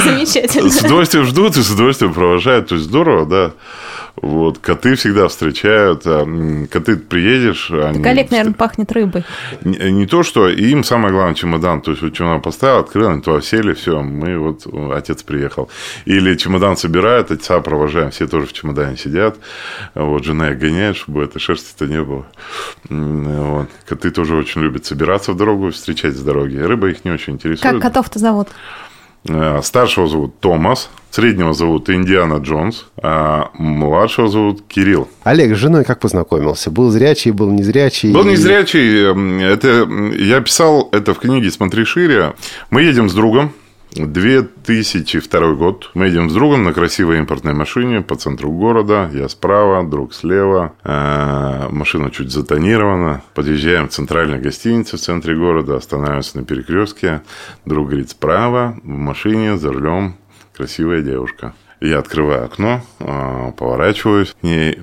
Замечательно. 0.03 0.69
С 0.69 0.81
удовольствием 0.81 1.23
ждут 1.23 1.55
и 1.55 1.63
с 1.63 1.69
удовольствием 1.69 2.13
провожают. 2.13 2.67
То 2.67 2.75
есть 2.75 2.87
здорово, 2.87 3.25
да. 3.25 3.53
Вот, 4.19 4.57
коты 4.57 4.95
всегда 4.95 5.27
встречают. 5.27 6.01
А, 6.05 6.25
коты 6.71 6.97
приедешь... 6.97 7.69
Они... 7.71 8.03
Олег, 8.03 8.31
наверное, 8.31 8.53
пахнет 8.53 8.91
рыбой. 8.91 9.23
Не, 9.61 9.91
не 9.91 10.07
то, 10.07 10.23
что... 10.23 10.49
им 10.49 10.83
самое 10.83 11.13
главное 11.13 11.35
чемодан. 11.35 11.81
То 11.81 11.91
есть, 11.91 12.01
вот 12.03 12.13
чемодан 12.13 12.41
поставил, 12.41 12.79
открыл, 12.79 13.09
они 13.09 13.21
туда 13.21 13.41
сели, 13.41 13.73
все, 13.73 14.01
мы 14.01 14.37
вот... 14.37 14.65
Отец 14.93 15.23
приехал. 15.23 15.69
Или 16.05 16.35
чемодан 16.35 16.77
собирают, 16.77 17.31
отца 17.31 17.59
провожаем. 17.59 18.11
Все 18.11 18.27
тоже 18.27 18.47
в 18.47 18.53
чемодане 18.53 18.97
сидят. 18.97 19.37
Вот, 19.93 20.23
жена 20.23 20.51
их 20.51 20.59
гоняет, 20.59 20.97
чтобы 20.97 21.23
этой 21.23 21.39
шерсти-то 21.39 21.85
не 21.85 22.01
было. 22.01 22.25
Вот. 22.89 23.69
Коты 23.87 24.11
тоже 24.11 24.35
очень 24.35 24.61
любят 24.61 24.85
собираться 24.85 25.31
в 25.31 25.37
дорогу, 25.37 25.71
встречать 25.71 26.15
с 26.15 26.21
дороги. 26.21 26.57
Рыба 26.57 26.89
их 26.89 27.05
не 27.05 27.11
очень 27.11 27.33
интересует. 27.33 27.73
Как 27.73 27.81
котов-то 27.81 28.19
зовут? 28.19 28.47
Э, 29.27 29.61
старшего 29.63 30.07
зовут 30.07 30.39
Томас, 30.39 30.89
среднего 31.11 31.53
зовут 31.53 31.89
Индиана 31.89 32.35
Джонс, 32.35 32.85
а 33.01 33.49
младшего 33.53 34.29
зовут 34.29 34.61
Кирилл. 34.67 35.07
Олег 35.23 35.55
с 35.55 35.57
женой 35.57 35.83
как 35.83 35.99
познакомился? 35.99 36.71
Был 36.71 36.89
зрячий, 36.89 37.31
был 37.31 37.51
незрячий? 37.51 38.13
Был 38.13 38.23
незрячий. 38.23 39.11
Эм, 39.11 39.39
это, 39.39 39.87
я 40.17 40.41
писал 40.41 40.89
это 40.91 41.13
в 41.13 41.19
книге 41.19 41.51
«Смотри 41.51 41.83
шире». 41.85 42.35
Мы 42.69 42.83
едем 42.83 43.09
с 43.09 43.13
другом 43.13 43.51
2002 43.91 45.53
год. 45.53 45.91
Мы 45.93 46.07
едем 46.07 46.29
с 46.29 46.33
другом 46.33 46.63
на 46.63 46.73
красивой 46.73 47.17
импортной 47.19 47.53
машине 47.53 48.01
по 48.01 48.15
центру 48.15 48.51
города. 48.51 49.09
Я 49.13 49.29
справа, 49.29 49.83
друг 49.83 50.13
слева. 50.13 50.73
Э, 50.83 51.67
машина 51.69 52.11
чуть 52.11 52.31
затонирована. 52.31 53.21
Подъезжаем 53.33 53.87
в 53.87 53.91
центральной 53.91 54.39
гостинице 54.39 54.97
в 54.97 55.01
центре 55.01 55.35
города. 55.35 55.77
Останавливаемся 55.77 56.37
на 56.37 56.45
перекрестке. 56.45 57.21
Друг 57.65 57.87
говорит 57.87 58.09
справа, 58.09 58.77
в 58.83 58.87
машине 58.87 59.57
за 59.57 59.71
рулем 59.71 60.15
красивая 60.55 61.01
девушка. 61.01 61.53
Я 61.79 61.99
открываю 61.99 62.45
окно, 62.45 62.81
а, 62.99 63.51
поворачиваюсь, 63.51 64.35
к 64.39 64.43
ней 64.43 64.77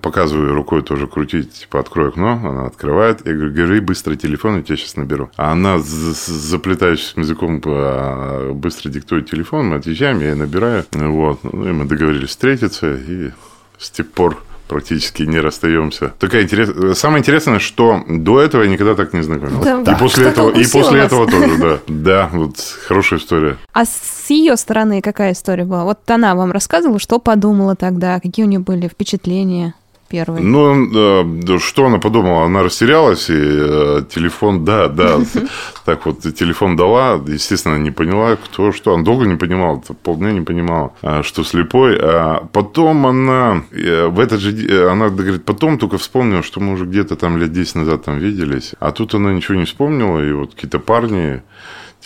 показываю 0.00 0.54
рукой 0.54 0.82
тоже 0.82 1.06
крутить, 1.06 1.52
типа, 1.52 1.80
открой 1.80 2.08
окно, 2.08 2.40
она 2.42 2.66
открывает, 2.66 3.26
я 3.26 3.34
говорю, 3.34 3.52
говори 3.52 3.80
быстро 3.80 4.16
телефон, 4.16 4.56
я 4.56 4.62
тебя 4.62 4.76
сейчас 4.76 4.96
наберу. 4.96 5.30
А 5.36 5.52
она 5.52 5.78
с 5.78 6.26
заплетающимся 6.26 7.20
языком 7.20 7.60
а, 7.66 8.52
быстро 8.54 8.88
диктует 8.88 9.30
телефон, 9.30 9.68
мы 9.68 9.76
отъезжаем, 9.76 10.20
я 10.20 10.30
ее 10.30 10.34
набираю, 10.36 10.86
вот, 10.92 11.44
ну, 11.44 11.68
и 11.68 11.72
мы 11.72 11.84
договорились 11.84 12.30
встретиться, 12.30 12.94
и 12.94 13.30
с 13.78 13.90
тех 13.90 14.10
пор 14.10 14.42
практически 14.68 15.22
не 15.22 15.40
расстаемся. 15.40 16.12
Такая 16.18 16.42
интерес... 16.42 16.98
Самое 16.98 17.20
интересное, 17.20 17.58
что 17.58 18.04
до 18.08 18.40
этого 18.40 18.62
я 18.62 18.68
никогда 18.68 18.94
так 18.94 19.12
не 19.12 19.22
знакомился. 19.22 19.82
Да, 19.82 19.92
и 19.92 19.98
после 19.98 20.26
этого, 20.26 20.50
и 20.50 20.64
после 20.66 21.00
этого 21.00 21.26
тоже, 21.26 21.58
да. 21.58 21.78
Да, 21.88 22.30
вот 22.32 22.58
хорошая 22.86 23.18
история. 23.18 23.56
А 23.72 23.84
с 23.84 24.30
ее 24.30 24.56
стороны 24.56 25.00
какая 25.00 25.32
история 25.32 25.64
была? 25.64 25.84
Вот 25.84 25.98
она 26.10 26.34
вам 26.34 26.52
рассказывала, 26.52 26.98
что 26.98 27.18
подумала 27.18 27.74
тогда, 27.74 28.20
какие 28.20 28.44
у 28.44 28.48
нее 28.48 28.60
были 28.60 28.88
впечатления? 28.88 29.74
Первый? 30.08 30.42
Ну, 30.42 31.58
что 31.58 31.86
она 31.86 31.98
подумала? 31.98 32.44
Она 32.44 32.62
растерялась, 32.62 33.30
и 33.30 33.34
э, 33.36 34.02
телефон, 34.08 34.64
да, 34.64 34.88
да, 34.88 35.18
так 35.84 36.06
вот, 36.06 36.20
телефон 36.20 36.76
дала, 36.76 37.20
естественно, 37.26 37.76
не 37.76 37.90
поняла, 37.90 38.36
кто 38.36 38.72
что. 38.72 38.94
Она 38.94 39.04
долго 39.04 39.26
не 39.26 39.36
понимала, 39.36 39.82
полдня 40.02 40.32
не 40.32 40.40
понимала, 40.40 40.92
а, 41.02 41.22
что 41.22 41.44
слепой. 41.44 41.98
А 42.00 42.48
потом 42.52 43.06
она, 43.06 43.62
э, 43.72 44.06
в 44.06 44.20
этот 44.20 44.40
же 44.40 44.52
э, 44.52 44.90
она 44.90 45.08
говорит, 45.08 45.44
потом 45.44 45.78
только 45.78 45.98
вспомнила, 45.98 46.42
что 46.42 46.60
мы 46.60 46.72
уже 46.72 46.84
где-то 46.84 47.16
там 47.16 47.38
лет 47.38 47.52
10 47.52 47.76
назад 47.76 48.04
там 48.04 48.18
виделись. 48.18 48.74
А 48.80 48.92
тут 48.92 49.14
она 49.14 49.32
ничего 49.32 49.56
не 49.56 49.64
вспомнила, 49.64 50.20
и 50.24 50.32
вот 50.32 50.54
какие-то 50.54 50.78
парни 50.78 51.42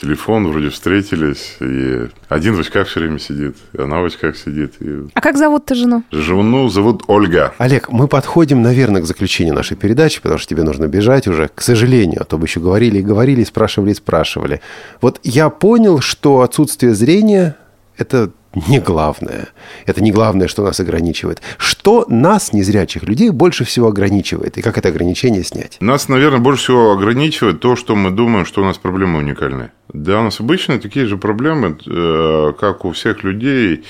телефон, 0.02 0.48
вроде 0.48 0.68
встретились, 0.68 1.56
и 1.60 2.08
один 2.28 2.56
в 2.56 2.60
очках 2.60 2.88
все 2.88 3.00
время 3.00 3.18
сидит, 3.18 3.56
и 3.72 3.80
она 3.80 4.00
в 4.00 4.04
очках 4.04 4.36
сидит. 4.36 4.74
И... 4.80 5.06
А 5.14 5.20
как 5.20 5.38
зовут-то 5.38 5.74
жену? 5.74 6.02
Жену 6.10 6.68
зовут 6.68 7.04
Ольга. 7.06 7.54
Олег, 7.58 7.88
мы 7.90 8.08
подходим, 8.08 8.62
наверное, 8.62 9.00
к 9.00 9.06
заключению 9.06 9.54
нашей 9.54 9.76
передачи, 9.76 10.20
потому 10.20 10.38
что 10.38 10.48
тебе 10.48 10.64
нужно 10.64 10.88
бежать 10.88 11.28
уже, 11.28 11.48
к 11.54 11.62
сожалению, 11.62 12.22
а 12.22 12.24
то 12.24 12.36
бы 12.36 12.46
еще 12.46 12.60
говорили 12.60 12.98
и 12.98 13.02
говорили, 13.02 13.44
спрашивали 13.44 13.92
и 13.92 13.94
спрашивали. 13.94 14.60
Вот 15.00 15.20
я 15.22 15.48
понял, 15.50 16.00
что 16.00 16.40
отсутствие 16.40 16.94
зрения– 16.94 17.56
это 17.96 18.32
не 18.54 18.80
главное. 18.80 19.48
Это 19.86 20.02
не 20.02 20.12
главное, 20.12 20.48
что 20.48 20.62
нас 20.62 20.80
ограничивает. 20.80 21.40
Что 21.56 22.04
нас, 22.08 22.52
незрячих 22.52 23.04
людей, 23.04 23.30
больше 23.30 23.64
всего 23.64 23.88
ограничивает? 23.88 24.58
И 24.58 24.62
как 24.62 24.78
это 24.78 24.88
ограничение 24.88 25.42
снять? 25.42 25.78
Нас, 25.80 26.08
наверное, 26.08 26.38
больше 26.38 26.64
всего 26.64 26.92
ограничивает 26.92 27.60
то, 27.60 27.76
что 27.76 27.96
мы 27.96 28.10
думаем, 28.10 28.44
что 28.44 28.62
у 28.62 28.64
нас 28.64 28.78
проблемы 28.78 29.18
уникальные. 29.18 29.72
Да, 29.88 30.20
у 30.20 30.22
нас 30.22 30.40
обычно 30.40 30.78
такие 30.78 31.06
же 31.06 31.18
проблемы, 31.18 31.76
э, 31.86 32.52
как 32.58 32.84
у 32.84 32.92
всех 32.92 33.24
людей. 33.24 33.84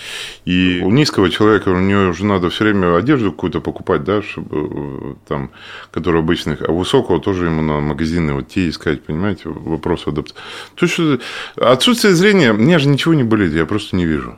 И 0.45 0.81
у 0.83 0.91
низкого 0.91 1.31
человека 1.31 1.69
у 1.69 1.79
него 1.79 2.11
уже 2.11 2.25
надо 2.25 2.51
все 2.51 2.65
время 2.65 2.97
одежду 2.97 3.31
какую-то 3.31 3.61
покупать, 3.61 4.03
да, 4.03 4.21
чтобы, 4.23 4.49
э, 4.51 5.15
там, 5.29 5.51
которую 5.93 6.23
обычных. 6.23 6.63
А 6.63 6.73
у 6.73 6.79
высокого 6.79 7.21
тоже 7.21 7.47
ему 7.47 7.63
на 7.63 7.81
магазины 7.81 8.35
вот 8.35 8.49
те 8.49 8.69
искать, 8.69 9.05
понимаете, 9.05 9.43
вопрос 9.49 10.09
адаптации. 10.09 10.41
То 10.75 10.87
есть, 10.87 11.23
отсутствие 11.57 12.15
зрения, 12.15 12.53
мне 12.53 12.79
же 12.79 12.89
ничего 12.89 13.15
не 13.15 13.25
болит, 13.25 13.53
я 13.53 13.67
просто 13.67 13.95
не 13.95 14.07
вижу. 14.07 14.37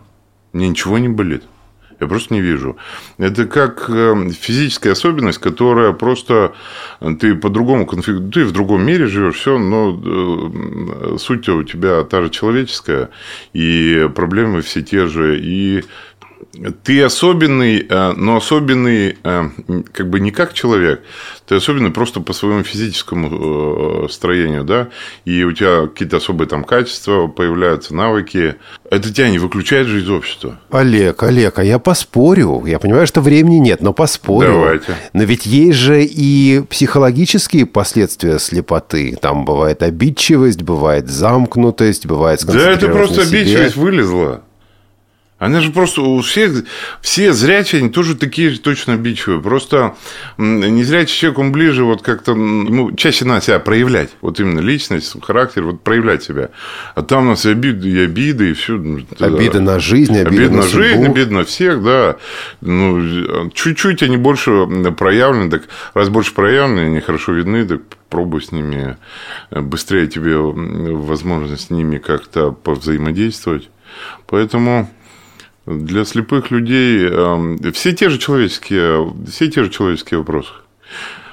Мне 0.52 0.68
ничего 0.68 0.98
не 0.98 1.08
болит. 1.08 1.44
Я 2.04 2.08
просто 2.08 2.34
не 2.34 2.42
вижу. 2.42 2.76
Это 3.16 3.46
как 3.46 3.88
э, 3.88 4.30
физическая 4.38 4.92
особенность, 4.92 5.38
которая 5.38 5.92
просто 5.92 6.52
э, 7.00 7.14
ты 7.18 7.34
по-другому 7.34 7.86
конфиг... 7.86 8.30
ты 8.30 8.44
в 8.44 8.52
другом 8.52 8.84
мире 8.84 9.06
живешь, 9.06 9.36
все, 9.36 9.58
но 9.58 9.98
э, 10.04 11.16
суть 11.18 11.48
у 11.48 11.62
тебя 11.62 12.04
та 12.04 12.22
же 12.22 12.28
человеческая, 12.28 13.08
и 13.54 14.06
проблемы 14.14 14.60
все 14.60 14.82
те 14.82 15.06
же, 15.06 15.40
и 15.40 15.82
ты 16.82 17.02
особенный, 17.02 17.86
э, 17.88 18.12
но 18.16 18.36
особенный 18.36 19.18
э, 19.22 19.48
как 19.92 20.08
бы 20.08 20.20
не 20.20 20.30
как 20.30 20.52
человек, 20.52 21.02
ты 21.46 21.56
особенный 21.56 21.90
просто 21.90 22.20
по 22.20 22.32
своему 22.32 22.62
физическому 22.62 24.04
э, 24.06 24.08
строению, 24.10 24.64
да, 24.64 24.88
и 25.24 25.44
у 25.44 25.52
тебя 25.52 25.86
какие-то 25.86 26.18
особые 26.18 26.48
там 26.48 26.64
качества 26.64 27.26
появляются, 27.26 27.94
навыки. 27.94 28.56
Это 28.90 29.12
тебя 29.12 29.28
не 29.30 29.38
выключает 29.38 29.86
же 29.86 30.00
из 30.00 30.08
общества. 30.08 30.58
Олег, 30.70 31.22
Олег, 31.22 31.58
а 31.58 31.64
я 31.64 31.78
поспорю. 31.78 32.64
Я 32.66 32.78
понимаю, 32.78 33.06
что 33.06 33.20
времени 33.20 33.56
нет, 33.56 33.80
но 33.82 33.92
поспорю. 33.92 34.52
Давайте. 34.52 34.96
Но 35.12 35.24
ведь 35.24 35.46
есть 35.46 35.78
же 35.78 36.04
и 36.04 36.62
психологические 36.68 37.66
последствия 37.66 38.38
слепоты. 38.38 39.16
Там 39.20 39.44
бывает 39.44 39.82
обидчивость, 39.82 40.62
бывает 40.62 41.08
замкнутость, 41.08 42.06
бывает 42.06 42.44
Да 42.44 42.70
это 42.70 42.88
просто 42.88 43.22
обидчивость 43.22 43.76
вылезла. 43.76 44.42
Она 45.44 45.60
же 45.60 45.72
просто 45.72 46.00
у 46.00 46.22
всех, 46.22 46.64
все 47.02 47.34
зрячие, 47.34 47.80
они 47.80 47.90
тоже 47.90 48.16
такие 48.16 48.48
же 48.48 48.60
точно 48.60 48.94
обидчивые. 48.94 49.42
Просто 49.42 49.94
незрячий 50.38 51.18
человек, 51.18 51.38
он 51.38 51.52
ближе 51.52 51.84
вот 51.84 52.00
как-то, 52.00 52.32
ему 52.32 52.92
чаще 52.92 53.26
надо 53.26 53.44
себя 53.44 53.58
проявлять. 53.58 54.08
Вот 54.22 54.40
именно 54.40 54.60
личность, 54.60 55.14
характер, 55.22 55.64
вот 55.64 55.82
проявлять 55.82 56.22
себя. 56.22 56.48
А 56.94 57.02
там 57.02 57.26
у 57.26 57.30
нас 57.30 57.44
и 57.44 57.50
обиды, 57.50 57.90
и 57.90 57.98
обиды, 57.98 58.50
и 58.50 58.52
все. 58.54 58.76
Обиды 59.18 59.60
на 59.60 59.78
жизнь, 59.78 60.16
обиды, 60.16 60.28
обиды 60.28 60.50
на, 60.50 60.62
на 60.62 60.68
жизнь, 60.68 61.04
обиды 61.04 61.34
на 61.34 61.44
всех, 61.44 61.82
да. 61.82 62.16
Ну, 62.62 63.50
чуть-чуть 63.52 64.02
они 64.02 64.16
больше 64.16 64.66
проявлены, 64.96 65.50
так 65.50 65.64
раз 65.92 66.08
больше 66.08 66.32
проявлены, 66.32 66.86
они 66.86 67.00
хорошо 67.00 67.32
видны, 67.32 67.66
так 67.66 67.82
пробуй 68.08 68.40
с 68.40 68.50
ними 68.50 68.96
быстрее 69.50 70.06
тебе 70.06 70.38
возможность 70.38 71.66
с 71.66 71.70
ними 71.70 71.98
как-то 71.98 72.52
повзаимодействовать. 72.52 73.68
Поэтому 74.26 74.88
для 75.66 76.04
слепых 76.04 76.50
людей 76.50 77.06
эм, 77.06 77.58
все 77.72 77.92
те 77.92 78.08
же 78.08 78.18
человеческие, 78.18 79.12
все 79.28 79.48
те 79.48 79.64
же 79.64 79.70
человеческие 79.70 80.18
вопросы. 80.18 80.50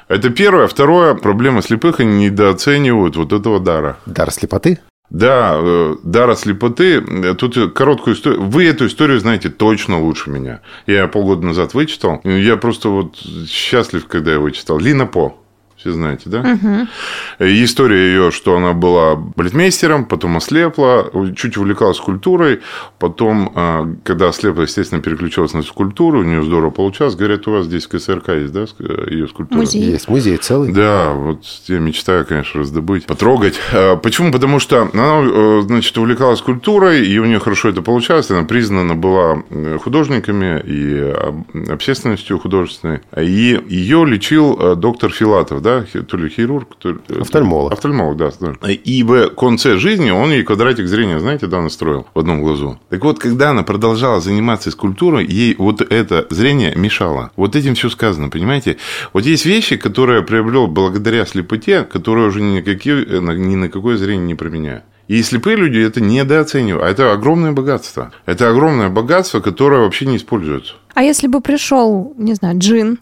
Это 0.07 0.29
первое. 0.29 0.67
Второе, 0.67 1.13
проблема 1.15 1.61
слепых, 1.61 1.99
они 1.99 2.25
недооценивают 2.25 3.15
вот 3.15 3.31
этого 3.33 3.59
дара. 3.59 3.97
Дар 4.05 4.31
слепоты? 4.31 4.79
Да, 5.09 5.57
э, 5.57 5.95
дара 6.03 6.35
слепоты. 6.35 7.01
Тут 7.35 7.73
короткую 7.73 8.15
историю. 8.15 8.43
Вы 8.43 8.65
эту 8.65 8.87
историю 8.87 9.19
знаете 9.19 9.49
точно 9.49 10.01
лучше 10.01 10.29
меня. 10.29 10.61
Я 10.87 11.07
полгода 11.07 11.45
назад 11.45 11.73
вычитал. 11.73 12.21
Я 12.23 12.55
просто 12.57 12.89
вот 12.89 13.17
счастлив, 13.47 14.07
когда 14.07 14.31
я 14.33 14.39
вычитал. 14.39 14.79
Лина 14.79 15.05
По. 15.05 15.37
Все 15.81 15.91
знаете, 15.93 16.29
да? 16.29 16.39
Угу. 16.41 17.47
История 17.47 18.11
ее, 18.11 18.31
что 18.31 18.55
она 18.55 18.73
была 18.73 19.15
балетмейстером, 19.15 20.05
потом 20.05 20.37
ослепла, 20.37 21.11
чуть 21.35 21.57
увлекалась 21.57 21.97
скульптурой, 21.97 22.61
потом, 22.99 23.51
а, 23.55 23.91
когда 24.03 24.29
ослепла, 24.29 24.61
естественно, 24.61 25.01
переключилась 25.01 25.53
на 25.53 25.63
скульптуру, 25.63 26.19
у 26.19 26.23
нее 26.23 26.43
здорово 26.43 26.69
получалось. 26.69 27.15
Говорят, 27.15 27.47
у 27.47 27.51
вас 27.51 27.65
здесь 27.65 27.87
КСРК 27.87 28.29
есть, 28.29 28.53
да, 28.53 28.65
ее 29.09 29.27
скульптура? 29.27 29.59
Музей. 29.59 29.81
Есть 29.81 30.07
музей 30.07 30.37
целый. 30.37 30.71
Да, 30.71 31.13
вот 31.13 31.43
я 31.65 31.79
мечтаю, 31.79 32.25
конечно, 32.25 32.59
раздобыть, 32.59 33.07
потрогать. 33.07 33.55
А, 33.73 33.95
почему? 33.95 34.31
Потому 34.31 34.59
что 34.59 34.87
она, 34.93 35.21
э, 35.23 35.61
значит, 35.65 35.97
увлекалась 35.97 36.39
скульптурой, 36.39 37.07
и 37.07 37.17
у 37.17 37.25
нее 37.25 37.39
хорошо 37.39 37.69
это 37.69 37.81
получалось. 37.81 38.29
Она 38.29 38.43
признана 38.43 38.93
была 38.93 39.43
э, 39.49 39.79
художниками 39.81 40.61
и 40.63 41.71
общественностью 41.71 42.37
художественной. 42.37 42.99
И 43.17 43.59
ее 43.67 44.05
лечил 44.05 44.57
э, 44.59 44.75
доктор 44.75 45.11
Филатов, 45.11 45.61
да, 45.61 45.70
да, 45.71 46.01
то 46.01 46.17
ли 46.17 46.29
хирург, 46.29 46.75
то 46.77 46.91
ли... 46.91 46.97
Э, 47.09 47.21
Офтальмолог. 47.21 47.73
Офтальмолог, 47.73 48.17
да. 48.17 48.31
И 48.69 49.03
в 49.03 49.29
конце 49.29 49.77
жизни 49.77 50.11
он 50.11 50.31
ей 50.31 50.43
квадратик 50.43 50.87
зрения, 50.87 51.19
знаете, 51.19 51.47
да, 51.47 51.61
настроил 51.61 52.07
в 52.13 52.19
одном 52.19 52.41
глазу. 52.41 52.79
Так 52.89 53.03
вот, 53.03 53.19
когда 53.19 53.51
она 53.51 53.63
продолжала 53.63 54.21
заниматься 54.21 54.71
скульптурой, 54.71 55.25
ей 55.25 55.55
вот 55.57 55.81
это 55.81 56.27
зрение 56.29 56.73
мешало. 56.75 57.31
Вот 57.35 57.55
этим 57.55 57.75
все 57.75 57.89
сказано, 57.89 58.29
понимаете? 58.29 58.77
Вот 59.13 59.25
есть 59.25 59.45
вещи, 59.45 59.77
которые 59.77 60.23
приобрел 60.23 60.67
благодаря 60.67 61.25
слепоте, 61.25 61.83
которые 61.83 62.27
уже 62.27 62.41
ни, 62.41 62.57
никакие, 62.57 63.05
э, 63.05 63.19
ни 63.19 63.55
на 63.55 63.69
какое 63.69 63.97
зрение 63.97 64.27
не 64.27 64.35
променяют. 64.35 64.83
И 65.07 65.21
слепые 65.23 65.57
люди 65.57 65.79
это 65.79 65.99
недооценивают. 65.99 66.83
А 66.83 66.89
это 66.89 67.11
огромное 67.11 67.51
богатство. 67.51 68.11
Это 68.25 68.49
огромное 68.49 68.89
богатство, 68.89 69.41
которое 69.41 69.81
вообще 69.81 70.05
не 70.05 70.15
используется. 70.15 70.73
А 70.93 71.03
если 71.03 71.27
бы 71.27 71.41
пришел, 71.41 72.13
не 72.17 72.33
знаю, 72.33 72.57
джин, 72.59 72.99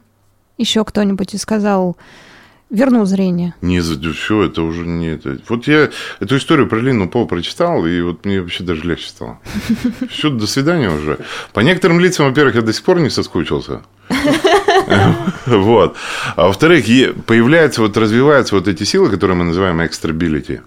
еще 0.58 0.84
кто-нибудь 0.84 1.34
и 1.34 1.38
сказал, 1.38 1.98
вернул 2.70 3.06
зрение. 3.06 3.56
Не, 3.62 3.82
все, 3.82 4.44
это 4.44 4.62
уже 4.62 4.86
не 4.86 5.08
это. 5.08 5.38
Вот 5.48 5.68
я 5.68 5.90
эту 6.20 6.38
историю 6.38 6.68
про 6.68 6.80
Лину 6.80 7.10
По 7.10 7.26
прочитал, 7.26 7.86
и 7.86 8.02
вот 8.02 8.26
мне 8.26 8.42
вообще 8.42 8.64
даже 8.64 8.84
легче 8.84 9.10
стало. 9.10 9.40
Все, 10.10 10.30
до 10.30 10.48
свидания 10.48 10.90
уже. 10.90 11.20
По 11.54 11.62
некоторым 11.62 12.00
лицам, 12.00 12.28
во-первых, 12.28 12.56
я 12.56 12.62
до 12.62 12.74
сих 12.74 12.84
пор 12.84 13.00
не 13.00 13.10
соскучился. 13.10 13.82
Вот. 15.46 15.96
А 16.36 16.48
во-вторых, 16.48 16.86
появляются, 17.26 17.82
вот 17.82 17.96
развиваются 17.98 18.56
вот 18.56 18.68
эти 18.68 18.84
силы, 18.84 19.10
которые 19.10 19.38
мы 19.38 19.46
называем 19.46 19.82
экстрабилити 19.86 20.62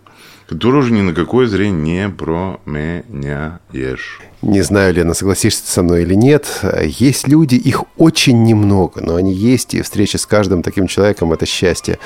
который 0.52 0.80
уже 0.80 0.92
ни 0.92 1.00
на 1.00 1.14
какое 1.14 1.46
зрение 1.46 2.04
не 2.04 2.10
променяешь. 2.10 4.20
Не 4.42 4.60
знаю, 4.60 4.92
Лена, 4.92 5.14
согласишься 5.14 5.66
со 5.66 5.82
мной 5.82 6.02
или 6.02 6.14
нет. 6.14 6.62
Есть 6.84 7.26
люди, 7.26 7.54
их 7.54 7.84
очень 7.96 8.42
немного, 8.42 9.00
но 9.00 9.16
они 9.16 9.32
есть, 9.32 9.72
и 9.72 9.80
встреча 9.80 10.18
с 10.18 10.26
каждым 10.26 10.62
таким 10.62 10.88
человеком– 10.88 11.32
это 11.34 11.46
счастье, 11.46 11.98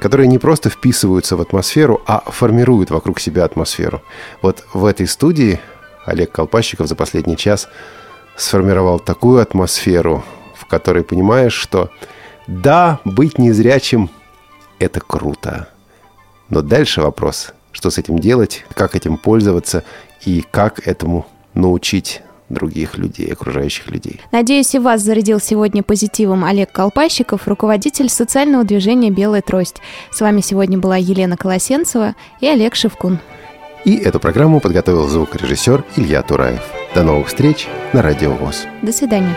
которые 0.00 0.26
не 0.26 0.38
просто 0.38 0.68
вписываются 0.68 1.36
в 1.36 1.40
атмосферу, 1.40 2.02
а 2.06 2.24
формируют 2.26 2.90
вокруг 2.90 3.20
себя 3.20 3.44
атмосферу. 3.44 4.02
Вот 4.42 4.64
в 4.72 4.84
этой 4.84 5.06
студии 5.06 5.60
Олег 6.06 6.32
Колпащиков 6.32 6.88
за 6.88 6.96
последний 6.96 7.36
час 7.36 7.68
сформировал 8.36 8.98
такую 8.98 9.40
атмосферу, 9.40 10.24
в 10.56 10.66
которой 10.66 11.04
понимаешь, 11.04 11.54
что 11.54 11.90
да, 12.48 12.98
быть 13.04 13.38
незрячим– 13.38 14.10
это 14.80 15.00
круто. 15.00 15.68
Но 16.48 16.62
дальше 16.62 17.00
вопрос, 17.00 17.52
что 17.76 17.90
с 17.90 17.98
этим 17.98 18.18
делать, 18.18 18.64
как 18.74 18.96
этим 18.96 19.18
пользоваться 19.18 19.84
и 20.24 20.42
как 20.50 20.86
этому 20.88 21.26
научить 21.52 22.22
других 22.48 22.96
людей, 22.96 23.30
окружающих 23.30 23.90
людей. 23.90 24.20
Надеюсь, 24.32 24.74
и 24.74 24.78
вас 24.78 25.02
зарядил 25.02 25.40
сегодня 25.40 25.82
позитивом 25.82 26.44
Олег 26.44 26.72
Колпащиков, 26.72 27.46
руководитель 27.46 28.08
социального 28.08 28.64
движения 28.64 29.10
«Белая 29.10 29.42
трость». 29.42 29.76
С 30.10 30.20
вами 30.22 30.40
сегодня 30.40 30.78
была 30.78 30.96
Елена 30.96 31.36
Колосенцева 31.36 32.14
и 32.40 32.46
Олег 32.46 32.76
Шевкун. 32.76 33.18
И 33.84 33.96
эту 33.96 34.20
программу 34.20 34.60
подготовил 34.60 35.06
звукорежиссер 35.06 35.84
Илья 35.96 36.22
Тураев. 36.22 36.62
До 36.94 37.02
новых 37.02 37.28
встреч 37.28 37.68
на 37.92 38.00
Радио 38.00 38.32
ВОЗ. 38.32 38.66
До 38.80 38.92
свидания. 38.92 39.34